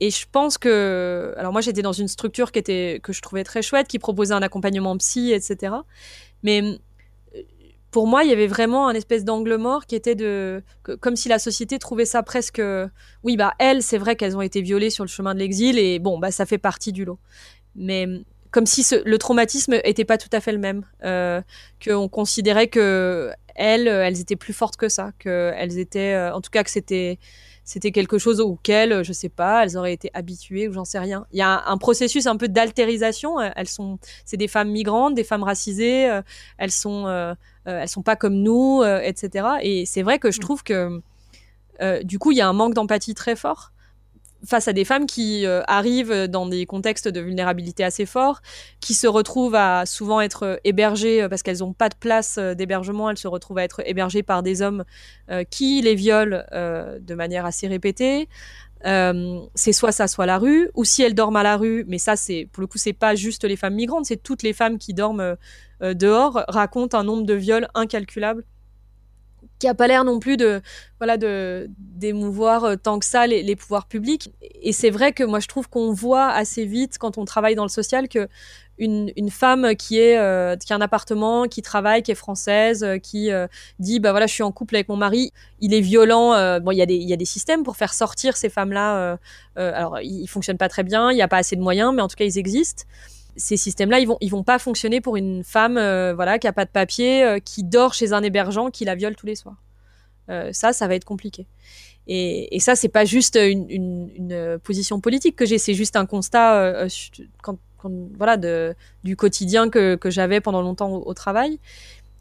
Et 0.00 0.10
je 0.10 0.26
pense 0.30 0.58
que, 0.58 1.32
alors 1.36 1.52
moi 1.52 1.60
j'étais 1.60 1.82
dans 1.82 1.92
une 1.92 2.08
structure 2.08 2.50
qui 2.50 2.58
était 2.58 2.98
que 3.02 3.12
je 3.12 3.20
trouvais 3.20 3.44
très 3.44 3.62
chouette, 3.62 3.88
qui 3.88 3.98
proposait 3.98 4.34
un 4.34 4.42
accompagnement 4.42 4.96
psy, 4.96 5.32
etc. 5.32 5.74
Mais 6.42 6.78
pour 7.92 8.06
moi, 8.06 8.24
il 8.24 8.30
y 8.30 8.32
avait 8.32 8.48
vraiment 8.48 8.88
un 8.88 8.94
espèce 8.94 9.24
d'angle 9.24 9.56
mort 9.56 9.86
qui 9.86 9.94
était 9.94 10.14
de, 10.14 10.62
comme 11.00 11.14
si 11.14 11.28
la 11.28 11.38
société 11.38 11.78
trouvait 11.78 12.06
ça 12.06 12.22
presque, 12.22 12.60
oui, 13.22 13.36
bah 13.36 13.52
elles, 13.58 13.82
c'est 13.82 13.98
vrai 13.98 14.16
qu'elles 14.16 14.36
ont 14.36 14.40
été 14.40 14.62
violées 14.62 14.90
sur 14.90 15.04
le 15.04 15.08
chemin 15.08 15.34
de 15.34 15.38
l'exil 15.38 15.78
et 15.78 15.98
bon, 15.98 16.18
bah 16.18 16.30
ça 16.30 16.46
fait 16.46 16.58
partie 16.58 16.92
du 16.92 17.04
lot. 17.04 17.18
Mais 17.76 18.08
comme 18.50 18.66
si 18.66 18.84
le 19.04 19.18
traumatisme 19.18 19.74
était 19.84 20.06
pas 20.06 20.16
tout 20.16 20.30
à 20.32 20.40
fait 20.40 20.52
le 20.52 20.58
même, 20.58 20.84
euh, 21.04 21.42
qu'on 21.84 22.08
considérait 22.08 22.68
que 22.68 23.30
elles, 23.54 23.86
elles 23.88 24.20
étaient 24.20 24.36
plus 24.36 24.54
fortes 24.54 24.76
que 24.76 24.88
ça, 24.88 25.12
que 25.18 25.52
elles 25.54 25.78
étaient, 25.78 26.14
euh, 26.14 26.34
en 26.34 26.40
tout 26.40 26.50
cas 26.50 26.64
que 26.64 26.70
c'était 26.70 27.18
c'était 27.64 27.92
quelque 27.92 28.18
chose 28.18 28.40
auquel, 28.40 29.04
je 29.04 29.12
sais 29.12 29.28
pas, 29.28 29.62
elles 29.62 29.76
auraient 29.76 29.92
été 29.92 30.10
habituées 30.14 30.68
ou 30.68 30.72
j'en 30.72 30.84
sais 30.84 30.98
rien. 30.98 31.26
Il 31.32 31.38
y 31.38 31.42
a 31.42 31.62
un, 31.66 31.78
processus 31.78 32.26
un 32.26 32.36
peu 32.36 32.48
d'altérisation. 32.48 33.40
Elles 33.40 33.68
sont, 33.68 33.98
c'est 34.24 34.36
des 34.36 34.48
femmes 34.48 34.70
migrantes, 34.70 35.14
des 35.14 35.24
femmes 35.24 35.44
racisées. 35.44 36.10
Euh, 36.10 36.22
elles 36.58 36.72
sont, 36.72 37.06
euh, 37.06 37.34
euh, 37.68 37.80
elles 37.80 37.88
sont 37.88 38.02
pas 38.02 38.16
comme 38.16 38.34
nous, 38.34 38.82
etc. 38.82 39.46
Et 39.62 39.86
c'est 39.86 40.02
vrai 40.02 40.18
que 40.18 40.30
je 40.30 40.38
mm. 40.38 40.42
trouve 40.42 40.62
que 40.62 41.00
du 42.04 42.18
coup, 42.18 42.30
il 42.30 42.38
y 42.38 42.40
a 42.40 42.48
un 42.48 42.52
manque 42.52 42.74
d'empathie 42.74 43.14
très 43.14 43.34
fort 43.34 43.72
face 44.44 44.68
à 44.68 44.72
des 44.72 44.84
femmes 44.84 45.06
qui 45.06 45.46
euh, 45.46 45.62
arrivent 45.66 46.26
dans 46.26 46.46
des 46.46 46.66
contextes 46.66 47.08
de 47.08 47.20
vulnérabilité 47.20 47.84
assez 47.84 48.06
forts, 48.06 48.40
qui 48.80 48.94
se 48.94 49.06
retrouvent 49.06 49.54
à 49.54 49.86
souvent 49.86 50.20
être 50.20 50.42
euh, 50.44 50.56
hébergées 50.64 51.22
euh, 51.22 51.28
parce 51.28 51.42
qu'elles 51.42 51.58
n'ont 51.58 51.72
pas 51.72 51.88
de 51.88 51.94
place 51.94 52.38
d'hébergement, 52.38 53.10
elles 53.10 53.18
se 53.18 53.28
retrouvent 53.28 53.58
à 53.58 53.64
être 53.64 53.82
hébergées 53.86 54.22
par 54.22 54.42
des 54.42 54.62
hommes 54.62 54.84
qui 55.50 55.80
les 55.82 55.94
violent 55.94 56.42
de 56.52 57.14
manière 57.14 57.46
assez 57.46 57.68
répétée. 57.68 58.28
c'est 58.82 59.72
soit 59.72 59.92
ça, 59.92 60.08
soit 60.08 60.26
la 60.26 60.38
rue, 60.38 60.70
ou 60.74 60.84
si 60.84 61.02
elles 61.02 61.14
dorment 61.14 61.36
à 61.36 61.42
la 61.42 61.56
rue, 61.56 61.84
mais 61.88 61.98
ça, 61.98 62.16
c'est 62.16 62.48
pour 62.52 62.60
le 62.60 62.66
coup, 62.66 62.78
c'est 62.78 62.92
pas 62.92 63.14
juste 63.14 63.44
les 63.44 63.56
femmes 63.56 63.74
migrantes, 63.74 64.06
c'est 64.06 64.22
toutes 64.22 64.42
les 64.42 64.52
femmes 64.52 64.78
qui 64.78 64.94
dorment 64.94 65.36
dehors 65.80 66.44
racontent 66.48 66.98
un 66.98 67.04
nombre 67.04 67.24
de 67.24 67.34
viols 67.34 67.68
incalculable 67.74 68.44
qui 69.62 69.68
a 69.68 69.74
pas 69.74 69.86
l'air 69.86 70.02
non 70.02 70.18
plus 70.18 70.36
de 70.36 70.60
voilà 70.98 71.16
de 71.16 71.70
d'émouvoir 71.78 72.64
euh, 72.64 72.74
tant 72.74 72.98
que 72.98 73.06
ça 73.06 73.28
les, 73.28 73.54
pouvoirs 73.54 73.86
publics. 73.86 74.32
Et 74.60 74.72
c'est 74.72 74.90
vrai 74.90 75.12
que 75.12 75.22
moi 75.22 75.38
je 75.38 75.46
trouve 75.46 75.68
qu'on 75.68 75.92
voit 75.92 76.30
assez 76.30 76.64
vite 76.64 76.98
quand 76.98 77.16
on 77.16 77.24
travaille 77.24 77.54
dans 77.54 77.62
le 77.62 77.68
social 77.68 78.08
que 78.08 78.28
une, 78.78 79.12
une 79.14 79.30
femme 79.30 79.76
qui 79.76 80.00
est 80.00 80.18
euh, 80.18 80.56
qui 80.56 80.72
a 80.72 80.76
un 80.76 80.80
appartement, 80.80 81.46
qui 81.46 81.62
travaille, 81.62 82.02
qui 82.02 82.10
est 82.10 82.16
française, 82.16 82.82
euh, 82.82 82.98
qui 82.98 83.30
dit 83.78 84.00
bah 84.00 84.10
voilà 84.10 84.26
je 84.26 84.34
suis 84.34 84.42
en 84.42 84.50
couple 84.50 84.74
avec 84.74 84.88
mon 84.88 84.96
mari, 84.96 85.32
il 85.60 85.74
est 85.74 85.80
violent. 85.80 86.30
bon 86.58 86.72
il 86.72 86.78
y 86.78 86.82
a 86.82 86.86
des 86.86 86.96
il 86.96 87.08
y 87.08 87.12
a 87.12 87.16
des 87.16 87.24
systèmes 87.24 87.62
pour 87.62 87.76
faire 87.76 87.94
sortir 87.94 88.36
ces 88.36 88.48
femmes 88.48 88.72
là. 88.72 89.16
alors 89.54 90.00
ils, 90.00 90.22
ils 90.22 90.28
fonctionnent 90.28 90.58
pas 90.58 90.68
très 90.68 90.82
bien, 90.82 91.12
il 91.12 91.14
n'y 91.14 91.22
a 91.22 91.28
pas 91.28 91.38
assez 91.38 91.54
de 91.54 91.62
moyens, 91.62 91.94
mais 91.94 92.02
en 92.02 92.08
tout 92.08 92.16
cas 92.16 92.24
ils 92.24 92.36
existent 92.36 92.82
ces 93.36 93.56
systèmes-là, 93.56 94.00
ils 94.00 94.06
vont, 94.06 94.18
ils 94.20 94.30
vont 94.30 94.42
pas 94.42 94.58
fonctionner 94.58 95.00
pour 95.00 95.16
une 95.16 95.44
femme, 95.44 95.76
euh, 95.76 96.14
voilà, 96.14 96.38
qui 96.38 96.46
a 96.46 96.52
pas 96.52 96.64
de 96.64 96.70
papier, 96.70 97.24
euh, 97.24 97.38
qui 97.38 97.64
dort 97.64 97.94
chez 97.94 98.12
un 98.12 98.22
hébergeant, 98.22 98.70
qui 98.70 98.84
la 98.84 98.94
viole 98.94 99.16
tous 99.16 99.26
les 99.26 99.36
soirs. 99.36 99.56
Euh, 100.28 100.50
ça, 100.52 100.72
ça 100.72 100.86
va 100.86 100.94
être 100.94 101.04
compliqué. 101.04 101.46
Et, 102.06 102.54
et 102.54 102.60
ça, 102.60 102.74
c'est 102.74 102.88
pas 102.88 103.04
juste 103.04 103.38
une, 103.40 104.58
position 104.62 105.00
politique 105.00 105.36
que 105.36 105.46
j'ai, 105.46 105.58
c'est 105.58 105.74
juste 105.74 105.96
un 105.96 106.06
constat, 106.06 106.86
voilà, 108.16 108.36
du 109.04 109.16
quotidien 109.16 109.70
que, 109.70 109.98
j'avais 110.06 110.40
pendant 110.40 110.62
longtemps 110.62 110.90
au, 110.96 111.14
travail, 111.14 111.58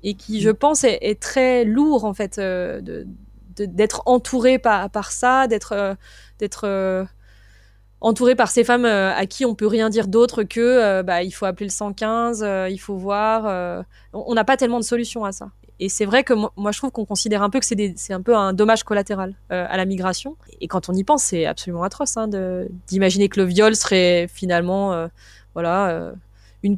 et 0.04 0.14
qui, 0.14 0.42
je 0.42 0.50
pense, 0.50 0.84
est, 0.84 1.20
très 1.20 1.66
lourd 1.66 2.06
en 2.06 2.14
fait, 2.14 2.40
d'être 3.58 4.04
entouré 4.06 4.60
par, 4.60 4.90
par 4.92 5.12
ça, 5.12 5.48
d'être, 5.48 5.98
d'être 6.38 7.08
entouré 8.02 8.36
par 8.36 8.50
ces 8.50 8.64
femmes 8.64 8.86
euh, 8.86 9.14
à 9.16 9.26
qui 9.28 9.46
on 9.46 9.56
peut 9.56 9.68
rien 9.68 9.90
dire 9.90 10.08
d'autre 10.08 10.44
que 10.44 10.60
euh, 10.60 11.04
bah, 11.04 11.24
il 11.24 11.32
faut 11.32 11.46
appeler 11.46 11.68
le 11.68 11.72
115, 11.72 12.44
euh, 12.44 12.68
il 12.70 12.80
faut 12.80 12.96
voir. 12.96 13.86
on 14.14 14.34
n'a 14.34 14.44
pas 14.44 14.58
tellement 14.58 14.80
de 14.80 14.84
solutions 14.84 15.24
à 15.24 15.32
ça. 15.32 15.50
Et 15.80 15.90
c'est 15.90 16.06
vrai 16.06 16.24
que 16.24 16.34
moi, 16.34 16.72
je 16.72 16.78
trouve 16.78 16.92
qu'on 16.92 17.06
considère 17.06 17.42
un 17.42 17.50
peu 17.50 17.60
que 17.60 17.66
c'est 17.66 18.14
un 18.14 18.22
peu 18.22 18.36
un 18.36 18.54
dommage 18.54 18.84
collatéral 18.84 19.34
à 19.50 19.78
la 19.78 19.86
migration. 19.86 20.38
Et 20.60 20.68
quand 20.68 20.90
on 20.90 20.94
y 20.94 21.04
pense, 21.04 21.24
c'est 21.24 21.48
absolument 21.48 21.82
atroce 21.82 22.18
hein, 22.18 22.28
d'imaginer 22.88 23.30
que 23.30 23.40
le 23.40 23.48
viol 23.48 23.76
serait 23.76 24.28
finalement, 24.32 25.08
voilà 25.56 26.14
une 26.64 26.78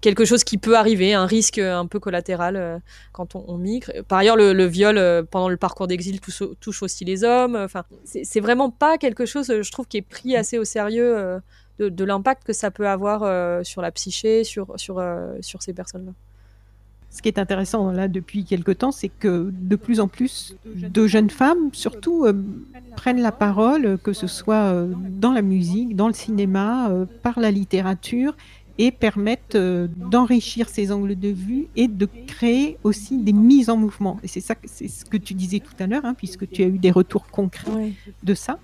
quelque 0.00 0.24
chose 0.24 0.44
qui 0.44 0.58
peut 0.58 0.76
arriver, 0.76 1.12
un 1.12 1.26
risque 1.26 1.58
un 1.58 1.86
peu 1.86 2.00
collatéral 2.00 2.56
euh, 2.56 2.78
quand 3.12 3.34
on, 3.34 3.58
migre. 3.58 3.90
Par 4.08 4.18
ailleurs, 4.18 4.36
le, 4.36 4.64
viol 4.64 4.96
euh, 4.98 5.22
pendant 5.22 5.48
le 5.48 5.56
parcours 5.56 5.86
d'exil 5.86 6.20
touche, 6.20 6.82
aussi 6.82 7.04
les 7.04 7.24
hommes. 7.24 7.56
Enfin, 7.56 7.84
c'est 8.04 8.40
vraiment 8.40 8.70
pas 8.70 8.98
quelque 8.98 9.26
chose, 9.26 9.52
je 9.62 9.70
trouve, 9.70 9.86
qui 9.86 9.98
est 9.98 10.02
pris 10.02 10.36
assez 10.36 10.58
au 10.58 10.64
sérieux 10.64 11.16
euh, 11.16 11.38
de, 11.78 12.04
l'impact 12.04 12.44
que 12.44 12.52
ça 12.52 12.70
peut 12.70 12.88
avoir 12.88 13.64
sur 13.64 13.82
la 13.82 13.90
psyché, 13.90 14.44
sur, 14.44 14.72
sur, 14.76 15.02
sur 15.40 15.62
ces 15.62 15.74
personnes-là. 15.74 16.12
Ce 17.10 17.22
qui 17.22 17.28
est 17.28 17.38
intéressant 17.38 17.92
là 17.92 18.08
depuis 18.08 18.44
quelque 18.44 18.72
temps, 18.72 18.92
c'est 18.92 19.08
que 19.08 19.50
de 19.50 19.76
plus 19.76 20.00
en 20.00 20.08
plus 20.08 20.56
de 20.64 21.06
jeunes 21.06 21.30
femmes, 21.30 21.70
surtout, 21.72 22.26
prennent 22.96 23.20
la 23.20 23.32
parole, 23.32 23.98
que 24.02 24.12
ce 24.12 24.26
soit 24.26 24.86
dans 25.10 25.32
la 25.32 25.42
musique, 25.42 25.96
dans 25.96 26.08
le 26.08 26.14
cinéma, 26.14 26.90
par 27.22 27.40
la 27.40 27.50
littérature, 27.50 28.34
et 28.78 28.90
permettent 28.90 29.54
euh, 29.54 29.88
d'enrichir 29.96 30.68
ces 30.68 30.92
angles 30.92 31.18
de 31.18 31.28
vue 31.28 31.68
et 31.76 31.88
de 31.88 32.08
créer 32.26 32.78
aussi 32.84 33.18
des 33.18 33.32
mises 33.32 33.70
en 33.70 33.76
mouvement. 33.76 34.18
Et 34.22 34.28
c'est 34.28 34.40
ça, 34.40 34.54
c'est 34.64 34.88
ce 34.88 35.04
que 35.04 35.16
tu 35.16 35.34
disais 35.34 35.60
tout 35.60 35.74
à 35.78 35.86
l'heure, 35.86 36.04
hein, 36.04 36.14
puisque 36.14 36.48
tu 36.48 36.62
as 36.62 36.66
eu 36.66 36.78
des 36.78 36.90
retours 36.90 37.26
concrets 37.26 37.92
de 38.22 38.34
ça. 38.34 38.58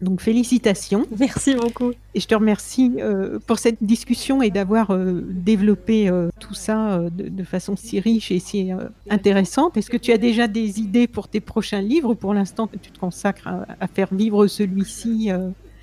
Donc 0.00 0.20
félicitations. 0.20 1.06
Merci 1.16 1.54
beaucoup. 1.54 1.92
Et 2.14 2.20
je 2.20 2.26
te 2.26 2.34
remercie 2.34 2.92
euh, 2.98 3.38
pour 3.46 3.60
cette 3.60 3.84
discussion 3.84 4.42
et 4.42 4.50
d'avoir 4.50 4.90
euh, 4.90 5.22
développé 5.28 6.10
tout 6.40 6.54
ça 6.54 7.00
de, 7.12 7.44
façon 7.44 7.76
si 7.76 8.00
riche 8.00 8.32
et 8.32 8.40
si 8.40 8.70
intéressante. 9.08 9.76
Est-ce 9.76 9.90
que 9.90 9.96
tu 9.96 10.10
as 10.12 10.18
déjà 10.18 10.48
des 10.48 10.80
idées 10.80 11.06
pour 11.06 11.28
tes 11.28 11.40
prochains 11.40 11.82
livres? 11.82 12.14
Pour 12.14 12.34
l'instant, 12.34 12.68
tu 12.82 12.90
te 12.90 12.98
consacres 12.98 13.48
à 13.78 13.86
faire 13.86 14.12
vivre 14.12 14.48
celui-ci 14.48 15.30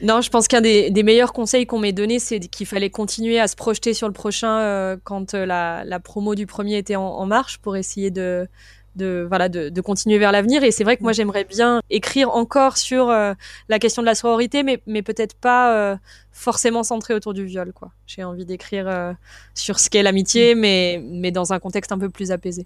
non, 0.01 0.21
je 0.21 0.29
pense 0.29 0.47
qu'un 0.47 0.61
des, 0.61 1.03
meilleurs 1.03 1.33
conseils 1.33 1.65
qu'on 1.65 1.79
m'ait 1.79 1.91
donné, 1.91 2.19
c'est 2.19 2.39
qu'il 2.39 2.65
fallait 2.65 2.89
continuer 2.89 3.39
à 3.39 3.47
se 3.47 3.55
projeter 3.55 3.93
sur 3.93 4.07
le 4.07 4.13
prochain 4.13 4.59
euh, 4.59 4.97
quand 5.03 5.33
euh, 5.33 5.45
la, 5.45 5.99
promo 5.99 6.35
du 6.35 6.45
premier 6.45 6.77
était 6.77 6.95
en, 6.95 7.25
marche 7.25 7.57
pour 7.57 7.75
essayer 7.75 8.09
de, 8.09 8.47
de 8.95 9.25
voilà 9.27 9.49
de, 9.49 9.81
continuer 9.81 10.17
vers 10.17 10.31
l'avenir. 10.31 10.63
Et 10.63 10.71
c'est 10.71 10.85
vrai 10.85 10.95
que 10.95 11.03
moi 11.03 11.11
j'aimerais 11.11 11.43
bien 11.43 11.81
écrire 11.89 12.29
encore 12.31 12.77
sur 12.77 13.09
euh, 13.09 13.33
la 13.67 13.79
question 13.79 14.01
de 14.01 14.05
la 14.05 14.15
sororité, 14.15 14.63
mais, 14.63 14.81
mais 14.87 15.01
peut-être 15.01 15.35
pas 15.35 15.97
forcément 16.31 16.83
centré 16.83 17.13
autour 17.13 17.33
du 17.33 17.43
viol. 17.45 17.73
quoi. 17.73 17.91
J'ai 18.07 18.23
envie 18.23 18.45
d'écrire 18.45 19.15
sur 19.53 19.79
ce 19.79 19.89
qu'est 19.89 20.03
l'amitié, 20.03 20.55
mais, 20.55 21.01
mais 21.03 21.31
dans 21.31 21.51
un 21.51 21.59
contexte 21.59 21.91
un 21.91 21.99
peu 21.99 22.09
plus 22.09 22.31
apaisé. 22.31 22.65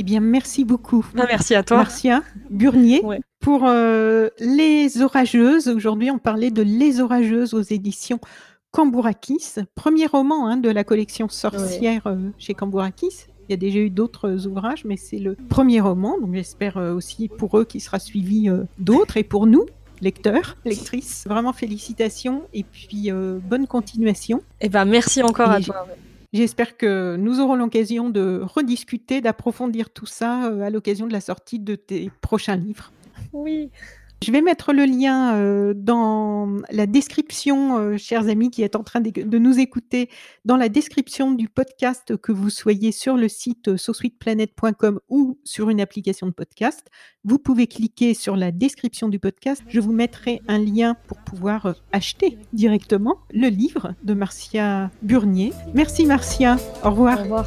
Eh 0.00 0.04
bien, 0.04 0.20
merci 0.20 0.64
beaucoup. 0.64 1.04
Ah, 1.18 1.24
merci 1.28 1.56
à 1.56 1.64
toi. 1.64 1.78
Marcia 1.78 2.22
Burnier. 2.50 3.02
Pour 3.40 3.64
euh, 3.66 4.28
Les 4.38 5.02
Orageuses, 5.02 5.66
aujourd'hui 5.66 6.12
on 6.12 6.18
parlait 6.18 6.52
de 6.52 6.62
Les 6.62 7.00
Orageuses 7.00 7.52
aux 7.52 7.62
éditions 7.62 8.20
Cambourakis, 8.70 9.56
premier 9.74 10.06
roman 10.06 10.46
hein, 10.46 10.56
de 10.56 10.68
la 10.68 10.84
collection 10.84 11.28
Sorcière 11.28 12.06
euh, 12.06 12.30
chez 12.38 12.54
Cambourakis. 12.54 13.26
Il 13.48 13.52
y 13.52 13.54
a 13.54 13.56
déjà 13.56 13.80
eu 13.80 13.90
d'autres 13.90 14.46
ouvrages, 14.46 14.84
mais 14.84 14.96
c'est 14.96 15.18
le 15.18 15.34
premier 15.34 15.80
roman, 15.80 16.16
donc 16.20 16.32
j'espère 16.32 16.76
euh, 16.76 16.94
aussi 16.94 17.28
pour 17.28 17.58
eux 17.58 17.64
qu'il 17.64 17.80
sera 17.80 17.98
suivi 17.98 18.48
d'autres 18.78 19.16
et 19.16 19.24
pour 19.24 19.46
nous, 19.46 19.66
lecteurs, 20.00 20.56
lectrices. 20.64 21.24
Vraiment 21.26 21.52
félicitations 21.52 22.42
et 22.54 22.62
puis 22.62 23.10
bonne 23.10 23.66
continuation. 23.66 24.42
Eh 24.60 24.68
ben 24.68 24.84
merci 24.84 25.22
encore 25.22 25.50
à 25.50 25.60
toi. 25.60 25.86
J'espère 26.32 26.76
que 26.76 27.16
nous 27.16 27.40
aurons 27.40 27.54
l'occasion 27.54 28.10
de 28.10 28.42
rediscuter, 28.42 29.20
d'approfondir 29.20 29.90
tout 29.90 30.06
ça 30.06 30.42
à 30.62 30.70
l'occasion 30.70 31.06
de 31.06 31.12
la 31.12 31.20
sortie 31.20 31.58
de 31.58 31.74
tes 31.74 32.10
prochains 32.20 32.56
livres. 32.56 32.92
Oui. 33.32 33.70
Je 34.22 34.32
vais 34.32 34.40
mettre 34.40 34.72
le 34.72 34.84
lien 34.84 35.36
euh, 35.36 35.74
dans 35.76 36.56
la 36.70 36.86
description, 36.86 37.78
euh, 37.78 37.96
chers 37.96 38.28
amis 38.28 38.50
qui 38.50 38.62
êtes 38.62 38.74
en 38.74 38.82
train 38.82 39.00
de, 39.00 39.38
nous 39.38 39.60
écouter, 39.60 40.10
dans 40.44 40.56
la 40.56 40.68
description 40.68 41.30
du 41.30 41.48
podcast, 41.48 42.16
que 42.16 42.32
vous 42.32 42.50
soyez 42.50 42.90
sur 42.90 43.16
le 43.16 43.28
site 43.28 43.76
sosweetplanet.com 43.76 45.00
ou 45.08 45.38
sur 45.44 45.70
une 45.70 45.80
application 45.80 46.26
de 46.26 46.32
podcast. 46.32 46.88
Vous 47.24 47.38
pouvez 47.38 47.68
cliquer 47.68 48.12
sur 48.14 48.34
la 48.34 48.50
description 48.50 49.08
du 49.08 49.20
podcast. 49.20 49.62
Je 49.68 49.78
vous 49.78 49.92
mettrai 49.92 50.40
un 50.48 50.58
lien 50.58 50.96
pour 51.06 51.18
pouvoir 51.18 51.66
euh, 51.66 51.72
acheter 51.92 52.38
directement 52.52 53.18
le 53.30 53.48
livre 53.48 53.94
de 54.02 54.14
Marcia 54.14 54.90
Burnier. 55.02 55.52
Merci 55.74 56.06
Marcia. 56.06 56.56
Au 56.82 56.90
revoir. 56.90 57.20
Au 57.20 57.22
revoir. 57.22 57.46